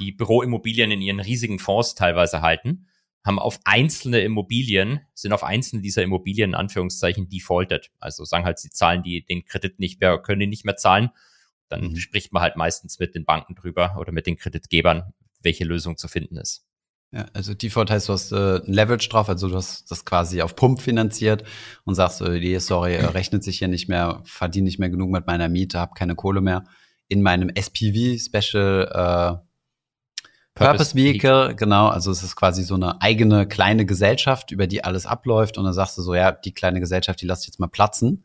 die 0.00 0.12
Büroimmobilien 0.12 0.90
in 0.90 1.02
ihren 1.02 1.20
riesigen 1.20 1.58
Fonds 1.58 1.94
teilweise 1.94 2.42
halten, 2.42 2.87
haben 3.24 3.38
auf 3.38 3.60
einzelne 3.64 4.20
Immobilien, 4.20 5.00
sind 5.14 5.32
auf 5.32 5.44
einzelne 5.44 5.82
dieser 5.82 6.02
Immobilien 6.02 6.50
in 6.50 6.54
Anführungszeichen 6.54 7.28
defaulted. 7.28 7.90
Also 7.98 8.24
sagen 8.24 8.44
halt, 8.44 8.58
sie 8.58 8.70
zahlen 8.70 9.02
die, 9.02 9.24
den 9.24 9.44
Kredit 9.44 9.78
nicht 9.78 10.00
mehr, 10.00 10.18
können 10.18 10.42
ihn 10.42 10.50
nicht 10.50 10.64
mehr 10.64 10.76
zahlen. 10.76 11.10
Dann 11.68 11.90
mhm. 11.90 11.96
spricht 11.96 12.32
man 12.32 12.42
halt 12.42 12.56
meistens 12.56 12.98
mit 12.98 13.14
den 13.14 13.24
Banken 13.24 13.54
drüber 13.54 13.96
oder 13.98 14.12
mit 14.12 14.26
den 14.26 14.36
Kreditgebern, 14.36 15.12
welche 15.42 15.64
Lösung 15.64 15.96
zu 15.96 16.08
finden 16.08 16.36
ist. 16.36 16.64
Ja, 17.10 17.26
also 17.32 17.54
Default 17.54 17.90
heißt, 17.90 18.08
du 18.08 18.12
hast 18.12 18.32
äh, 18.32 18.56
ein 18.58 18.72
Leverage 18.72 19.08
drauf, 19.08 19.30
also 19.30 19.48
du 19.48 19.56
hast 19.56 19.90
das 19.90 20.04
quasi 20.04 20.42
auf 20.42 20.56
Pump 20.56 20.80
finanziert 20.80 21.42
und 21.84 21.94
sagst, 21.94 22.20
äh, 22.20 22.58
sorry, 22.58 22.96
rechnet 22.96 23.42
sich 23.42 23.58
hier 23.58 23.68
nicht 23.68 23.88
mehr, 23.88 24.20
verdiene 24.24 24.66
nicht 24.66 24.78
mehr 24.78 24.90
genug 24.90 25.10
mit 25.10 25.26
meiner 25.26 25.48
Miete, 25.48 25.78
habe 25.78 25.94
keine 25.94 26.16
Kohle 26.16 26.42
mehr. 26.42 26.64
In 27.08 27.22
meinem 27.22 27.48
SPV, 27.48 28.18
Special 28.18 29.40
äh, 29.40 29.47
Purpose 30.58 30.94
Vehicle, 30.94 31.54
genau. 31.54 31.88
Also 31.88 32.10
es 32.10 32.22
ist 32.22 32.36
quasi 32.36 32.62
so 32.62 32.74
eine 32.74 33.00
eigene 33.00 33.46
kleine 33.46 33.86
Gesellschaft, 33.86 34.50
über 34.50 34.66
die 34.66 34.84
alles 34.84 35.06
abläuft. 35.06 35.58
Und 35.58 35.64
dann 35.64 35.72
sagst 35.72 35.96
du 35.96 36.02
so, 36.02 36.14
ja, 36.14 36.32
die 36.32 36.52
kleine 36.52 36.80
Gesellschaft, 36.80 37.20
die 37.20 37.26
lass 37.26 37.42
ich 37.42 37.46
jetzt 37.46 37.60
mal 37.60 37.68
platzen. 37.68 38.24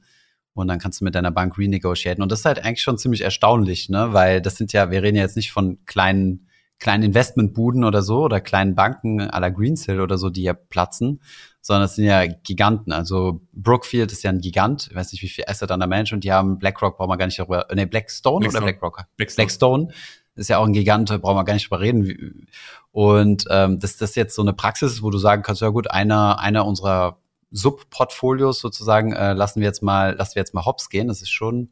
Und 0.54 0.68
dann 0.68 0.80
kannst 0.80 1.02
du 1.02 1.06
mit 1.06 1.16
deiner 1.16 1.32
Bank 1.32 1.58
renegotiaten. 1.58 2.22
Und 2.22 2.32
das 2.32 2.40
ist 2.40 2.46
halt 2.46 2.64
eigentlich 2.64 2.82
schon 2.82 2.98
ziemlich 2.98 3.22
erstaunlich, 3.22 3.90
ne? 3.90 4.14
Weil 4.14 4.42
das 4.42 4.56
sind 4.56 4.72
ja, 4.74 4.92
wir 4.92 5.02
reden 5.02 5.18
ja 5.18 5.24
jetzt 5.24 5.36
nicht 5.36 5.52
von 5.52 5.80
kleinen, 5.86 6.48
kleinen 6.80 7.04
Investmentbuden 7.04 7.84
oder 7.84 8.02
so 8.04 8.24
oder 8.24 8.40
kleinen 8.40 8.76
Banken 8.76 9.22
à 9.22 9.40
la 9.40 9.50
Greensill 9.50 10.00
oder 10.00 10.18
so, 10.18 10.30
die 10.30 10.44
ja 10.44 10.54
platzen, 10.54 11.22
sondern 11.62 11.86
es 11.86 11.96
sind 11.96 12.06
ja 12.06 12.26
Giganten. 12.28 12.92
Also 12.92 13.42
Brookfield 13.54 14.12
ist 14.12 14.24
ja 14.24 14.30
ein 14.30 14.42
Gigant, 14.42 14.90
ich 14.92 14.96
weiß 14.96 15.12
nicht, 15.14 15.24
wie 15.24 15.30
viel 15.30 15.46
Asset 15.48 15.72
an 15.72 15.80
der 15.80 15.88
Management 15.88 16.24
die 16.24 16.32
haben. 16.32 16.60
BlackRock 16.60 16.98
brauchen 16.98 17.10
wir 17.10 17.18
gar 17.18 17.26
nicht 17.26 17.40
darüber, 17.40 17.66
nee, 17.74 17.86
Blackstone, 17.86 18.42
Blackstone. 18.42 18.64
oder 18.64 18.72
BlackRock? 18.72 19.06
Blackstone. 19.16 19.46
Blackstone 19.46 19.94
ist 20.36 20.50
ja 20.50 20.58
auch 20.58 20.66
ein 20.66 20.74
Gigant, 20.74 21.10
brauchen 21.22 21.38
wir 21.38 21.44
gar 21.44 21.54
nicht 21.54 21.66
drüber 21.66 21.82
reden. 21.82 22.48
Und 22.92 23.46
ähm, 23.50 23.80
dass 23.80 23.98
das 23.98 24.16
jetzt 24.16 24.36
so 24.36 24.42
eine 24.42 24.54
Praxis 24.54 24.94
ist, 24.94 25.04
wo 25.04 25.10
du 25.10 25.18
sagen 25.18 25.44
kannst, 25.44 25.62
ja 25.62 25.70
gut, 25.70 25.90
einer, 25.92 26.40
einer 26.40 26.66
unserer 26.66 27.18
Subportfolios 27.52 28.60
sozusagen 28.60 29.14
äh, 29.14 29.34
lassen 29.34 29.60
wir 29.62 29.68
jetzt 29.68 29.84
mal, 29.84 30.16
lassen 30.16 30.36
wir 30.36 30.42
jetzt 30.42 30.54
mal 30.54 30.66
hops 30.66 30.90
gehen. 30.90 31.08
Das 31.08 31.22
ist 31.22 31.32
schon 31.32 31.70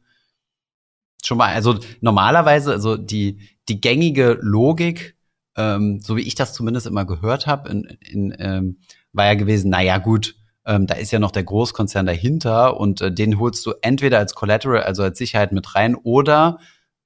schon 1.23 1.37
mal, 1.37 1.53
also 1.53 1.77
normalerweise, 2.01 2.71
also 2.71 2.97
die 2.97 3.39
die 3.69 3.79
gängige 3.79 4.37
Logik, 4.41 5.15
ähm, 5.55 5.99
so 6.01 6.17
wie 6.17 6.21
ich 6.21 6.35
das 6.35 6.53
zumindest 6.53 6.87
immer 6.87 7.05
gehört 7.05 7.47
habe, 7.47 7.69
in, 7.69 7.83
in, 8.01 8.35
ähm, 8.39 8.79
war 9.13 9.25
ja 9.25 9.35
gewesen, 9.35 9.69
na 9.69 9.81
ja 9.81 9.97
gut, 9.97 10.35
ähm, 10.65 10.87
da 10.87 10.95
ist 10.95 11.11
ja 11.11 11.19
noch 11.19 11.31
der 11.31 11.43
Großkonzern 11.43 12.05
dahinter 12.05 12.77
und 12.79 13.01
äh, 13.01 13.11
den 13.11 13.39
holst 13.39 13.65
du 13.65 13.73
entweder 13.81 14.17
als 14.17 14.35
Collateral, 14.35 14.83
also 14.83 15.03
als 15.03 15.17
Sicherheit 15.17 15.51
mit 15.51 15.75
rein, 15.75 15.95
oder 15.95 16.59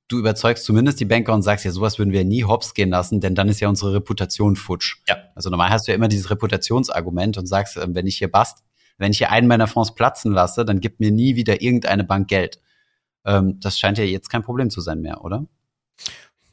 du 0.08 0.20
überzeugst 0.20 0.66
zumindest 0.66 0.99
die 0.99 1.06
Banker 1.06 1.34
und 1.34 1.41
sagst, 1.41 1.66
ja, 1.66 1.72
sowas 1.72 1.97
würden 1.97 2.14
wir 2.14 2.24
nie 2.24 2.43
hops 2.43 2.74
gehen 2.74 2.89
lassen, 2.89 3.22
denn 3.22 3.36
dann 3.36 3.49
ist 3.49 3.60
ja 3.60 3.70
unsere 3.70 3.93
Reputation 3.93 4.56
futsch. 4.56 4.97
Ja. 5.08 5.18
Also 5.36 5.49
normal 5.49 5.70
hast 5.70 5.88
du 5.88 5.91
ja 5.91 5.95
immer 5.95 6.08
dieses 6.08 6.30
Reputationsargument 6.30 7.38
und 7.38 7.47
sagst, 7.47 7.78
ähm, 7.78 7.95
wenn 7.95 8.08
ich 8.08 8.18
hier 8.18 8.32
bast, 8.32 8.64
wenn 8.97 9.12
ich 9.12 9.18
hier 9.18 9.32
einen 9.32 9.47
meiner 9.47 9.68
Fonds 9.68 9.95
platzen 9.95 10.32
lasse, 10.32 10.66
dann 10.66 10.80
gibt 10.80 10.99
mir 10.99 11.12
nie 11.12 11.36
wieder 11.36 11.62
irgendeine 11.62 12.03
Bank 12.03 12.28
Geld. 12.28 12.60
Ähm, 13.26 13.60
das 13.60 13.80
scheint 13.80 13.97
ja 13.97 14.03
jetzt 14.03 14.30
kein 14.30 14.43
Problem 14.43 14.70
zu 14.70 14.82
sein 14.82 15.01
mehr, 15.01 15.24
oder? 15.24 15.47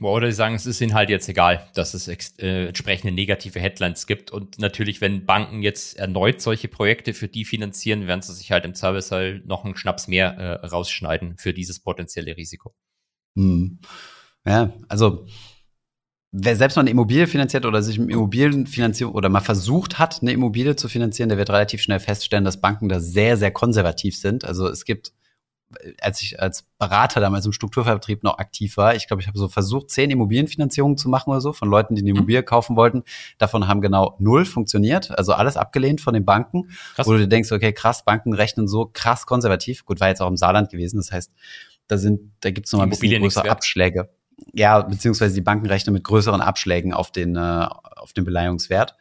Oder 0.00 0.26
sie 0.26 0.36
sagen, 0.36 0.56
es 0.56 0.66
ist 0.66 0.80
ihnen 0.80 0.94
halt 0.94 1.10
jetzt 1.10 1.28
egal, 1.28 1.68
dass 1.74 1.94
es 1.94 2.08
äh, 2.08 2.66
entsprechende 2.66 3.12
negative 3.12 3.60
Headlines 3.60 4.08
gibt. 4.08 4.32
Und 4.32 4.58
natürlich, 4.58 5.00
wenn 5.00 5.26
Banken 5.26 5.62
jetzt 5.62 5.96
erneut 5.96 6.40
solche 6.40 6.66
Projekte 6.66 7.14
für 7.14 7.28
die 7.28 7.44
finanzieren, 7.44 8.08
werden 8.08 8.22
sie 8.22 8.32
sich 8.32 8.50
halt 8.50 8.64
im 8.64 8.74
Zweifelsfall 8.74 9.42
noch 9.44 9.64
einen 9.64 9.76
Schnaps 9.76 10.08
mehr 10.08 10.36
äh, 10.36 10.66
rausschneiden 10.66 11.36
für 11.36 11.52
dieses 11.52 11.78
potenzielle 11.78 12.36
Risiko. 12.36 12.74
Hm. 13.36 13.78
Ja, 14.44 14.72
also 14.88 15.26
wer 16.32 16.56
selbst 16.56 16.76
mal 16.76 16.80
eine 16.80 16.90
Immobilie 16.90 17.26
finanziert 17.26 17.66
oder 17.66 17.82
sich 17.82 17.98
Immobilien 17.98 18.66
finanziert 18.66 19.10
oder 19.10 19.28
mal 19.28 19.40
versucht 19.40 19.98
hat, 19.98 20.22
eine 20.22 20.32
Immobilie 20.32 20.74
zu 20.76 20.88
finanzieren, 20.88 21.28
der 21.28 21.38
wird 21.38 21.50
relativ 21.50 21.82
schnell 21.82 22.00
feststellen, 22.00 22.44
dass 22.44 22.60
Banken 22.60 22.88
da 22.88 23.00
sehr, 23.00 23.36
sehr 23.36 23.50
konservativ 23.50 24.16
sind. 24.16 24.44
Also 24.44 24.66
es 24.66 24.86
gibt, 24.86 25.12
als 26.00 26.22
ich 26.22 26.40
als 26.40 26.64
Berater 26.78 27.20
damals 27.20 27.44
im 27.44 27.52
Strukturvertrieb 27.52 28.22
noch 28.22 28.38
aktiv 28.38 28.78
war, 28.78 28.94
ich 28.94 29.06
glaube, 29.06 29.20
ich 29.20 29.28
habe 29.28 29.38
so 29.38 29.48
versucht, 29.48 29.90
zehn 29.90 30.10
Immobilienfinanzierungen 30.10 30.96
zu 30.96 31.10
machen 31.10 31.30
oder 31.30 31.42
so 31.42 31.52
von 31.52 31.68
Leuten, 31.68 31.94
die 31.94 32.00
eine 32.00 32.12
mhm. 32.12 32.16
Immobilie 32.16 32.42
kaufen 32.42 32.76
wollten. 32.76 33.02
Davon 33.36 33.68
haben 33.68 33.82
genau 33.82 34.16
null 34.18 34.46
funktioniert, 34.46 35.16
also 35.16 35.34
alles 35.34 35.58
abgelehnt 35.58 36.00
von 36.00 36.14
den 36.14 36.24
Banken, 36.24 36.70
krass. 36.94 37.06
wo 37.06 37.12
du 37.12 37.18
dir 37.18 37.28
denkst, 37.28 37.52
okay, 37.52 37.74
krass, 37.74 38.06
Banken 38.06 38.32
rechnen 38.32 38.68
so 38.68 38.90
krass 38.90 39.26
konservativ. 39.26 39.84
Gut, 39.84 40.00
war 40.00 40.08
jetzt 40.08 40.22
auch 40.22 40.28
im 40.28 40.38
Saarland 40.38 40.70
gewesen, 40.70 40.96
das 40.96 41.12
heißt, 41.12 41.30
da 41.88 41.98
sind, 41.98 42.32
da 42.40 42.50
gibt's 42.50 42.72
noch 42.72 42.78
mal 42.78 42.84
ein 42.84 42.90
bisschen 42.90 43.20
größere 43.20 43.50
Abschläge. 43.50 44.10
Ja, 44.54 44.80
beziehungsweise 44.80 45.34
die 45.34 45.40
Banken 45.40 45.66
rechnen 45.66 45.94
mit 45.94 46.04
größeren 46.04 46.40
Abschlägen 46.40 46.92
auf 46.92 47.12
den, 47.12 47.36
äh, 47.36 47.66
auf 47.96 48.12
den 48.12 48.24
Beleihungswert. 48.24 48.96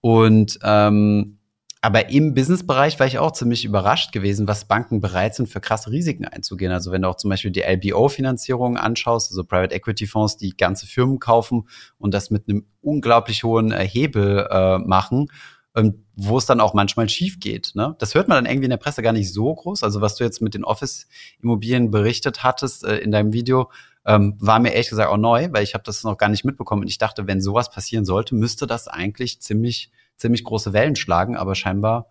Und 0.00 0.58
ähm, 0.62 1.38
aber 1.84 2.08
im 2.08 2.32
Businessbereich 2.32 2.98
war 2.98 3.06
ich 3.06 3.18
auch 3.18 3.32
ziemlich 3.32 3.66
überrascht 3.66 4.12
gewesen, 4.12 4.48
was 4.48 4.64
Banken 4.64 5.02
bereit 5.02 5.34
sind, 5.34 5.50
für 5.50 5.60
krasse 5.60 5.90
Risiken 5.90 6.24
einzugehen. 6.24 6.72
Also 6.72 6.92
wenn 6.92 7.02
du 7.02 7.08
auch 7.08 7.16
zum 7.16 7.28
Beispiel 7.28 7.50
die 7.50 7.60
LBO-Finanzierung 7.60 8.78
anschaust, 8.78 9.30
also 9.30 9.44
Private 9.44 9.74
Equity 9.74 10.06
Fonds, 10.06 10.38
die 10.38 10.56
ganze 10.56 10.86
Firmen 10.86 11.18
kaufen 11.18 11.68
und 11.98 12.14
das 12.14 12.30
mit 12.30 12.48
einem 12.48 12.64
unglaublich 12.80 13.44
hohen 13.44 13.70
äh, 13.70 13.86
Hebel 13.86 14.48
äh, 14.50 14.78
machen 14.78 15.26
ähm, 15.74 16.04
wo 16.14 16.38
es 16.38 16.46
dann 16.46 16.60
auch 16.60 16.74
manchmal 16.74 17.08
schief 17.08 17.40
geht. 17.40 17.72
Ne? 17.74 17.96
Das 17.98 18.14
hört 18.14 18.28
man 18.28 18.36
dann 18.36 18.50
irgendwie 18.50 18.66
in 18.66 18.70
der 18.70 18.76
Presse 18.76 19.02
gar 19.02 19.12
nicht 19.12 19.32
so 19.32 19.52
groß. 19.52 19.82
Also 19.82 20.00
was 20.00 20.14
du 20.14 20.24
jetzt 20.24 20.40
mit 20.40 20.54
den 20.54 20.64
Office-Immobilien 20.64 21.90
berichtet 21.90 22.44
hattest 22.44 22.84
äh, 22.84 22.98
in 22.98 23.10
deinem 23.10 23.32
Video, 23.32 23.70
ähm, 24.06 24.36
war 24.38 24.60
mir 24.60 24.70
ehrlich 24.70 24.90
gesagt 24.90 25.10
auch 25.10 25.16
neu, 25.16 25.48
weil 25.50 25.64
ich 25.64 25.74
habe 25.74 25.84
das 25.84 26.04
noch 26.04 26.16
gar 26.16 26.28
nicht 26.28 26.44
mitbekommen. 26.44 26.82
Und 26.82 26.88
ich 26.88 26.98
dachte, 26.98 27.26
wenn 27.26 27.40
sowas 27.40 27.70
passieren 27.70 28.04
sollte, 28.04 28.34
müsste 28.34 28.66
das 28.66 28.86
eigentlich 28.86 29.40
ziemlich, 29.40 29.90
ziemlich 30.16 30.44
große 30.44 30.72
Wellen 30.72 30.94
schlagen. 30.94 31.36
Aber 31.36 31.54
scheinbar 31.54 32.10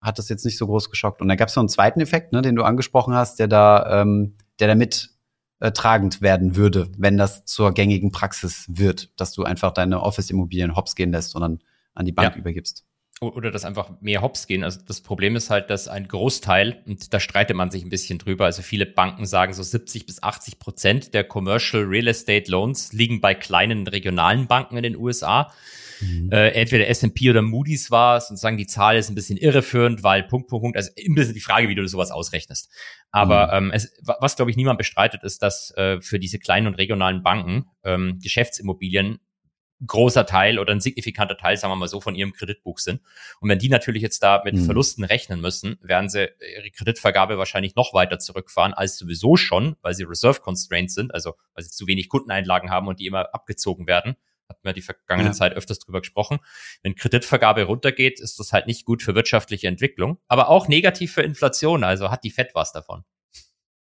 hat 0.00 0.18
das 0.18 0.28
jetzt 0.28 0.44
nicht 0.44 0.58
so 0.58 0.66
groß 0.66 0.90
geschockt. 0.90 1.20
Und 1.20 1.28
da 1.28 1.36
gab 1.36 1.48
es 1.48 1.54
noch 1.54 1.62
einen 1.62 1.68
zweiten 1.68 2.00
Effekt, 2.00 2.32
ne, 2.32 2.42
den 2.42 2.56
du 2.56 2.64
angesprochen 2.64 3.14
hast, 3.14 3.38
der 3.38 3.46
da, 3.46 4.02
ähm, 4.02 4.34
der 4.58 4.66
damit 4.66 5.10
äh, 5.60 5.70
tragend 5.70 6.20
werden 6.20 6.56
würde, 6.56 6.88
wenn 6.98 7.16
das 7.16 7.44
zur 7.44 7.72
gängigen 7.72 8.10
Praxis 8.10 8.66
wird, 8.68 9.12
dass 9.20 9.32
du 9.32 9.44
einfach 9.44 9.72
deine 9.72 10.02
Office-Immobilien 10.02 10.74
hops 10.74 10.96
gehen 10.96 11.12
lässt 11.12 11.36
und 11.36 11.42
dann 11.42 11.60
an 11.94 12.06
die 12.06 12.12
Bank 12.12 12.34
ja. 12.34 12.40
übergibst. 12.40 12.84
Oder 13.20 13.52
dass 13.52 13.64
einfach 13.64 14.00
mehr 14.00 14.20
Hops 14.20 14.48
gehen. 14.48 14.64
Also 14.64 14.80
das 14.84 15.00
Problem 15.00 15.36
ist 15.36 15.48
halt, 15.48 15.70
dass 15.70 15.86
ein 15.86 16.08
Großteil, 16.08 16.82
und 16.86 17.14
da 17.14 17.20
streitet 17.20 17.56
man 17.56 17.70
sich 17.70 17.84
ein 17.84 17.88
bisschen 17.88 18.18
drüber, 18.18 18.46
also 18.46 18.62
viele 18.62 18.84
Banken 18.84 19.26
sagen 19.26 19.52
so 19.52 19.62
70 19.62 20.06
bis 20.06 20.22
80 20.22 20.58
Prozent 20.58 21.14
der 21.14 21.22
Commercial 21.22 21.84
Real 21.84 22.08
Estate 22.08 22.50
Loans 22.50 22.92
liegen 22.92 23.20
bei 23.20 23.34
kleinen 23.34 23.86
regionalen 23.86 24.48
Banken 24.48 24.76
in 24.76 24.82
den 24.82 24.96
USA. 24.96 25.52
Mhm. 26.00 26.32
Äh, 26.32 26.48
entweder 26.50 26.88
S&P 26.88 27.30
oder 27.30 27.42
Moody's 27.42 27.92
war 27.92 28.20
sozusagen 28.20 28.56
die 28.56 28.66
Zahl 28.66 28.96
ist 28.96 29.08
ein 29.08 29.14
bisschen 29.14 29.36
irreführend, 29.36 30.02
weil 30.02 30.24
Punkt, 30.24 30.48
Punkt, 30.48 30.62
Punkt, 30.62 30.76
also 30.76 30.90
ein 30.98 31.14
bisschen 31.14 31.34
die 31.34 31.40
Frage, 31.40 31.68
wie 31.68 31.74
du 31.76 31.86
sowas 31.86 32.10
ausrechnest. 32.10 32.70
Aber 33.10 33.60
mhm. 33.60 33.66
ähm, 33.66 33.70
es, 33.72 33.92
was, 34.02 34.34
glaube 34.34 34.50
ich, 34.50 34.56
niemand 34.56 34.78
bestreitet, 34.78 35.22
ist, 35.22 35.42
dass 35.42 35.72
äh, 35.76 36.00
für 36.00 36.18
diese 36.18 36.38
kleinen 36.38 36.66
und 36.66 36.74
regionalen 36.74 37.22
Banken 37.22 37.66
ähm, 37.84 38.18
Geschäftsimmobilien 38.20 39.20
großer 39.86 40.26
Teil 40.26 40.58
oder 40.58 40.72
ein 40.72 40.80
signifikanter 40.80 41.36
Teil, 41.36 41.56
sagen 41.56 41.72
wir 41.72 41.76
mal 41.76 41.88
so, 41.88 42.00
von 42.00 42.14
ihrem 42.14 42.32
Kreditbuch 42.32 42.78
sind. 42.78 43.00
Und 43.40 43.48
wenn 43.48 43.58
die 43.58 43.68
natürlich 43.68 44.02
jetzt 44.02 44.22
da 44.22 44.42
mit 44.44 44.54
mhm. 44.54 44.64
Verlusten 44.64 45.04
rechnen 45.04 45.40
müssen, 45.40 45.78
werden 45.82 46.08
sie 46.08 46.30
ihre 46.56 46.70
Kreditvergabe 46.70 47.38
wahrscheinlich 47.38 47.74
noch 47.74 47.94
weiter 47.94 48.18
zurückfahren 48.18 48.74
als 48.74 48.96
sowieso 48.96 49.36
schon, 49.36 49.76
weil 49.82 49.94
sie 49.94 50.04
Reserve 50.04 50.40
Constraints 50.40 50.94
sind, 50.94 51.12
also 51.14 51.34
weil 51.54 51.64
sie 51.64 51.70
zu 51.70 51.86
wenig 51.86 52.08
Kundeneinlagen 52.08 52.70
haben 52.70 52.88
und 52.88 53.00
die 53.00 53.06
immer 53.06 53.34
abgezogen 53.34 53.86
werden. 53.86 54.16
Hatten 54.48 54.64
wir 54.64 54.72
die 54.72 54.82
vergangene 54.82 55.30
ja. 55.30 55.32
Zeit 55.32 55.54
öfters 55.54 55.78
drüber 55.78 56.00
gesprochen. 56.00 56.38
Wenn 56.82 56.94
Kreditvergabe 56.94 57.62
runtergeht, 57.64 58.20
ist 58.20 58.38
das 58.38 58.52
halt 58.52 58.66
nicht 58.66 58.84
gut 58.84 59.02
für 59.02 59.14
wirtschaftliche 59.14 59.66
Entwicklung, 59.66 60.18
aber 60.28 60.48
auch 60.48 60.68
negativ 60.68 61.14
für 61.14 61.22
Inflation. 61.22 61.84
Also 61.84 62.10
hat 62.10 62.24
die 62.24 62.30
Fed 62.30 62.50
was 62.54 62.72
davon. 62.72 63.04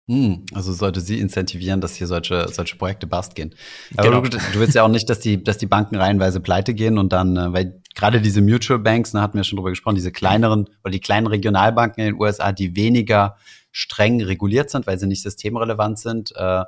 Hm, 0.10 0.44
also 0.56 0.74
sollte 0.74 1.02
sie 1.02 1.20
incentivieren, 1.20 1.82
dass 1.82 1.94
hier 1.94 2.08
solche, 2.08 2.48
solche 2.50 2.76
Projekte 2.78 3.06
bast 3.06 3.36
gehen. 3.36 3.54
Aber 3.96 4.10
genau. 4.10 4.22
du, 4.22 4.30
du 4.30 4.60
willst 4.60 4.74
ja 4.74 4.82
auch 4.82 4.90
nicht, 4.90 5.08
dass 5.08 5.20
die, 5.20 5.44
dass 5.44 5.60
die 5.60 5.68
Banken 5.68 5.96
reihenweise 5.98 6.40
pleite 6.40 6.74
gehen 6.74 6.98
und 6.98 7.14
dann, 7.14 7.38
äh, 7.38 7.54
weil 7.54 7.84
gerade 7.94 8.20
diese 8.20 8.42
Mutual 8.42 8.80
Banks, 8.80 9.12
da 9.12 9.22
hatten 9.22 9.38
wir 9.38 9.44
schon 9.44 9.58
drüber 9.58 9.70
gesprochen, 9.70 9.94
diese 9.94 10.12
kleineren 10.12 10.68
oder 10.84 10.90
die 10.90 11.00
kleinen 11.00 11.28
Regionalbanken 11.28 12.04
in 12.04 12.14
den 12.14 12.20
USA, 12.20 12.52
die 12.52 12.76
weniger 12.76 13.38
streng 13.72 14.20
reguliert 14.24 14.72
sind, 14.72 14.88
weil 14.88 14.98
sie 14.98 15.06
nicht 15.06 15.22
systemrelevant 15.22 16.00
sind, 16.00 16.36
äh, 16.36 16.64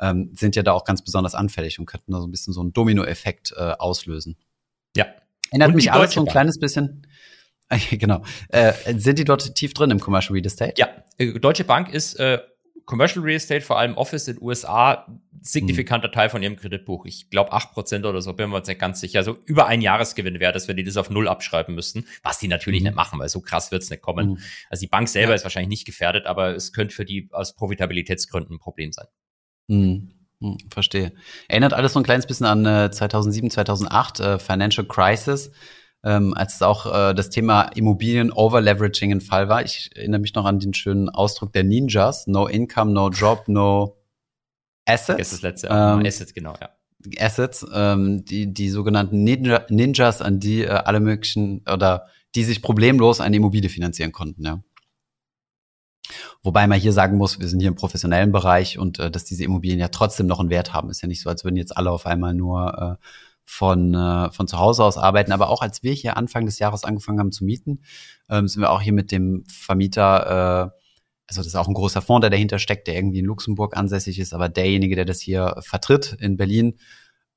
ähm, 0.00 0.32
sind 0.34 0.56
ja 0.56 0.64
da 0.64 0.72
auch 0.72 0.84
ganz 0.84 1.04
besonders 1.04 1.36
anfällig 1.36 1.78
und 1.78 1.86
könnten 1.86 2.10
da 2.10 2.18
so 2.18 2.26
ein 2.26 2.32
bisschen 2.32 2.52
so 2.52 2.60
einen 2.60 2.72
Dominoeffekt 2.72 3.54
äh, 3.56 3.74
auslösen. 3.78 4.36
Ja. 4.96 5.06
Erinnert 5.50 5.68
und 5.68 5.76
mich 5.76 5.92
alles 5.92 6.10
so 6.10 6.20
ein 6.22 6.26
kleines 6.26 6.58
bisschen. 6.58 7.06
genau. 7.92 8.24
Äh, 8.48 8.72
sind 8.96 9.20
die 9.20 9.24
dort 9.24 9.54
tief 9.54 9.74
drin 9.74 9.92
im 9.92 10.00
Commercial 10.00 10.32
Real 10.32 10.44
Estate? 10.44 10.74
Ja, 10.76 10.88
äh, 11.18 11.38
Deutsche 11.38 11.62
Bank 11.62 11.94
ist 11.94 12.14
äh, 12.18 12.40
Commercial 12.86 13.24
Real 13.24 13.36
Estate, 13.36 13.62
vor 13.62 13.78
allem 13.78 13.94
Office 13.96 14.28
in 14.28 14.36
den 14.36 14.42
USA, 14.42 15.06
signifikanter 15.40 16.10
Teil 16.10 16.28
von 16.28 16.42
ihrem 16.42 16.56
Kreditbuch. 16.56 17.06
Ich 17.06 17.30
glaube 17.30 17.52
8% 17.52 18.08
oder 18.08 18.20
so, 18.22 18.32
bin 18.32 18.50
mir 18.50 18.56
jetzt 18.56 18.68
nicht 18.68 18.80
ganz 18.80 19.00
sicher. 19.00 19.18
Also 19.18 19.38
über 19.44 19.66
ein 19.66 19.82
Jahresgewinn 19.82 20.40
wäre 20.40 20.52
das, 20.52 20.68
wenn 20.68 20.76
die 20.76 20.84
das 20.84 20.96
auf 20.96 21.10
Null 21.10 21.28
abschreiben 21.28 21.74
müssten, 21.74 22.06
was 22.22 22.38
die 22.38 22.48
natürlich 22.48 22.80
mhm. 22.80 22.88
nicht 22.88 22.96
machen, 22.96 23.18
weil 23.18 23.28
so 23.28 23.40
krass 23.40 23.70
wird's 23.70 23.90
nicht 23.90 24.02
kommen. 24.02 24.30
Mhm. 24.30 24.38
Also 24.70 24.80
die 24.80 24.88
Bank 24.88 25.08
selber 25.08 25.30
ja. 25.30 25.36
ist 25.36 25.44
wahrscheinlich 25.44 25.68
nicht 25.68 25.84
gefährdet, 25.86 26.26
aber 26.26 26.54
es 26.54 26.72
könnte 26.72 26.94
für 26.94 27.04
die 27.04 27.28
aus 27.32 27.54
Profitabilitätsgründen 27.54 28.56
ein 28.56 28.58
Problem 28.58 28.92
sein. 28.92 29.06
Mhm. 29.68 30.12
mhm. 30.40 30.58
Verstehe. 30.70 31.12
Erinnert 31.48 31.72
alles 31.72 31.94
so 31.94 32.00
ein 32.00 32.04
kleines 32.04 32.26
bisschen 32.26 32.46
an 32.46 32.66
äh, 32.66 32.90
2007, 32.90 33.50
2008, 33.50 34.20
äh, 34.20 34.38
Financial 34.38 34.86
Crisis 34.86 35.50
ähm, 36.04 36.34
als 36.34 36.56
es 36.56 36.62
auch 36.62 36.86
äh, 36.86 37.14
das 37.14 37.30
Thema 37.30 37.62
Immobilien-Overleveraging 37.62 39.10
ein 39.10 39.20
Fall 39.20 39.48
war. 39.48 39.64
Ich 39.64 39.90
erinnere 39.96 40.20
mich 40.20 40.34
noch 40.34 40.44
an 40.44 40.60
den 40.60 40.74
schönen 40.74 41.08
Ausdruck 41.08 41.52
der 41.52 41.64
Ninjas. 41.64 42.26
No 42.26 42.46
income, 42.46 42.92
no 42.92 43.08
job, 43.08 43.44
no 43.48 43.96
assets. 44.84 45.18
Das 45.18 45.26
ist 45.26 45.32
das 45.32 45.42
letzte. 45.42 45.68
Ähm, 45.68 46.04
Assets, 46.04 46.34
genau, 46.34 46.54
ja. 46.60 46.70
Assets, 47.18 47.66
ähm, 47.72 48.24
die, 48.24 48.52
die 48.52 48.68
sogenannten 48.68 49.24
Ninja, 49.24 49.66
Ninjas, 49.70 50.20
an 50.20 50.40
die 50.40 50.62
äh, 50.62 50.68
alle 50.68 51.00
möglichen 51.00 51.62
oder 51.70 52.06
die 52.34 52.44
sich 52.44 52.62
problemlos 52.62 53.20
eine 53.20 53.36
Immobilie 53.36 53.70
finanzieren 53.70 54.12
konnten, 54.12 54.44
ja. 54.44 54.62
Wobei 56.42 56.66
man 56.66 56.78
hier 56.78 56.92
sagen 56.92 57.16
muss, 57.16 57.40
wir 57.40 57.48
sind 57.48 57.60
hier 57.60 57.68
im 57.68 57.74
professionellen 57.76 58.30
Bereich 58.30 58.78
und 58.78 58.98
äh, 58.98 59.10
dass 59.10 59.24
diese 59.24 59.44
Immobilien 59.44 59.80
ja 59.80 59.88
trotzdem 59.88 60.26
noch 60.26 60.40
einen 60.40 60.50
Wert 60.50 60.74
haben. 60.74 60.90
Ist 60.90 61.00
ja 61.00 61.08
nicht 61.08 61.22
so, 61.22 61.30
als 61.30 61.44
würden 61.44 61.56
jetzt 61.56 61.74
alle 61.74 61.90
auf 61.90 62.04
einmal 62.04 62.34
nur 62.34 62.98
äh, 63.00 63.06
von, 63.44 63.94
äh, 63.94 64.30
von 64.32 64.48
zu 64.48 64.58
Hause 64.58 64.84
aus 64.84 64.96
arbeiten. 64.96 65.32
Aber 65.32 65.48
auch 65.48 65.62
als 65.62 65.82
wir 65.82 65.92
hier 65.92 66.16
Anfang 66.16 66.46
des 66.46 66.58
Jahres 66.58 66.84
angefangen 66.84 67.18
haben 67.18 67.32
zu 67.32 67.44
mieten, 67.44 67.80
ähm, 68.28 68.48
sind 68.48 68.62
wir 68.62 68.70
auch 68.70 68.80
hier 68.80 68.92
mit 68.92 69.12
dem 69.12 69.44
Vermieter, 69.46 70.70
äh, 70.72 70.80
also 71.26 71.40
das 71.40 71.46
ist 71.46 71.56
auch 71.56 71.68
ein 71.68 71.74
großer 71.74 72.02
Fonds, 72.02 72.22
der 72.22 72.30
dahinter 72.30 72.58
steckt, 72.58 72.86
der 72.86 72.96
irgendwie 72.96 73.20
in 73.20 73.26
Luxemburg 73.26 73.76
ansässig 73.76 74.18
ist, 74.18 74.34
aber 74.34 74.48
derjenige, 74.48 74.96
der 74.96 75.04
das 75.04 75.20
hier 75.20 75.56
vertritt 75.60 76.16
in 76.20 76.36
Berlin, 76.36 76.78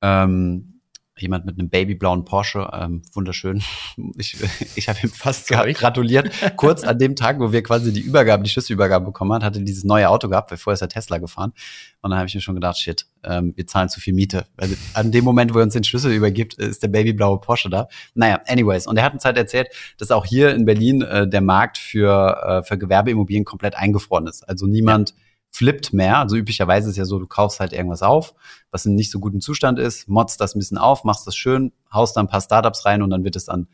ähm, 0.01 0.76
jemand 1.19 1.45
mit 1.45 1.59
einem 1.59 1.69
babyblauen 1.69 2.25
Porsche, 2.25 2.69
ähm, 2.73 3.01
wunderschön. 3.13 3.61
Ich, 4.19 4.37
ich 4.75 4.89
habe 4.89 4.99
ihm 5.03 5.09
fast 5.09 5.47
gratuliert. 5.49 6.31
Kurz 6.55 6.83
an 6.83 6.97
dem 6.97 7.15
Tag, 7.15 7.39
wo 7.39 7.51
wir 7.51 7.61
quasi 7.61 7.91
die 7.91 7.99
Übergabe, 7.99 8.43
die 8.43 8.49
Schlüsselübergabe 8.49 9.05
bekommen 9.05 9.33
hat, 9.33 9.43
hatte 9.43 9.61
dieses 9.61 9.83
neue 9.83 10.09
Auto 10.09 10.29
gehabt, 10.29 10.49
weil 10.49 10.57
vorher 10.57 10.75
ist 10.75 10.81
er 10.81 10.89
Tesla 10.89 11.17
gefahren. 11.17 11.53
Und 12.01 12.11
dann 12.11 12.19
habe 12.19 12.27
ich 12.27 12.35
mir 12.35 12.41
schon 12.41 12.55
gedacht, 12.55 12.77
shit, 12.77 13.05
ähm, 13.23 13.53
wir 13.55 13.67
zahlen 13.67 13.89
zu 13.89 13.99
viel 13.99 14.13
Miete. 14.13 14.45
Weil 14.55 14.75
an 14.93 15.11
dem 15.11 15.23
Moment, 15.23 15.53
wo 15.53 15.59
er 15.59 15.63
uns 15.63 15.73
den 15.73 15.83
Schlüssel 15.83 16.13
übergibt, 16.13 16.55
ist 16.55 16.83
der 16.83 16.87
babyblaue 16.87 17.39
Porsche 17.39 17.69
da. 17.69 17.87
Naja, 18.15 18.39
anyways. 18.47 18.87
Und 18.87 18.97
er 18.97 19.03
hat 19.03 19.13
uns 19.13 19.25
halt 19.25 19.37
erzählt, 19.37 19.67
dass 19.97 20.11
auch 20.11 20.25
hier 20.25 20.53
in 20.53 20.65
Berlin 20.65 21.01
äh, 21.01 21.27
der 21.27 21.41
Markt 21.41 21.77
für, 21.77 22.41
äh, 22.43 22.63
für 22.63 22.77
Gewerbeimmobilien 22.77 23.45
komplett 23.45 23.75
eingefroren 23.75 24.27
ist. 24.27 24.47
Also 24.47 24.65
niemand 24.65 25.11
ja 25.11 25.26
flippt 25.57 25.91
mehr. 25.91 26.19
Also 26.19 26.35
üblicherweise 26.35 26.89
ist 26.89 26.97
ja 26.97 27.05
so, 27.05 27.17
du 27.17 27.25
kaufst 27.25 27.59
halt 27.59 27.73
irgendwas 27.73 28.03
auf, 28.03 28.35
was 28.69 28.85
in 28.85 28.93
nicht 28.93 29.09
so 29.09 29.19
gutem 29.19 29.41
Zustand 29.41 29.79
ist, 29.79 30.07
modst 30.07 30.39
das 30.39 30.55
ein 30.55 30.59
bisschen 30.59 30.77
auf, 30.77 31.03
machst 31.03 31.25
das 31.25 31.35
schön, 31.35 31.73
haust 31.91 32.15
dann 32.15 32.25
ein 32.25 32.29
paar 32.29 32.41
Startups 32.41 32.85
rein 32.85 33.01
und 33.01 33.09
dann 33.09 33.23
wird 33.23 33.35
es 33.35 33.49
an, 33.49 33.67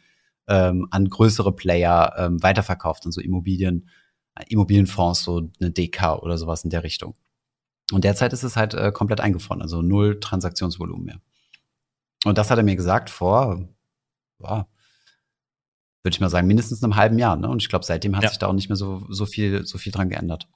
ähm, 0.48 0.88
an 0.92 1.10
größere 1.10 1.54
Player 1.54 2.14
ähm, 2.18 2.42
weiterverkauft, 2.42 3.06
an 3.06 3.12
so 3.12 3.20
Immobilien, 3.20 3.90
Immobilienfonds, 4.48 5.24
so 5.24 5.50
eine 5.60 5.72
DK 5.72 6.20
oder 6.22 6.38
sowas 6.38 6.64
in 6.64 6.70
der 6.70 6.84
Richtung. 6.84 7.16
Und 7.92 8.06
derzeit 8.06 8.32
ist 8.32 8.44
es 8.44 8.56
halt 8.56 8.74
äh, 8.74 8.94
komplett 8.94 9.20
eingefroren, 9.20 9.62
also 9.62 9.82
null 9.82 10.22
Transaktionsvolumen 10.22 11.04
mehr. 11.04 11.20
Und 12.24 12.38
das 12.38 12.50
hat 12.50 12.58
er 12.58 12.64
mir 12.64 12.78
gesagt 12.78 13.10
vor, 13.10 13.68
ja, 14.40 14.68
würde 16.02 16.16
ich 16.16 16.22
mal 16.22 16.30
sagen, 16.30 16.48
mindestens 16.48 16.82
einem 16.82 16.96
halben 16.96 17.20
Jahr. 17.20 17.36
Ne? 17.36 17.50
Und 17.50 17.62
ich 17.62 17.68
glaube, 17.68 17.84
seitdem 17.84 18.16
hat 18.16 18.24
ja. 18.24 18.30
sich 18.30 18.40
da 18.40 18.48
auch 18.48 18.54
nicht 18.54 18.70
mehr 18.70 18.78
so, 18.78 19.06
so 19.10 19.26
viel, 19.26 19.66
so 19.66 19.78
viel 19.78 19.92
dran 19.92 20.10
geändert 20.10 20.48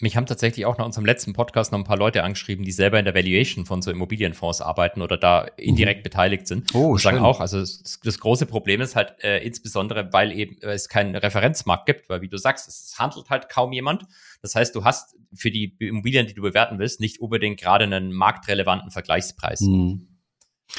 mich 0.00 0.16
haben 0.16 0.26
tatsächlich 0.26 0.64
auch 0.64 0.78
nach 0.78 0.84
unserem 0.84 1.04
letzten 1.04 1.32
Podcast 1.32 1.72
noch 1.72 1.78
ein 1.78 1.84
paar 1.84 1.98
Leute 1.98 2.22
angeschrieben, 2.22 2.64
die 2.64 2.72
selber 2.72 2.98
in 2.98 3.04
der 3.04 3.14
Valuation 3.14 3.66
von 3.66 3.82
so 3.82 3.90
Immobilienfonds 3.90 4.60
arbeiten 4.60 5.02
oder 5.02 5.16
da 5.16 5.46
indirekt 5.56 6.00
mhm. 6.00 6.04
beteiligt 6.04 6.46
sind. 6.46 6.74
Oh, 6.74 6.92
und 6.92 7.00
sagen 7.00 7.18
auch, 7.18 7.40
also 7.40 7.58
das, 7.58 8.00
das, 8.02 8.18
große 8.20 8.46
Problem 8.46 8.80
ist 8.80 8.94
halt 8.94 9.14
äh, 9.24 9.38
insbesondere, 9.38 10.12
weil 10.12 10.32
eben 10.32 10.60
äh, 10.62 10.72
es 10.72 10.88
keinen 10.88 11.16
Referenzmarkt 11.16 11.86
gibt, 11.86 12.08
weil 12.08 12.20
wie 12.20 12.28
du 12.28 12.38
sagst, 12.38 12.68
es 12.68 12.94
handelt 12.98 13.28
halt 13.30 13.48
kaum 13.48 13.72
jemand. 13.72 14.04
Das 14.40 14.54
heißt, 14.54 14.74
du 14.74 14.84
hast 14.84 15.16
für 15.34 15.50
die 15.50 15.76
Immobilien, 15.80 16.26
die 16.26 16.34
du 16.34 16.42
bewerten 16.42 16.78
willst, 16.78 17.00
nicht 17.00 17.20
unbedingt 17.20 17.58
gerade 17.60 17.84
einen 17.84 18.12
marktrelevanten 18.12 18.92
Vergleichspreis. 18.92 19.62
Mhm. 19.62 20.06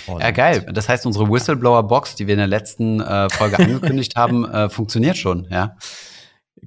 ja, 0.07 0.31
geil. 0.31 0.65
Das 0.71 0.87
heißt, 0.87 1.05
unsere 1.05 1.29
Whistleblower-Box, 1.29 2.15
die 2.15 2.27
wir 2.27 2.35
in 2.35 2.39
der 2.39 2.47
letzten 2.47 3.01
äh, 3.01 3.29
Folge 3.29 3.59
angekündigt 3.59 4.15
haben, 4.15 4.45
äh, 4.45 4.69
funktioniert 4.69 5.17
schon, 5.17 5.45
ja. 5.49 5.75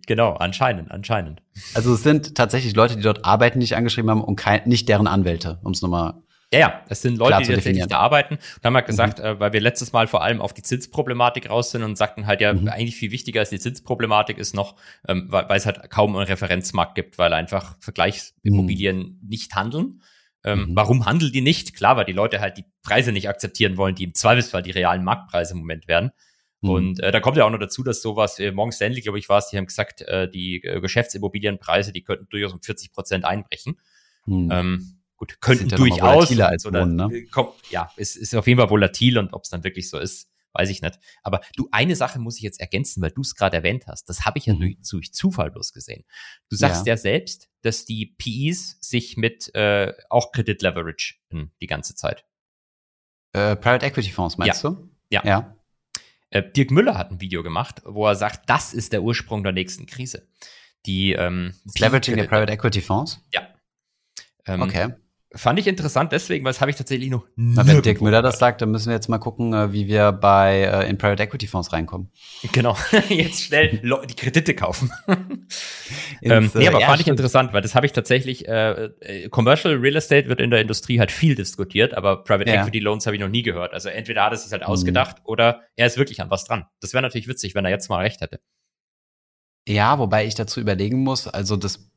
Genau, 0.06 0.34
anscheinend, 0.34 0.90
anscheinend. 0.90 1.42
Also 1.74 1.94
es 1.94 2.02
sind 2.02 2.34
tatsächlich 2.34 2.74
Leute, 2.74 2.96
die 2.96 3.02
dort 3.02 3.24
arbeiten, 3.24 3.60
die 3.60 3.64
ich 3.64 3.76
angeschrieben 3.76 4.10
haben 4.10 4.24
und 4.24 4.36
kein, 4.36 4.62
nicht 4.66 4.88
deren 4.88 5.06
Anwälte, 5.06 5.58
um 5.62 5.72
es 5.72 5.82
nochmal 5.82 6.14
ja, 6.52 6.58
ja, 6.58 6.82
es 6.90 7.00
sind 7.00 7.16
Leute, 7.16 7.38
die 7.38 7.54
tatsächlich 7.54 7.86
da 7.86 7.98
arbeiten. 7.98 8.34
Und 8.34 8.64
haben 8.64 8.74
halt 8.74 8.84
gesagt, 8.84 9.18
mhm. 9.18 9.24
äh, 9.24 9.40
weil 9.40 9.54
wir 9.54 9.60
letztes 9.60 9.92
Mal 9.92 10.06
vor 10.06 10.22
allem 10.22 10.42
auf 10.42 10.52
die 10.52 10.60
Zinsproblematik 10.60 11.48
raus 11.48 11.70
sind 11.70 11.82
und 11.82 11.96
sagten 11.96 12.26
halt, 12.26 12.42
ja, 12.42 12.52
mhm. 12.52 12.68
eigentlich 12.68 12.96
viel 12.96 13.10
wichtiger 13.10 13.40
als 13.40 13.48
die 13.48 13.58
Zinsproblematik 13.58 14.36
ist 14.36 14.54
noch, 14.54 14.76
ähm, 15.08 15.28
weil, 15.30 15.48
weil 15.48 15.56
es 15.56 15.64
halt 15.64 15.88
kaum 15.88 16.14
einen 16.14 16.26
Referenzmarkt 16.26 16.94
gibt, 16.94 17.16
weil 17.16 17.32
einfach 17.32 17.76
Vergleichsimmobilien 17.80 18.98
mhm. 18.98 19.18
nicht 19.26 19.54
handeln. 19.54 20.02
Ähm, 20.44 20.66
mhm. 20.68 20.76
Warum 20.76 21.06
handeln 21.06 21.32
die 21.32 21.40
nicht? 21.40 21.74
Klar, 21.74 21.96
weil 21.96 22.04
die 22.04 22.12
Leute 22.12 22.40
halt 22.40 22.58
die 22.58 22.66
Preise 22.82 23.12
nicht 23.12 23.30
akzeptieren 23.30 23.78
wollen, 23.78 23.94
die 23.94 24.04
im 24.04 24.14
Zweifelsfall 24.14 24.62
die 24.62 24.72
realen 24.72 25.04
Marktpreise 25.04 25.54
im 25.54 25.60
Moment 25.60 25.88
werden. 25.88 26.10
Mhm. 26.62 26.70
Und 26.70 27.00
äh, 27.00 27.10
da 27.10 27.20
kommt 27.20 27.36
ja 27.36 27.44
auch 27.44 27.50
noch 27.50 27.58
dazu, 27.58 27.82
dass 27.82 28.00
sowas, 28.00 28.38
äh, 28.38 28.52
Morgan 28.52 28.72
Stanley, 28.72 29.00
glaube 29.00 29.18
ich, 29.18 29.28
war 29.28 29.38
es, 29.38 29.48
die 29.48 29.58
haben 29.58 29.66
gesagt, 29.66 30.00
äh, 30.02 30.30
die 30.30 30.62
äh, 30.62 30.80
Geschäftsimmobilienpreise, 30.80 31.92
die 31.92 32.02
könnten 32.02 32.28
durchaus 32.30 32.52
um 32.52 32.62
40 32.62 32.92
Prozent 32.92 33.24
einbrechen. 33.24 33.78
Mhm. 34.26 34.48
Ähm, 34.50 35.00
gut, 35.16 35.40
könnten 35.40 35.68
ja 35.68 35.76
durchaus. 35.76 36.38
Als 36.38 36.64
oder, 36.64 36.82
Wohnen, 36.82 36.96
ne? 36.96 37.08
Äh, 37.12 37.24
kommt, 37.26 37.52
ja, 37.70 37.90
es 37.96 38.16
ist 38.16 38.34
auf 38.34 38.46
jeden 38.46 38.58
Fall 38.58 38.70
volatil 38.70 39.18
und 39.18 39.32
ob 39.32 39.42
es 39.42 39.50
dann 39.50 39.64
wirklich 39.64 39.90
so 39.90 39.98
ist, 39.98 40.30
weiß 40.52 40.70
ich 40.70 40.82
nicht. 40.82 40.98
Aber 41.22 41.40
du, 41.56 41.68
eine 41.72 41.96
Sache 41.96 42.20
muss 42.20 42.36
ich 42.36 42.42
jetzt 42.42 42.60
ergänzen, 42.60 43.02
weil 43.02 43.10
du 43.10 43.22
es 43.22 43.34
gerade 43.34 43.56
erwähnt 43.56 43.86
hast. 43.88 44.08
Das 44.08 44.24
habe 44.24 44.38
ich 44.38 44.46
ja 44.46 44.54
mhm. 44.54 44.76
durch, 44.88 45.12
Zufall 45.12 45.50
bloß 45.50 45.72
gesehen. 45.72 46.04
Du 46.48 46.56
sagst 46.56 46.86
ja. 46.86 46.92
ja 46.92 46.96
selbst, 46.96 47.48
dass 47.62 47.84
die 47.84 48.14
PEs 48.18 48.78
sich 48.80 49.16
mit 49.16 49.52
äh, 49.54 49.92
auch 50.10 50.30
Kredit-Leverage 50.30 51.14
die 51.60 51.66
ganze 51.66 51.94
Zeit. 51.96 52.24
Äh, 53.32 53.56
Private 53.56 53.86
Equity 53.86 54.10
Fonds, 54.10 54.36
meinst 54.36 54.62
ja. 54.62 54.70
du? 54.70 54.90
Ja. 55.08 55.22
ja. 55.24 55.56
Äh, 56.32 56.42
Dirk 56.50 56.70
Müller 56.70 56.96
hat 56.96 57.10
ein 57.10 57.20
Video 57.20 57.42
gemacht, 57.42 57.82
wo 57.84 58.06
er 58.06 58.14
sagt, 58.14 58.48
das 58.48 58.72
ist 58.72 58.92
der 58.92 59.02
Ursprung 59.02 59.42
der 59.42 59.52
nächsten 59.52 59.86
Krise. 59.86 60.26
Die 60.86 61.12
ähm, 61.12 61.54
Leveraging 61.78 62.16
der 62.16 62.24
Private 62.24 62.52
Equity 62.52 62.80
Fonds? 62.80 63.20
Ja. 63.32 63.42
Ähm, 64.46 64.62
okay. 64.62 64.94
Fand 65.34 65.58
ich 65.58 65.66
interessant 65.66 66.12
deswegen, 66.12 66.44
weil 66.44 66.52
das 66.52 66.60
habe 66.60 66.70
ich 66.70 66.76
tatsächlich 66.76 67.08
noch 67.08 67.26
nie. 67.36 67.56
Wenn 67.56 67.80
Dirk 67.80 68.02
Müller 68.02 68.20
das 68.20 68.38
sagt, 68.38 68.60
dann 68.60 68.70
müssen 68.70 68.88
wir 68.88 68.94
jetzt 68.94 69.08
mal 69.08 69.18
gucken, 69.18 69.54
äh, 69.54 69.72
wie 69.72 69.86
wir 69.86 70.12
bei 70.12 70.60
äh, 70.60 70.90
in 70.90 70.98
Private 70.98 71.22
Equity 71.22 71.46
Fonds 71.46 71.72
reinkommen. 71.72 72.10
Genau, 72.52 72.76
jetzt 73.08 73.44
schnell 73.44 73.78
die 73.78 74.14
Kredite 74.14 74.54
kaufen. 74.54 74.90
ähm, 76.22 76.50
nee, 76.54 76.68
aber 76.68 76.80
ja, 76.80 76.86
fand 76.86 77.00
ich 77.00 77.08
interessant, 77.08 77.54
weil 77.54 77.62
das 77.62 77.74
habe 77.74 77.86
ich 77.86 77.92
tatsächlich, 77.92 78.46
äh, 78.46 78.90
äh, 79.00 79.28
Commercial 79.30 79.74
Real 79.76 79.96
Estate 79.96 80.28
wird 80.28 80.40
in 80.40 80.50
der 80.50 80.60
Industrie 80.60 80.98
halt 80.98 81.10
viel 81.10 81.34
diskutiert, 81.34 81.94
aber 81.94 82.24
Private 82.24 82.50
ja. 82.50 82.60
Equity 82.60 82.80
Loans 82.80 83.06
habe 83.06 83.16
ich 83.16 83.22
noch 83.22 83.28
nie 83.28 83.42
gehört. 83.42 83.72
Also 83.72 83.88
entweder 83.88 84.24
hat 84.24 84.32
er 84.32 84.38
sich 84.38 84.52
halt 84.52 84.62
mhm. 84.62 84.68
ausgedacht 84.68 85.16
oder 85.24 85.62
er 85.76 85.86
ist 85.86 85.96
wirklich 85.96 86.20
an 86.20 86.30
was 86.30 86.44
dran. 86.44 86.66
Das 86.80 86.92
wäre 86.92 87.02
natürlich 87.02 87.28
witzig, 87.28 87.54
wenn 87.54 87.64
er 87.64 87.70
jetzt 87.70 87.88
mal 87.88 88.02
recht 88.02 88.20
hätte. 88.20 88.40
Ja, 89.66 89.98
wobei 89.98 90.26
ich 90.26 90.34
dazu 90.34 90.60
überlegen 90.60 91.02
muss, 91.02 91.28
also 91.28 91.56
das 91.56 91.91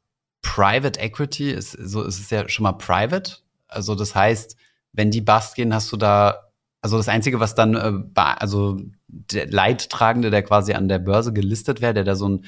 Private 0.46 1.00
Equity 1.00 1.50
ist 1.50 1.72
so, 1.72 2.04
es 2.04 2.20
ist 2.20 2.30
ja 2.30 2.48
schon 2.48 2.64
mal 2.64 2.74
private. 2.74 3.38
Also 3.68 3.96
das 3.96 4.14
heißt, 4.14 4.56
wenn 4.93 5.10
die 5.10 5.22
bust 5.22 5.56
gehen, 5.56 5.74
hast 5.74 5.91
du 5.91 5.98
da, 5.98 6.52
also 6.82 6.98
das 6.98 7.10
Einzige, 7.10 7.39
was 7.39 7.56
dann, 7.56 7.76
äh, 7.76 8.04
also 8.16 8.80
der 9.08 9.48
Leidtragende, 9.48 10.30
der 10.30 10.43
quasi 10.43 10.74
an 10.74 10.88
der 10.88 11.00
Börse 11.00 11.34
gelistet 11.34 11.82
wäre, 11.82 11.96
der 11.96 12.04
da 12.04 12.16
so 12.16 12.30
ein 12.30 12.46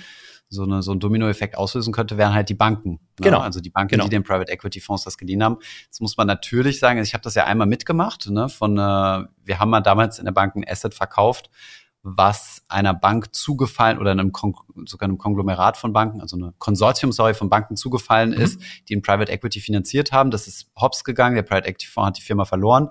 so, 0.50 0.64
eine, 0.64 0.82
so 0.82 0.94
ein 0.94 1.00
Dominoeffekt 1.02 1.58
auslösen 1.58 1.92
könnte, 1.92 2.18
wären 2.18 2.34
halt 2.34 2.48
die 2.48 2.54
Banken. 2.54 2.92
Ne? 2.92 3.00
Genau. 3.24 3.40
Also 3.40 3.60
die 3.60 3.70
Banken, 3.70 3.96
genau. 3.96 4.06
die 4.06 4.12
den 4.12 4.24
Private 4.24 4.50
Equity 4.50 4.80
Fonds 4.80 5.04
das 5.04 5.18
geliehen 5.18 5.44
haben. 5.44 5.58
Jetzt 5.86 6.00
muss 6.00 6.16
man 6.16 6.26
natürlich 6.28 6.80
sagen, 6.80 7.02
ich 7.02 7.14
habe 7.14 7.22
das 7.22 7.36
ja 7.36 7.46
einmal 7.46 7.68
mitgemacht. 7.68 8.30
Ne, 8.30 8.48
von, 8.48 8.78
äh, 8.78 8.82
wir 8.82 9.60
haben 9.60 9.70
mal 9.70 9.82
damals 9.82 10.20
in 10.20 10.26
der 10.26 10.32
Bank 10.32 10.56
ein 10.56 10.64
Asset 10.66 10.94
verkauft, 10.94 11.50
was 12.02 12.57
einer 12.70 12.94
Bank 12.94 13.34
zugefallen 13.34 14.00
oder 14.00 14.12
einem 14.12 14.32
Kon 14.32 14.56
sogar 14.86 15.08
einem 15.08 15.18
Konglomerat 15.18 15.78
von 15.78 15.94
Banken, 15.94 16.22
also 16.22 16.36
eine 16.36 16.54
Konsortium, 16.58 17.12
sorry, 17.12 17.34
von 17.34 17.50
Banken 17.50 17.76
zugefallen 17.76 18.32
mhm. 18.32 18.42
ist, 18.42 18.62
die 18.88 18.94
in 18.94 19.02
Private 19.02 19.32
Equity 19.32 19.60
finanziert 19.60 20.12
haben. 20.12 20.32
Das 20.32 20.48
ist 20.48 20.70
hops 20.76 21.04
gegangen, 21.04 21.36
der 21.36 21.44
Private 21.44 21.68
Equity 21.68 21.88
Fonds 21.88 22.08
hat 22.08 22.18
die 22.18 22.22
Firma 22.22 22.46
verloren 22.46 22.90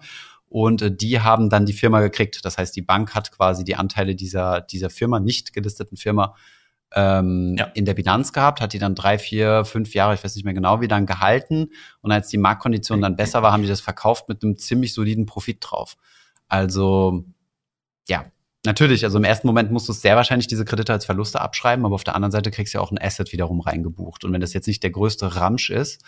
und 0.48 0.82
äh, 0.82 0.94
die 0.94 1.20
haben 1.20 1.50
dann 1.50 1.66
die 1.66 1.72
Firma 1.72 2.00
gekriegt. 2.00 2.44
Das 2.44 2.58
heißt, 2.58 2.74
die 2.74 2.82
Bank 2.82 3.14
hat 3.14 3.32
quasi 3.32 3.64
die 3.64 3.76
Anteile 3.76 4.14
dieser, 4.14 4.60
dieser 4.60 4.90
Firma, 4.90 5.20
nicht 5.20 5.52
gelisteten 5.52 5.96
Firma, 5.96 6.34
ähm, 6.94 7.56
ja. 7.58 7.66
in 7.74 7.84
der 7.84 7.94
Bilanz 7.94 8.32
gehabt, 8.32 8.60
hat 8.60 8.72
die 8.72 8.78
dann 8.78 8.94
drei, 8.94 9.18
vier, 9.18 9.64
fünf 9.64 9.94
Jahre, 9.94 10.14
ich 10.14 10.24
weiß 10.24 10.34
nicht 10.36 10.44
mehr 10.44 10.54
genau, 10.54 10.80
wie 10.80 10.88
dann 10.88 11.04
gehalten. 11.06 11.70
Und 12.00 12.12
als 12.12 12.28
die 12.28 12.38
Marktkondition 12.38 13.00
dann 13.00 13.16
besser 13.16 13.42
war, 13.42 13.52
haben 13.52 13.62
die 13.62 13.68
das 13.68 13.80
verkauft 13.80 14.28
mit 14.28 14.42
einem 14.42 14.56
ziemlich 14.56 14.94
soliden 14.94 15.26
Profit 15.26 15.58
drauf. 15.60 15.96
Also 16.48 17.24
ja, 18.08 18.26
Natürlich, 18.66 19.04
also 19.04 19.16
im 19.16 19.24
ersten 19.24 19.46
Moment 19.46 19.70
musst 19.70 19.88
du 19.88 19.92
sehr 19.92 20.16
wahrscheinlich 20.16 20.48
diese 20.48 20.64
Kredite 20.64 20.92
als 20.92 21.06
Verluste 21.06 21.40
abschreiben, 21.40 21.86
aber 21.86 21.94
auf 21.94 22.04
der 22.04 22.16
anderen 22.16 22.32
Seite 22.32 22.50
kriegst 22.50 22.74
du 22.74 22.78
ja 22.78 22.82
auch 22.82 22.90
ein 22.90 23.00
Asset 23.00 23.32
wiederum 23.32 23.60
reingebucht. 23.60 24.24
Und 24.24 24.32
wenn 24.32 24.40
das 24.40 24.52
jetzt 24.52 24.66
nicht 24.66 24.82
der 24.82 24.90
größte 24.90 25.36
Ramsch 25.36 25.70
ist, 25.70 26.02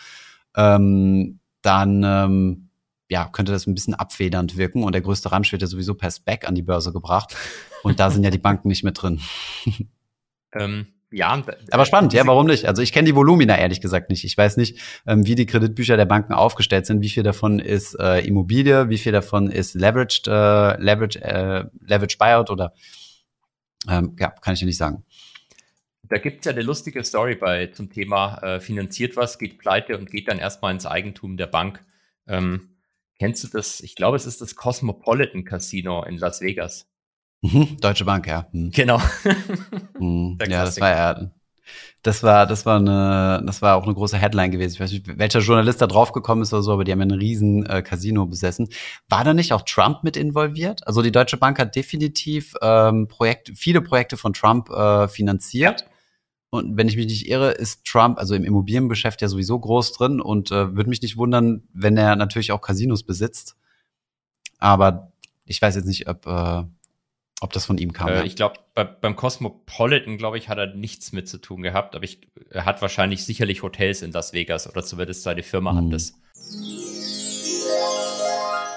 ähm, 0.55 1.39
dann 1.61 2.03
ähm, 2.03 2.69
ja, 3.09 3.27
könnte 3.27 3.53
das 3.53 3.65
ein 3.65 3.73
bisschen 3.73 3.95
abfedernd 3.95 4.57
wirken. 4.57 4.83
Und 4.83 4.91
der 4.91 5.01
größte 5.01 5.31
Ramsch 5.31 5.51
wird 5.53 5.61
ja 5.61 5.67
sowieso 5.67 5.95
per 5.95 6.11
Spec 6.11 6.47
an 6.47 6.53
die 6.53 6.61
Börse 6.61 6.91
gebracht. 6.91 7.35
Und 7.83 7.99
da 7.99 8.11
sind 8.11 8.23
ja 8.23 8.29
die 8.29 8.37
Banken 8.37 8.67
nicht 8.67 8.83
mit 8.83 9.01
drin. 9.01 9.21
ähm, 10.53 10.87
ja, 11.11 11.43
aber 11.71 11.85
spannend, 11.85 12.13
ja, 12.13 12.25
warum 12.27 12.45
nicht? 12.45 12.65
Also 12.65 12.83
ich 12.83 12.91
kenne 12.91 13.07
die 13.07 13.15
Volumina 13.15 13.57
ehrlich 13.57 13.81
gesagt 13.81 14.11
nicht. 14.11 14.23
Ich 14.25 14.37
weiß 14.37 14.57
nicht, 14.57 14.79
ähm, 15.07 15.25
wie 15.25 15.33
die 15.33 15.47
Kreditbücher 15.47 15.97
der 15.97 16.05
Banken 16.05 16.33
aufgestellt 16.33 16.85
sind, 16.85 17.01
wie 17.01 17.09
viel 17.09 17.23
davon 17.23 17.57
ist 17.57 17.95
äh, 17.99 18.19
Immobilie, 18.19 18.89
wie 18.89 18.97
viel 18.99 19.11
davon 19.11 19.49
ist 19.49 19.73
leveraged, 19.73 20.27
äh, 20.27 20.79
leverage, 20.79 21.19
äh, 21.21 21.65
leverage 21.81 22.17
Buyout 22.19 22.51
oder 22.51 22.73
ähm, 23.89 24.15
ja, 24.19 24.29
kann 24.29 24.53
ich 24.53 24.59
dir 24.59 24.67
nicht 24.67 24.77
sagen. 24.77 25.03
Da 26.03 26.17
gibt 26.17 26.39
es 26.39 26.45
ja 26.45 26.51
eine 26.51 26.61
lustige 26.61 27.03
Story 27.03 27.35
bei 27.35 27.67
zum 27.67 27.91
Thema 27.91 28.37
äh, 28.43 28.59
finanziert 28.59 29.15
was, 29.15 29.39
geht 29.39 29.57
pleite 29.57 29.97
und 29.97 30.11
geht 30.11 30.27
dann 30.27 30.39
erstmal 30.39 30.73
ins 30.73 30.85
Eigentum 30.85 31.37
der 31.37 31.47
Bank. 31.47 31.83
Ähm, 32.27 32.77
kennst 33.17 33.43
du 33.43 33.47
das? 33.47 33.79
Ich 33.81 33.95
glaube, 33.95 34.17
es 34.17 34.25
ist 34.25 34.41
das 34.41 34.55
Cosmopolitan 34.55 35.43
Casino 35.43 36.03
in 36.03 36.17
Las 36.17 36.41
Vegas. 36.41 36.87
Mhm, 37.41 37.77
Deutsche 37.79 38.05
Bank, 38.05 38.27
ja. 38.27 38.47
Mhm. 38.51 38.71
Genau. 38.71 39.01
Mhm. 39.99 40.37
Ja, 40.47 40.63
das 40.63 40.79
war 40.79 40.89
ja. 40.91 41.31
Das 42.01 42.23
war, 42.23 42.47
das 42.47 42.65
war 42.65 42.77
eine, 42.77 43.43
das 43.45 43.61
war 43.61 43.75
auch 43.75 43.83
eine 43.83 43.93
große 43.93 44.17
Headline 44.17 44.51
gewesen. 44.51 44.75
Ich 44.75 44.79
weiß 44.79 44.91
nicht, 44.91 45.17
welcher 45.19 45.39
Journalist 45.39 45.81
da 45.81 45.87
draufgekommen 45.87 46.43
ist 46.43 46.53
oder 46.53 46.63
so, 46.63 46.71
aber 46.71 46.85
die 46.85 46.93
haben 46.93 47.01
einen 47.01 47.19
riesen 47.19 47.65
äh, 47.65 47.81
Casino 47.81 48.25
besessen. 48.25 48.69
War 49.09 49.25
da 49.25 49.33
nicht 49.33 49.51
auch 49.51 49.63
Trump 49.63 50.05
mit 50.05 50.15
involviert? 50.15 50.87
Also 50.87 51.01
die 51.01 51.11
Deutsche 51.11 51.35
Bank 51.35 51.59
hat 51.59 51.75
definitiv 51.75 52.53
ähm, 52.61 53.09
Projekte, 53.09 53.53
viele 53.55 53.81
Projekte 53.81 54.15
von 54.15 54.31
Trump 54.31 54.69
äh, 54.69 55.09
finanziert. 55.09 55.85
Und 56.49 56.77
wenn 56.77 56.87
ich 56.87 56.95
mich 56.95 57.07
nicht 57.07 57.27
irre, 57.27 57.51
ist 57.51 57.83
Trump 57.85 58.17
also 58.17 58.33
im 58.33 58.45
Immobiliengeschäft 58.45 59.21
ja 59.21 59.27
sowieso 59.27 59.59
groß 59.59 59.91
drin 59.91 60.21
und 60.21 60.51
äh, 60.51 60.73
würde 60.75 60.89
mich 60.89 61.01
nicht 61.01 61.17
wundern, 61.17 61.63
wenn 61.73 61.97
er 61.97 62.15
natürlich 62.15 62.53
auch 62.53 62.61
Casinos 62.61 63.03
besitzt. 63.03 63.57
Aber 64.57 65.11
ich 65.45 65.61
weiß 65.61 65.75
jetzt 65.75 65.85
nicht, 65.85 66.07
ob 66.07 66.25
äh, 66.25 66.63
ob 67.41 67.53
das 67.53 67.65
von 67.65 67.77
ihm 67.77 67.93
kam. 67.93 68.09
Äh, 68.09 68.15
ja. 68.15 68.23
Ich 68.23 68.35
glaube, 68.35 68.55
bei, 68.73 68.83
beim 68.83 69.15
Cosmopolitan, 69.15 70.17
glaube 70.17 70.37
ich, 70.37 70.49
hat 70.49 70.57
er 70.57 70.73
nichts 70.75 71.11
mit 71.11 71.27
zu 71.27 71.37
tun 71.37 71.61
gehabt, 71.61 71.95
aber 71.95 72.03
ich, 72.03 72.21
er 72.49 72.65
hat 72.65 72.81
wahrscheinlich 72.81 73.25
sicherlich 73.25 73.63
Hotels 73.63 74.01
in 74.01 74.11
Las 74.11 74.33
Vegas 74.33 74.69
oder 74.69 74.83
zumindest 74.83 75.23
seine 75.23 75.43
Firma 75.43 75.73
mhm. 75.73 75.77
hat 75.77 75.93
das. 75.93 76.13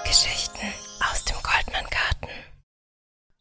Geschichten 0.05 0.67
aus 1.11 1.25
dem 1.25 1.35
Goldman-Garten. 1.35 2.27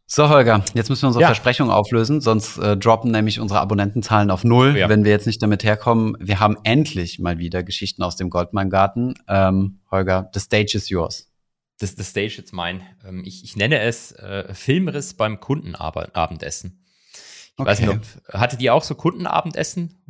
So, 0.07 0.29
Holger, 0.29 0.65
jetzt 0.75 0.91
müssen 0.91 1.03
wir 1.03 1.09
unsere 1.09 1.23
ja. 1.23 1.29
Versprechung 1.29 1.71
auflösen, 1.71 2.21
sonst 2.21 2.59
äh, 2.59 2.77
droppen 2.77 3.13
nämlich 3.13 3.41
unsere 3.41 3.61
Abonnentenzahlen 3.61 4.31
auf 4.31 4.45
null, 4.45 4.77
ja. 4.77 4.89
wenn 4.89 5.05
wir 5.05 5.11
jetzt 5.11 5.27
nicht 5.27 5.43
damit 5.43 5.65
herkommen. 5.65 6.17
Wir 6.21 6.41
haben 6.41 6.57
endlich 6.65 7.19
mal 7.19 7.39
wieder 7.39 7.63
Geschichten 7.63 8.03
aus 8.03 8.17
dem 8.17 8.29
Goldman-Garten. 8.29 9.15
Ähm, 9.29 9.81
Holger, 9.91 10.31
the 10.35 10.41
stage 10.41 10.73
is 10.75 10.89
yours 10.89 11.32
das, 11.79 11.95
das 11.95 12.09
Stage 12.09 12.35
jetzt 12.39 12.53
mein. 12.53 12.83
Ähm, 13.05 13.23
ich, 13.25 13.45
ich 13.45 13.57
nenne 13.57 13.81
es 13.81 14.13
äh, 14.13 14.53
Filmriss 14.55 15.15
beim 15.15 15.41
Kundenabendessen. 15.41 16.85
Ich 17.15 17.53
okay. 17.57 17.71
weiß 17.71 17.81
nicht, 17.81 17.91
ob, 17.91 18.01
hatte 18.33 18.57
die 18.57 18.71
auch 18.71 18.83
so 18.83 18.95
Kundenabendessen? 18.95 20.03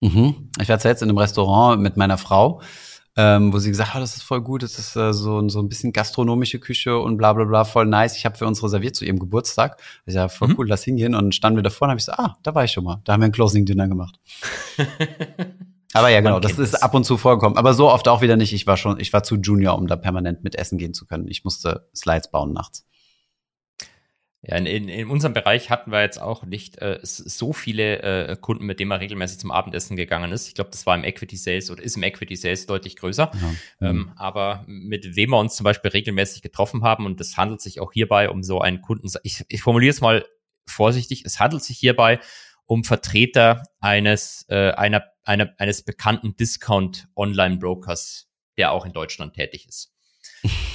Mhm. 0.00 0.50
Ich 0.60 0.68
war 0.68 0.78
jetzt 0.82 1.02
in 1.02 1.08
einem 1.08 1.18
Restaurant 1.18 1.82
mit 1.82 1.96
meiner 1.96 2.16
Frau, 2.16 2.62
ähm, 3.16 3.52
wo 3.52 3.58
sie 3.58 3.70
gesagt 3.70 3.90
hat, 3.90 3.98
oh, 3.98 4.00
das 4.00 4.16
ist 4.16 4.22
voll 4.22 4.40
gut, 4.40 4.62
das 4.62 4.78
ist 4.78 4.96
äh, 4.96 5.12
so, 5.12 5.46
so 5.48 5.60
ein 5.60 5.68
bisschen 5.68 5.92
gastronomische 5.92 6.58
Küche 6.58 6.98
und 6.98 7.18
bla 7.18 7.34
bla 7.34 7.44
bla, 7.44 7.64
voll 7.64 7.86
nice. 7.86 8.16
Ich 8.16 8.24
habe 8.24 8.38
für 8.38 8.46
uns 8.46 8.62
reserviert 8.62 8.96
zu 8.96 9.04
ihrem 9.04 9.18
Geburtstag. 9.18 9.80
Ich 10.06 10.14
sag, 10.14 10.30
voll 10.30 10.48
mhm. 10.48 10.54
cool, 10.58 10.68
lass 10.68 10.84
hingehen. 10.84 11.14
Und 11.14 11.24
dann 11.24 11.32
standen 11.32 11.58
wir 11.58 11.62
davor 11.62 11.86
und 11.86 11.90
habe 11.90 11.98
ich 11.98 12.04
so, 12.06 12.12
ah, 12.12 12.38
da 12.42 12.54
war 12.54 12.64
ich 12.64 12.72
schon 12.72 12.84
mal. 12.84 13.00
Da 13.04 13.12
haben 13.12 13.20
wir 13.20 13.26
ein 13.26 13.32
Closing 13.32 13.66
Dinner 13.66 13.88
gemacht. 13.88 14.18
Aber 15.92 16.08
ja, 16.08 16.20
genau, 16.20 16.38
das 16.38 16.58
ist 16.58 16.74
ab 16.82 16.94
und 16.94 17.04
zu 17.04 17.16
vorgekommen. 17.16 17.58
Aber 17.58 17.74
so 17.74 17.90
oft 17.90 18.06
auch 18.06 18.22
wieder 18.22 18.36
nicht. 18.36 18.52
Ich 18.52 18.66
war 18.66 18.76
schon, 18.76 19.00
ich 19.00 19.12
war 19.12 19.22
zu 19.22 19.36
Junior, 19.36 19.76
um 19.76 19.86
da 19.86 19.96
permanent 19.96 20.44
mit 20.44 20.54
essen 20.54 20.78
gehen 20.78 20.94
zu 20.94 21.06
können. 21.06 21.26
Ich 21.28 21.44
musste 21.44 21.88
Slides 21.94 22.30
bauen 22.30 22.52
nachts. 22.52 22.86
Ja, 24.42 24.56
in, 24.56 24.88
in, 24.88 25.10
unserem 25.10 25.34
Bereich 25.34 25.68
hatten 25.68 25.92
wir 25.92 26.00
jetzt 26.00 26.20
auch 26.20 26.44
nicht 26.44 26.78
äh, 26.78 26.98
so 27.02 27.52
viele 27.52 28.00
äh, 28.02 28.36
Kunden, 28.40 28.64
mit 28.64 28.80
denen 28.80 28.88
man 28.88 28.98
regelmäßig 28.98 29.38
zum 29.38 29.50
Abendessen 29.50 29.96
gegangen 29.96 30.32
ist. 30.32 30.48
Ich 30.48 30.54
glaube, 30.54 30.70
das 30.70 30.86
war 30.86 30.94
im 30.94 31.04
Equity 31.04 31.36
Sales 31.36 31.70
oder 31.70 31.82
ist 31.82 31.96
im 31.96 32.02
Equity 32.04 32.36
Sales 32.36 32.64
deutlich 32.64 32.96
größer. 32.96 33.30
Ja. 33.34 33.90
Ähm, 33.90 33.96
mhm. 33.96 34.12
aber 34.16 34.64
mit 34.66 35.14
wem 35.14 35.30
wir 35.30 35.38
uns 35.38 35.56
zum 35.56 35.64
Beispiel 35.64 35.90
regelmäßig 35.90 36.40
getroffen 36.40 36.82
haben, 36.82 37.04
und 37.04 37.20
es 37.20 37.36
handelt 37.36 37.60
sich 37.60 37.80
auch 37.80 37.92
hierbei 37.92 38.30
um 38.30 38.42
so 38.42 38.62
einen 38.62 38.80
Kunden, 38.80 39.08
ich, 39.24 39.44
ich 39.48 39.60
formuliere 39.60 39.90
es 39.90 40.00
mal 40.00 40.24
vorsichtig, 40.66 41.24
es 41.26 41.38
handelt 41.38 41.62
sich 41.62 41.76
hierbei 41.76 42.18
um 42.64 42.82
Vertreter 42.84 43.64
eines, 43.80 44.46
äh, 44.48 44.70
einer 44.70 45.02
einer, 45.30 45.54
eines 45.58 45.82
bekannten 45.82 46.36
Discount-Online-Brokers, 46.36 48.28
der 48.58 48.72
auch 48.72 48.84
in 48.84 48.92
Deutschland 48.92 49.34
tätig 49.34 49.68
ist. 49.68 49.92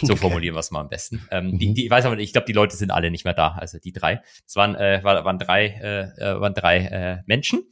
So 0.02 0.14
okay. 0.14 0.22
formulieren 0.22 0.56
wir 0.56 0.60
es 0.60 0.72
mal 0.72 0.80
am 0.80 0.90
besten. 0.90 1.28
Ähm, 1.30 1.52
mhm. 1.52 1.60
die, 1.60 1.74
die, 1.74 1.86
ich 1.86 1.92
weiß 1.92 2.06
aber, 2.06 2.18
ich 2.18 2.32
glaube, 2.32 2.46
die 2.46 2.54
Leute 2.54 2.78
sind 2.78 2.92
alle 2.92 3.12
nicht 3.12 3.26
mehr 3.26 3.34
da, 3.34 3.50
also 3.50 3.80
die 3.80 3.92
drei. 3.92 4.22
Es 4.48 4.56
waren, 4.56 4.76
äh, 4.76 5.04
waren 5.04 5.40
drei, 5.40 5.68
äh, 5.68 6.04
äh, 6.22 6.40
waren 6.40 6.54
drei 6.54 6.78
äh, 6.86 7.24
Menschen. 7.26 7.64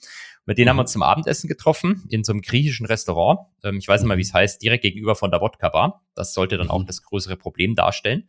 Mit 0.46 0.58
denen 0.58 0.66
mhm. 0.66 0.70
haben 0.70 0.78
wir 0.78 0.82
uns 0.82 0.92
zum 0.92 1.04
Abendessen 1.04 1.48
getroffen 1.48 2.04
in 2.10 2.24
so 2.24 2.34
einem 2.34 2.42
griechischen 2.42 2.86
Restaurant. 2.86 3.40
Ähm, 3.64 3.78
ich 3.78 3.88
weiß 3.88 4.02
nicht 4.02 4.08
mal, 4.08 4.18
wie 4.18 4.24
es 4.24 4.34
heißt, 4.34 4.62
direkt 4.62 4.82
gegenüber 4.82 5.16
von 5.16 5.32
der 5.32 5.40
Wodka-Bar. 5.40 6.04
Das 6.16 6.34
sollte 6.34 6.58
dann 6.58 6.70
auch 6.70 6.80
mhm. 6.80 6.88
das 6.88 7.02
größere 7.04 7.38
Problem 7.38 7.76
darstellen. 7.76 8.28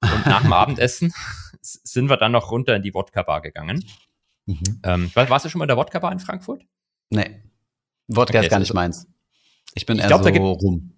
Und 0.00 0.26
nach 0.26 0.42
dem 0.42 0.52
Abendessen 0.52 1.12
sind 1.60 2.08
wir 2.08 2.16
dann 2.16 2.32
noch 2.32 2.52
runter 2.52 2.76
in 2.76 2.82
die 2.82 2.94
Wodka-Bar 2.94 3.40
gegangen. 3.40 3.84
Mhm. 4.46 4.80
Ähm, 4.84 5.10
warst 5.14 5.44
du 5.44 5.48
schon 5.48 5.58
mal 5.58 5.64
in 5.64 5.68
der 5.68 5.76
Wodka-Bar 5.76 6.12
in 6.12 6.20
Frankfurt? 6.20 6.62
Nee. 7.10 7.42
Wodka 8.08 8.38
okay, 8.38 8.46
ist 8.46 8.50
gar 8.50 8.60
nicht 8.60 8.74
meins. 8.74 9.06
Ich 9.74 9.86
bin 9.86 9.96
ich 9.96 10.02
eher 10.02 10.08
glaub, 10.08 10.22
so 10.22 10.30
da 10.30 10.38
rum. 10.38 10.92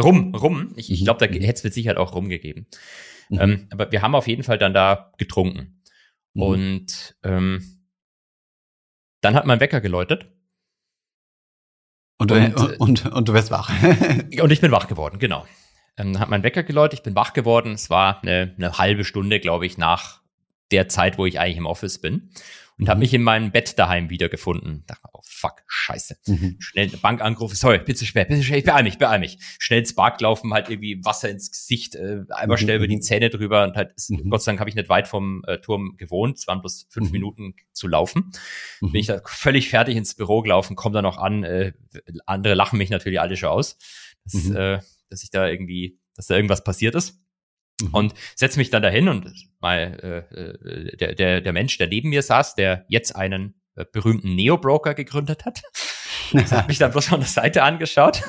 Rum, 0.00 0.34
rum. 0.34 0.72
Ich, 0.76 0.90
ich 0.90 1.00
mhm. 1.00 1.04
glaube, 1.04 1.26
da 1.26 1.32
hätte 1.32 1.52
es 1.52 1.64
mit 1.64 1.74
Sicherheit 1.74 1.96
auch 1.96 2.14
rumgegeben. 2.14 2.66
Mhm. 3.28 3.38
Ähm, 3.40 3.68
aber 3.70 3.90
wir 3.92 4.02
haben 4.02 4.14
auf 4.14 4.28
jeden 4.28 4.42
Fall 4.42 4.58
dann 4.58 4.74
da 4.74 5.12
getrunken. 5.18 5.82
Mhm. 6.34 6.42
Und 6.42 7.16
ähm, 7.22 7.84
dann 9.20 9.34
hat 9.34 9.46
mein 9.46 9.60
Wecker 9.60 9.80
geläutet. 9.80 10.26
Und 12.18 12.30
du, 12.30 12.34
und, 12.34 12.56
äh, 12.56 12.76
und, 12.76 13.06
und 13.06 13.28
du 13.28 13.32
wirst 13.32 13.50
wach. 13.50 13.70
und 14.42 14.50
ich 14.50 14.60
bin 14.60 14.70
wach 14.70 14.88
geworden, 14.88 15.18
genau. 15.18 15.46
Ähm, 15.96 16.12
dann 16.12 16.20
hat 16.20 16.28
mein 16.28 16.42
Wecker 16.42 16.62
geläutet, 16.62 17.00
ich 17.00 17.02
bin 17.02 17.14
wach 17.14 17.32
geworden. 17.32 17.72
Es 17.72 17.90
war 17.90 18.22
eine, 18.22 18.54
eine 18.56 18.78
halbe 18.78 19.04
Stunde, 19.04 19.40
glaube 19.40 19.66
ich, 19.66 19.78
nach 19.78 20.20
der 20.70 20.88
Zeit, 20.88 21.18
wo 21.18 21.26
ich 21.26 21.40
eigentlich 21.40 21.56
im 21.56 21.66
Office 21.66 22.00
bin 22.00 22.30
und 22.80 22.88
habe 22.88 22.98
mhm. 22.98 23.02
mich 23.02 23.14
in 23.14 23.22
meinem 23.22 23.50
Bett 23.50 23.78
daheim 23.78 24.08
wiedergefunden. 24.08 24.84
Dachte, 24.86 25.08
oh 25.12 25.20
fuck, 25.22 25.62
scheiße. 25.66 26.16
Mhm. 26.26 26.56
Schnell 26.58 26.88
eine 26.88 26.96
Bank 26.96 27.20
angerufen, 27.20 27.54
sorry, 27.54 27.78
bitte 27.78 28.06
spät, 28.06 28.28
bitte 28.28 28.42
schnell, 28.42 28.60
ich 28.60 28.64
beeil 28.64 28.82
mich, 28.82 28.98
beeil 28.98 29.18
mich. 29.18 29.38
Schnell 29.58 29.80
ins 29.80 29.94
Bad 29.94 30.20
laufen, 30.20 30.52
halt 30.54 30.70
irgendwie 30.70 31.04
Wasser 31.04 31.28
ins 31.28 31.50
Gesicht, 31.50 31.94
äh, 31.94 32.22
einmal 32.30 32.56
mhm. 32.56 32.62
schnell 32.62 32.76
über 32.76 32.88
die 32.88 32.96
mhm. 32.96 33.02
Zähne 33.02 33.28
drüber 33.28 33.64
und 33.64 33.76
halt, 33.76 33.92
mhm. 34.08 34.30
Gott 34.30 34.42
sei 34.42 34.52
Dank 34.52 34.60
habe 34.60 34.70
ich 34.70 34.76
nicht 34.76 34.88
weit 34.88 35.08
vom 35.08 35.42
äh, 35.46 35.58
Turm 35.58 35.96
gewohnt, 35.98 36.38
es 36.38 36.46
waren 36.46 36.60
bloß 36.60 36.86
fünf 36.88 37.08
mhm. 37.08 37.12
Minuten 37.12 37.54
zu 37.72 37.86
laufen. 37.86 38.32
Bin 38.80 38.94
ich 38.94 39.06
da 39.06 39.20
völlig 39.24 39.68
fertig 39.68 39.96
ins 39.96 40.14
Büro 40.14 40.42
gelaufen, 40.42 40.74
komme 40.74 40.94
da 40.94 41.02
noch 41.02 41.18
an, 41.18 41.44
äh, 41.44 41.72
andere 42.26 42.54
lachen 42.54 42.78
mich 42.78 42.90
natürlich 42.90 43.20
alle 43.20 43.36
schon 43.36 43.50
aus, 43.50 43.76
dass, 44.24 44.50
äh, 44.50 44.78
dass 45.10 45.22
ich 45.22 45.30
da 45.30 45.46
irgendwie, 45.46 45.98
dass 46.14 46.26
da 46.26 46.36
irgendwas 46.36 46.64
passiert 46.64 46.94
ist. 46.94 47.20
Mhm. 47.80 47.94
Und 47.94 48.14
setze 48.34 48.58
mich 48.58 48.70
dann 48.70 48.82
dahin 48.82 49.08
und 49.08 49.32
mal 49.60 50.24
äh, 50.32 50.38
äh, 50.38 50.96
der, 50.96 51.14
der, 51.14 51.40
der 51.40 51.52
Mensch, 51.52 51.78
der 51.78 51.88
neben 51.88 52.10
mir 52.10 52.22
saß, 52.22 52.54
der 52.54 52.84
jetzt 52.88 53.14
einen 53.16 53.60
äh, 53.76 53.84
berühmten 53.90 54.34
Neo-Broker 54.34 54.94
gegründet 54.94 55.44
hat, 55.44 55.62
hat 56.50 56.68
mich 56.68 56.78
dann 56.78 56.92
bloß 56.92 57.06
von 57.06 57.20
der 57.20 57.28
Seite 57.28 57.62
angeschaut 57.62 58.22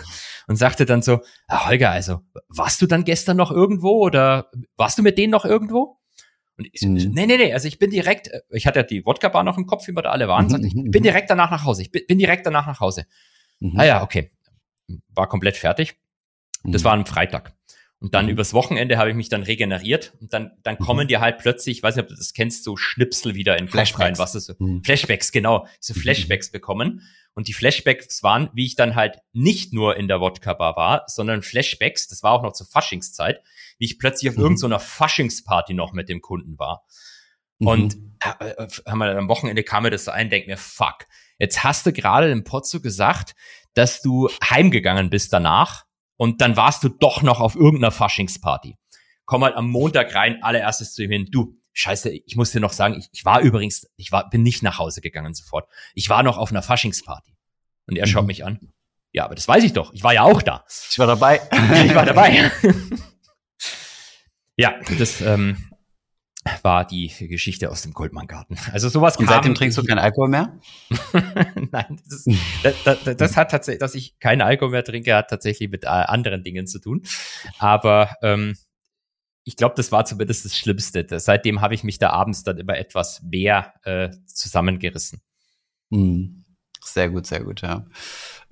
und 0.48 0.56
sagte 0.56 0.86
dann 0.86 1.02
so, 1.02 1.22
ah, 1.48 1.68
Holger, 1.68 1.92
also 1.92 2.22
warst 2.48 2.82
du 2.82 2.88
dann 2.88 3.04
gestern 3.04 3.38
noch 3.38 3.52
irgendwo 3.52 4.04
oder 4.04 4.50
warst 4.76 4.98
du 4.98 5.04
mit 5.04 5.18
denen 5.18 5.32
noch 5.32 5.46
irgendwo? 5.46 5.98
Und 6.58 6.68
ich, 6.72 6.82
mhm. 6.82 7.12
nee, 7.14 7.26
nee, 7.26 7.38
nee, 7.38 7.54
also 7.54 7.68
ich 7.68 7.80
bin 7.80 7.90
direkt, 7.90 8.28
äh, 8.28 8.42
ich 8.50 8.68
hatte 8.68 8.80
ja 8.80 8.84
die 8.84 9.06
Wodka-Bar 9.06 9.44
noch 9.44 9.58
im 9.58 9.66
Kopf, 9.66 9.88
wie 9.88 9.94
wir 9.94 10.02
da 10.02 10.12
alle 10.12 10.28
waren, 10.28 10.48
mhm. 10.48 10.66
ich 10.66 10.74
bin 10.74 11.04
direkt 11.04 11.30
danach 11.30 11.52
nach 11.52 11.64
Hause, 11.64 11.84
ich 11.84 11.92
bin, 11.92 12.04
bin 12.08 12.18
direkt 12.18 12.46
danach 12.46 12.68
nach 12.68 12.80
Hause. 12.80 13.06
Mhm. 13.60 13.80
Ah 13.80 13.86
ja, 13.86 14.04
okay. 14.04 14.32
War 15.10 15.28
komplett 15.28 15.58
fertig. 15.58 15.96
Das 16.64 16.82
mhm. 16.82 16.86
war 16.86 16.94
ein 16.94 17.06
Freitag. 17.06 17.54
Und 18.02 18.16
dann 18.16 18.26
mhm. 18.26 18.32
übers 18.32 18.54
Wochenende 18.56 18.98
habe 18.98 19.12
ich 19.12 19.16
mich 19.16 19.30
dann 19.30 19.44
regeneriert 19.44 20.14
und 20.20 20.34
dann, 20.34 20.54
dann 20.64 20.76
mhm. 20.80 20.84
kommen 20.84 21.08
dir 21.08 21.22
halt 21.22 21.38
plötzlich, 21.38 21.78
ich 21.78 21.84
weiß 21.84 21.96
nicht, 21.96 22.04
ob 22.04 22.10
du 22.10 22.16
das 22.16 22.34
kennst, 22.34 22.64
so 22.64 22.76
Schnipsel 22.76 23.36
wieder 23.36 23.60
in 23.60 23.68
Flashbacks 23.68 24.04
rein, 24.04 24.18
was 24.18 24.34
ist 24.34 24.48
so, 24.48 24.56
mhm. 24.58 24.84
Flashbacks, 24.84 25.32
genau, 25.32 25.68
so 25.80 25.94
mhm. 25.94 26.00
Flashbacks 26.00 26.52
bekommen. 26.52 27.04
Und 27.36 27.48
die 27.48 27.54
Flashbacks 27.54 28.24
waren, 28.24 28.50
wie 28.54 28.66
ich 28.66 28.76
dann 28.76 28.96
halt 28.96 29.20
nicht 29.34 29.72
nur 29.72 29.98
in 29.98 30.08
der 30.08 30.20
Wodka-Bar 30.20 30.76
war, 30.76 31.04
sondern 31.06 31.44
Flashbacks, 31.44 32.08
das 32.08 32.24
war 32.24 32.32
auch 32.32 32.42
noch 32.42 32.54
zur 32.54 32.66
Faschingszeit, 32.66 33.42
wie 33.78 33.86
ich 33.86 34.00
plötzlich 34.00 34.32
auf 34.32 34.36
mhm. 34.36 34.44
irgendeiner 34.44 34.80
Faschingsparty 34.80 35.76
noch 35.76 35.94
mit 35.94 36.10
dem 36.10 36.22
Kunden 36.22 36.58
war. 36.58 36.84
Mhm. 37.60 37.68
Und 37.68 37.98
äh, 38.20 38.50
äh, 38.50 38.68
haben 38.88 38.98
wir 38.98 39.16
am 39.16 39.30
Wochenende 39.30 39.64
kam 39.64 39.84
mir 39.84 39.92
das 39.92 40.06
so 40.06 40.12
ein, 40.12 40.32
denk 40.32 40.48
mir, 40.48 40.58
fuck, 40.58 41.06
jetzt 41.38 41.64
hast 41.64 41.86
du 41.86 41.94
gerade 41.94 42.32
im 42.32 42.44
Pozzo 42.44 42.82
gesagt, 42.82 43.36
dass 43.76 44.02
du 44.02 44.28
heimgegangen 44.44 45.12
bist 45.12 45.32
danach 45.32 45.86
und 46.22 46.40
dann 46.40 46.56
warst 46.56 46.84
du 46.84 46.90
doch 46.90 47.24
noch 47.24 47.40
auf 47.40 47.56
irgendeiner 47.56 47.90
Faschingsparty. 47.90 48.78
Komm 49.26 49.44
halt 49.44 49.56
am 49.56 49.68
Montag 49.68 50.14
rein, 50.14 50.44
allererstes 50.44 50.94
zu 50.94 51.02
ihm 51.02 51.10
hin, 51.10 51.28
du, 51.32 51.58
scheiße, 51.74 52.12
ich 52.12 52.36
muss 52.36 52.52
dir 52.52 52.60
noch 52.60 52.74
sagen, 52.74 52.94
ich, 53.00 53.10
ich 53.12 53.26
war 53.26 53.42
übrigens, 53.42 53.90
ich 53.96 54.12
war, 54.12 54.30
bin 54.30 54.44
nicht 54.44 54.62
nach 54.62 54.78
Hause 54.78 55.02
gegangen 55.02 55.34
sofort. 55.34 55.68
Ich 55.96 56.10
war 56.10 56.22
noch 56.22 56.38
auf 56.38 56.52
einer 56.52 56.62
Faschingsparty. 56.62 57.36
Und 57.88 57.98
er 57.98 58.06
schaut 58.06 58.22
mhm. 58.22 58.28
mich 58.28 58.46
an. 58.46 58.60
Ja, 59.12 59.26
aber 59.26 59.34
das 59.34 59.48
weiß 59.48 59.64
ich 59.64 59.74
doch. 59.74 59.94
Ich 59.94 60.04
war 60.04 60.14
ja 60.14 60.22
auch 60.22 60.44
da. 60.44 60.64
Ich 60.92 61.00
war 61.00 61.08
dabei. 61.08 61.42
ich 61.86 61.96
war 61.96 62.06
dabei. 62.06 62.52
ja, 64.58 64.76
das, 65.00 65.22
ähm, 65.22 65.71
war 66.64 66.86
die 66.86 67.08
Geschichte 67.28 67.70
aus 67.70 67.84
dem 67.84 67.94
Goldmann-Garten. 67.94 68.58
Also 68.72 68.90
sowas 68.90 69.18
Und 69.18 69.28
seitdem 69.28 69.54
trinkst 69.54 69.78
du 69.78 69.84
keinen 69.84 70.00
Alkohol 70.00 70.30
mehr? 70.30 70.60
Nein, 71.72 72.00
das, 72.04 72.26
ist, 72.26 72.40
das, 72.64 73.04
das, 73.04 73.18
das, 73.18 73.38
hat 73.38 73.52
tatsächlich, 73.52 73.80
dass 73.80 73.94
ich 73.94 74.18
keinen 74.20 74.42
Alkohol 74.42 74.72
mehr 74.72 74.84
trinke, 74.84 75.16
hat 75.16 75.30
tatsächlich 75.30 75.70
mit 75.70 75.84
äh, 75.84 75.88
anderen 75.88 76.44
Dingen 76.44 76.66
zu 76.66 76.80
tun. 76.80 77.04
Aber 77.60 78.16
ähm, 78.24 78.56
ich 79.44 79.56
glaube, 79.56 79.76
das 79.76 79.92
war 79.92 80.06
zumindest 80.06 80.46
das 80.46 80.58
Schlimmste. 80.58 81.06
Seitdem 81.20 81.62
habe 81.62 81.76
ich 81.76 81.84
mich 81.84 82.00
da 82.00 82.10
abends 82.10 82.44
dann 82.44 82.58
immer 82.58 82.78
etwas 82.78 83.22
mehr 83.22 83.74
äh, 83.84 84.10
zusammengerissen. 84.26 85.22
Mhm. 85.90 86.46
Sehr 86.84 87.10
gut, 87.10 87.28
sehr 87.28 87.44
gut, 87.44 87.62
ja. 87.62 87.86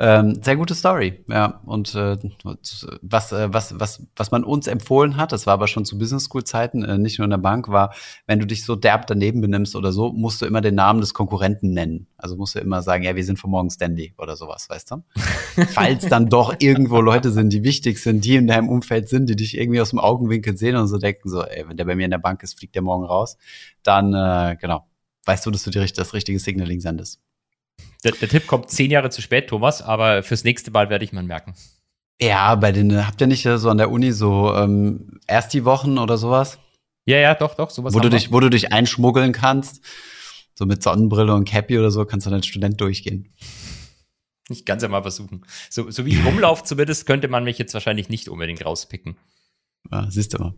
Ähm, 0.02 0.42
sehr 0.42 0.56
gute 0.56 0.76
Story, 0.76 1.26
ja. 1.28 1.60
Und 1.66 1.94
äh, 1.94 2.16
was, 3.02 3.34
äh, 3.34 3.54
was, 3.54 3.78
was, 3.78 4.08
was 4.16 4.32
man 4.32 4.46
uns 4.46 4.68
empfohlen 4.68 5.18
hat, 5.18 5.34
das 5.34 5.46
war 5.46 5.56
aber 5.56 5.68
schon 5.68 5.84
zu 5.84 5.98
Business 5.98 6.24
School 6.24 6.46
Zeiten, 6.46 6.84
äh, 6.84 6.98
nicht 6.98 7.20
nur 7.20 7.26
in 7.26 7.32
der 7.32 7.38
Bank, 7.38 7.68
war, 7.68 7.94
wenn 8.26 8.40
du 8.40 8.48
dich 8.48 8.64
so 8.64 8.78
derb 8.78 9.08
daneben 9.08 9.42
benimmst 9.42 9.76
oder 9.76 9.92
so, 9.92 10.14
musst 10.14 10.42
du 10.42 10.46
immer 10.46 10.62
den 10.62 10.76
Namen 10.76 11.02
des 11.02 11.14
Konkurrenten 11.14 11.74
nennen. 11.74 12.08
Also 12.16 12.38
musst 12.38 12.56
du 12.56 12.60
immer 12.60 12.82
sagen, 12.82 13.04
ja, 13.04 13.18
wir 13.18 13.26
sind 13.26 13.40
von 13.40 13.52
Morgan 13.52 13.70
Stanley 13.70 14.14
oder 14.18 14.38
sowas, 14.38 14.70
weißt 14.70 14.92
du? 14.92 15.04
Falls 15.74 16.08
dann 16.08 16.30
doch 16.30 16.56
irgendwo 16.60 17.02
Leute 17.02 17.32
sind, 17.32 17.52
die 17.52 17.66
wichtig 17.66 18.02
sind, 18.02 18.24
die 18.24 18.38
in 18.38 18.48
deinem 18.48 18.70
Umfeld 18.70 19.10
sind, 19.10 19.30
die 19.30 19.36
dich 19.36 19.58
irgendwie 19.58 19.82
aus 19.82 19.90
dem 19.90 20.00
Augenwinkel 20.00 20.56
sehen 20.56 20.78
und 20.78 20.88
so 20.88 20.98
denken, 20.98 21.28
so, 21.28 21.44
ey, 21.44 21.68
wenn 21.68 21.76
der 21.76 21.84
bei 21.84 21.96
mir 21.98 22.06
in 22.06 22.12
der 22.12 22.20
Bank 22.20 22.42
ist, 22.42 22.58
fliegt 22.58 22.74
der 22.76 22.84
morgen 22.84 23.04
raus, 23.04 23.38
dann, 23.84 24.14
äh, 24.14 24.56
genau, 24.62 24.86
weißt 25.26 25.46
du, 25.46 25.52
dass 25.52 25.64
du 25.64 25.72
dir 25.72 25.86
das 25.86 26.14
richtige 26.14 26.40
Signaling 26.40 26.80
sendest. 26.80 27.20
Der, 28.04 28.14
der, 28.14 28.30
Tipp 28.30 28.48
kommt 28.48 28.70
zehn 28.70 28.92
Jahre 28.92 29.10
zu 29.10 29.22
spät, 29.22 29.48
Thomas, 29.48 29.82
aber 29.82 30.24
fürs 30.24 30.44
nächste 30.44 30.72
Mal 30.72 30.90
werde 30.90 31.04
ich 31.04 31.12
mal 31.12 31.24
merken. 31.24 31.54
Ja, 32.22 32.56
bei 32.56 32.72
den, 32.72 33.06
habt 33.06 33.20
ihr 33.22 33.28
nicht 33.28 33.44
so 33.44 33.70
an 33.70 33.78
der 33.78 33.92
Uni 33.92 34.12
so 34.12 34.54
ähm, 34.56 35.20
erst 35.28 35.54
die 35.54 35.66
Wochen 35.66 35.98
oder 35.98 36.18
sowas? 36.18 36.60
Ja, 37.06 37.18
ja, 37.18 37.36
doch, 37.36 37.56
doch, 37.56 37.70
sowas. 37.70 37.94
Wo 37.94 38.00
du, 38.00 38.10
dich, 38.10 38.32
wo 38.32 38.40
du 38.40 38.50
dich 38.50 38.72
einschmuggeln 38.72 39.32
kannst. 39.32 39.82
So 40.54 40.66
mit 40.66 40.84
Sonnenbrille 40.84 41.34
und 41.34 41.48
Cappy 41.48 41.80
oder 41.80 41.90
so 41.90 42.06
kannst 42.06 42.26
du 42.26 42.30
dann 42.30 42.40
als 42.40 42.48
Student 42.48 42.80
durchgehen. 42.82 43.34
Ich 44.50 44.66
kann 44.66 44.78
es 44.78 44.84
ja 44.84 44.90
mal 44.90 45.02
versuchen. 45.02 45.46
So, 45.70 45.90
so 45.90 46.06
wie 46.06 46.10
ich 46.10 46.26
rumlaufe 46.26 46.64
zumindest, 46.64 47.06
könnte 47.06 47.28
man 47.28 47.44
mich 47.44 47.58
jetzt 47.58 47.74
wahrscheinlich 47.74 48.10
nicht 48.10 48.28
unbedingt 48.28 48.66
rauspicken. 48.66 49.16
Ja, 49.92 50.08
siehst 50.10 50.34
du 50.34 50.40
mal. 50.40 50.54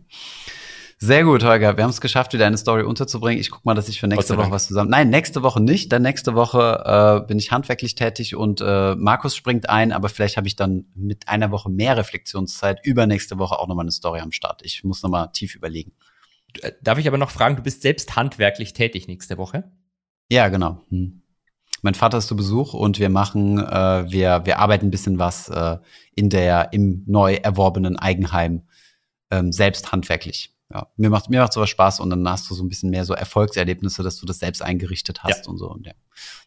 Sehr 1.04 1.24
gut, 1.24 1.42
Holger. 1.42 1.76
Wir 1.76 1.82
haben 1.82 1.90
es 1.90 2.00
geschafft, 2.00 2.32
wieder 2.32 2.46
eine 2.46 2.56
Story 2.56 2.84
unterzubringen. 2.84 3.40
Ich 3.40 3.50
guck 3.50 3.64
mal, 3.64 3.74
dass 3.74 3.88
ich 3.88 3.98
für 3.98 4.06
nächste 4.06 4.36
Woche 4.36 4.52
was 4.52 4.68
zusammen. 4.68 4.88
Nein, 4.88 5.10
nächste 5.10 5.42
Woche 5.42 5.60
nicht. 5.60 5.90
Denn 5.90 6.02
nächste 6.02 6.36
Woche 6.36 7.20
äh, 7.24 7.26
bin 7.26 7.40
ich 7.40 7.50
handwerklich 7.50 7.96
tätig 7.96 8.36
und 8.36 8.60
äh, 8.60 8.94
Markus 8.94 9.34
springt 9.34 9.68
ein, 9.68 9.90
aber 9.90 10.08
vielleicht 10.08 10.36
habe 10.36 10.46
ich 10.46 10.54
dann 10.54 10.84
mit 10.94 11.28
einer 11.28 11.50
Woche 11.50 11.70
mehr 11.70 11.96
Reflexionszeit 11.96 12.86
übernächste 12.86 13.40
Woche 13.40 13.58
auch 13.58 13.66
nochmal 13.66 13.82
eine 13.82 13.90
Story 13.90 14.20
am 14.20 14.30
Start. 14.30 14.62
Ich 14.64 14.84
muss 14.84 15.02
nochmal 15.02 15.30
tief 15.32 15.56
überlegen. 15.56 15.90
Äh, 16.60 16.70
darf 16.80 16.98
ich 16.98 17.08
aber 17.08 17.18
noch 17.18 17.30
fragen, 17.30 17.56
du 17.56 17.62
bist 17.62 17.82
selbst 17.82 18.14
handwerklich 18.14 18.72
tätig 18.72 19.08
nächste 19.08 19.38
Woche? 19.38 19.72
Ja, 20.30 20.50
genau. 20.50 20.82
Hm. 20.90 21.22
Mein 21.82 21.94
Vater 21.94 22.18
ist 22.18 22.28
zu 22.28 22.36
Besuch 22.36 22.74
und 22.74 23.00
wir 23.00 23.08
machen, 23.08 23.58
äh, 23.58 24.08
wir, 24.08 24.42
wir 24.44 24.60
arbeiten 24.60 24.86
ein 24.86 24.92
bisschen 24.92 25.18
was 25.18 25.48
äh, 25.48 25.78
in 26.14 26.30
der, 26.30 26.72
im 26.72 27.02
neu 27.08 27.34
erworbenen 27.34 27.96
Eigenheim 27.98 28.68
ähm, 29.32 29.50
selbst 29.50 29.90
handwerklich 29.90 30.52
ja, 30.72 30.88
mir 30.96 31.10
macht 31.10 31.28
mir 31.28 31.40
macht 31.40 31.52
sowas 31.52 31.70
Spaß 31.70 32.00
und 32.00 32.10
dann 32.10 32.28
hast 32.28 32.48
du 32.48 32.54
so 32.54 32.64
ein 32.64 32.68
bisschen 32.68 32.90
mehr 32.90 33.04
so 33.04 33.14
Erfolgserlebnisse, 33.14 34.02
dass 34.02 34.16
du 34.16 34.26
das 34.26 34.38
selbst 34.38 34.62
eingerichtet 34.62 35.22
hast 35.22 35.46
ja. 35.46 35.50
und 35.50 35.58
so 35.58 35.70
und 35.70 35.86
ja. 35.86 35.92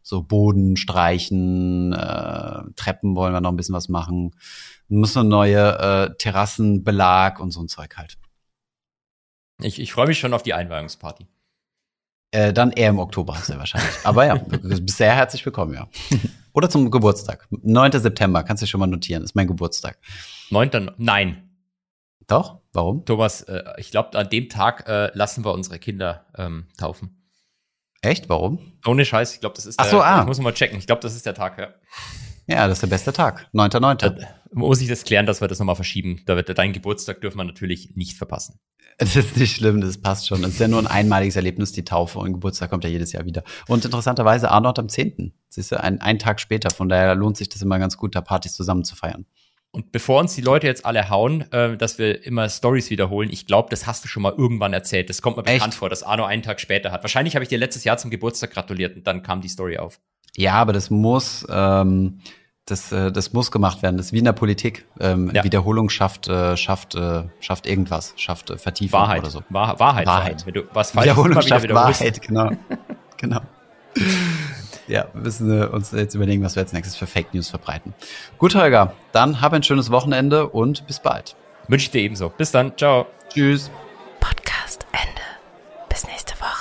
so 0.01 0.23
Boden 0.23 0.77
streichen, 0.77 1.93
äh, 1.93 2.63
Treppen 2.75 3.15
wollen 3.15 3.33
wir 3.33 3.41
noch 3.41 3.51
ein 3.51 3.57
bisschen 3.57 3.75
was 3.75 3.89
machen, 3.89 4.35
müssen 4.87 5.19
eine 5.19 5.29
neue 5.29 5.77
äh, 5.79 6.15
Terrassenbelag 6.17 7.39
und 7.39 7.51
so 7.51 7.61
ein 7.61 7.67
Zeug 7.67 7.97
halt. 7.97 8.17
Ich, 9.61 9.79
ich 9.79 9.93
freue 9.93 10.07
mich 10.07 10.19
schon 10.19 10.33
auf 10.33 10.43
die 10.43 10.53
Einweihungsparty. 10.53 11.27
Äh, 12.31 12.51
dann 12.51 12.71
eher 12.71 12.89
im 12.89 12.99
Oktober 12.99 13.35
sehr 13.35 13.57
wahrscheinlich. 13.57 13.93
Aber 14.03 14.25
ja, 14.25 14.37
du 14.37 14.59
bist 14.81 14.97
sehr 14.97 15.15
herzlich 15.15 15.45
willkommen, 15.45 15.73
ja. 15.73 15.87
Oder 16.51 16.69
zum 16.69 16.89
Geburtstag. 16.91 17.47
9. 17.49 17.91
September, 17.93 18.43
kannst 18.43 18.63
du 18.63 18.67
schon 18.67 18.79
mal 18.79 18.87
notieren, 18.87 19.23
ist 19.23 19.35
mein 19.35 19.47
Geburtstag. 19.47 19.99
9. 20.49 20.91
Nein. 20.97 21.54
Doch? 22.27 22.61
Warum? 22.73 23.05
Thomas, 23.05 23.41
äh, 23.43 23.63
ich 23.77 23.91
glaube, 23.91 24.17
an 24.17 24.29
dem 24.29 24.49
Tag 24.49 24.87
äh, 24.87 25.11
lassen 25.13 25.45
wir 25.45 25.53
unsere 25.53 25.79
Kinder 25.79 26.25
ähm, 26.37 26.67
taufen. 26.77 27.21
Echt? 28.01 28.29
Warum? 28.29 28.73
Ohne 28.85 29.05
Scheiß, 29.05 29.33
ich 29.33 29.39
glaube, 29.39 29.55
das 29.55 29.65
ist 29.65 29.79
der, 29.79 29.85
Ach 29.85 29.89
so, 29.89 30.01
ah. 30.01 30.21
Ich 30.21 30.27
muss 30.27 30.39
mal 30.39 30.53
checken. 30.53 30.77
Ich 30.77 30.87
glaube, 30.87 31.01
das 31.01 31.15
ist 31.15 31.25
der 31.25 31.33
Tag, 31.33 31.57
ja. 31.57 31.69
Ja, 32.47 32.67
das 32.67 32.77
ist 32.77 32.81
der 32.83 32.87
beste 32.87 33.11
Tag. 33.13 33.49
9.9. 33.53 34.03
Äh, 34.03 34.25
muss 34.51 34.79
ich 34.81 34.87
das 34.87 35.03
klären, 35.03 35.25
dass 35.25 35.41
wir 35.41 35.47
das 35.47 35.59
nochmal 35.59 35.75
verschieben. 35.75 36.21
Da 36.25 36.35
wird, 36.35 36.55
deinen 36.57 36.73
Geburtstag 36.73 37.21
dürfen 37.21 37.37
wir 37.37 37.43
natürlich 37.43 37.95
nicht 37.95 38.17
verpassen. 38.17 38.59
Es 38.97 39.15
ist 39.15 39.35
nicht 39.35 39.55
schlimm, 39.55 39.81
das 39.81 39.97
passt 39.97 40.27
schon. 40.27 40.43
Es 40.43 40.53
ist 40.53 40.59
ja 40.59 40.67
nur 40.67 40.79
ein 40.79 40.87
einmaliges 40.87 41.35
Erlebnis, 41.35 41.73
die 41.73 41.83
Taufe 41.83 42.19
und 42.19 42.33
Geburtstag 42.33 42.69
kommt 42.69 42.83
ja 42.83 42.89
jedes 42.89 43.11
Jahr 43.11 43.25
wieder. 43.25 43.43
Und 43.67 43.83
interessanterweise 43.83 44.51
Arnold 44.51 44.79
am 44.79 44.87
10. 44.87 45.33
Siehst 45.49 45.71
du, 45.71 45.83
ein, 45.83 45.99
ein 45.99 46.19
Tag 46.19 46.39
später. 46.39 46.69
Von 46.69 46.87
daher 46.87 47.15
lohnt 47.15 47.35
sich 47.35 47.49
das 47.49 47.61
immer 47.61 47.79
ganz 47.79 47.97
gut, 47.97 48.15
da 48.15 48.21
Partys 48.21 48.53
zusammen 48.53 48.85
zu 48.85 48.95
feiern. 48.95 49.25
Und 49.75 49.91
bevor 49.91 50.21
uns 50.21 50.33
die 50.33 50.41
Leute 50.41 50.67
jetzt 50.67 50.85
alle 50.85 51.09
hauen, 51.09 51.51
äh, 51.51 51.75
dass 51.75 51.99
wir 51.99 52.25
immer 52.25 52.47
Stories 52.47 52.89
wiederholen, 52.89 53.29
ich 53.29 53.45
glaube, 53.45 53.67
das 53.69 53.85
hast 53.85 54.05
du 54.05 54.07
schon 54.07 54.23
mal 54.23 54.31
irgendwann 54.31 54.71
erzählt. 54.71 55.09
Das 55.09 55.21
kommt 55.21 55.35
mir 55.35 55.43
Echt? 55.43 55.55
bekannt 55.55 55.73
vor, 55.73 55.89
dass 55.89 56.01
Arno 56.01 56.23
einen 56.23 56.43
Tag 56.43 56.61
später 56.61 56.93
hat. 56.93 57.03
Wahrscheinlich 57.03 57.35
habe 57.35 57.43
ich 57.43 57.49
dir 57.49 57.57
letztes 57.57 57.83
Jahr 57.83 57.97
zum 57.97 58.09
Geburtstag 58.09 58.51
gratuliert 58.51 58.95
und 58.95 59.05
dann 59.05 59.21
kam 59.21 59.41
die 59.41 59.49
Story 59.49 59.77
auf. 59.77 59.99
Ja, 60.37 60.53
aber 60.53 60.71
das 60.71 60.89
muss, 60.89 61.45
ähm, 61.49 62.19
das, 62.65 62.93
äh, 62.93 63.11
das 63.11 63.33
muss 63.33 63.51
gemacht 63.51 63.83
werden. 63.83 63.97
Das 63.97 64.05
ist 64.05 64.13
wie 64.13 64.19
in 64.19 64.23
der 64.23 64.31
Politik. 64.31 64.85
Ähm, 65.01 65.29
ja. 65.33 65.43
Wiederholung 65.43 65.89
schafft, 65.89 66.29
äh, 66.29 66.55
schafft, 66.55 66.95
äh, 66.95 67.23
schafft 67.41 67.67
irgendwas, 67.67 68.13
schafft 68.15 68.51
äh, 68.51 68.57
Vertiefung 68.57 69.01
Wahrheit. 69.01 69.23
oder 69.23 69.29
so. 69.29 69.43
Wahr, 69.49 69.77
Wahrheit. 69.77 70.07
Wahrheit. 70.07 70.45
Wenn 70.45 70.53
du 70.53 70.63
was 70.71 70.91
falsch 70.91 71.07
Wiederholung 71.07 71.41
schafft 71.41 71.69
Wahrheit, 71.69 72.21
genau. 72.21 72.51
genau 73.17 73.41
ja, 74.87 75.07
müssen 75.13 75.49
wir 75.49 75.73
uns 75.73 75.91
jetzt 75.91 76.15
überlegen, 76.15 76.43
was 76.43 76.55
wir 76.55 76.63
als 76.63 76.73
nächstes 76.73 76.95
für 76.95 77.07
Fake 77.07 77.33
News 77.33 77.49
verbreiten. 77.49 77.93
Gut, 78.37 78.55
Holger, 78.55 78.93
dann 79.11 79.41
hab 79.41 79.53
ein 79.53 79.63
schönes 79.63 79.91
Wochenende 79.91 80.47
und 80.47 80.85
bis 80.87 80.99
bald. 80.99 81.35
Wünsche 81.67 81.85
ich 81.85 81.91
dir 81.91 82.01
ebenso. 82.01 82.29
Bis 82.29 82.51
dann. 82.51 82.77
Ciao. 82.77 83.07
Tschüss. 83.29 83.71
Podcast 84.19 84.85
Ende. 84.91 85.21
Bis 85.89 86.05
nächste 86.05 86.33
Woche. 86.39 86.54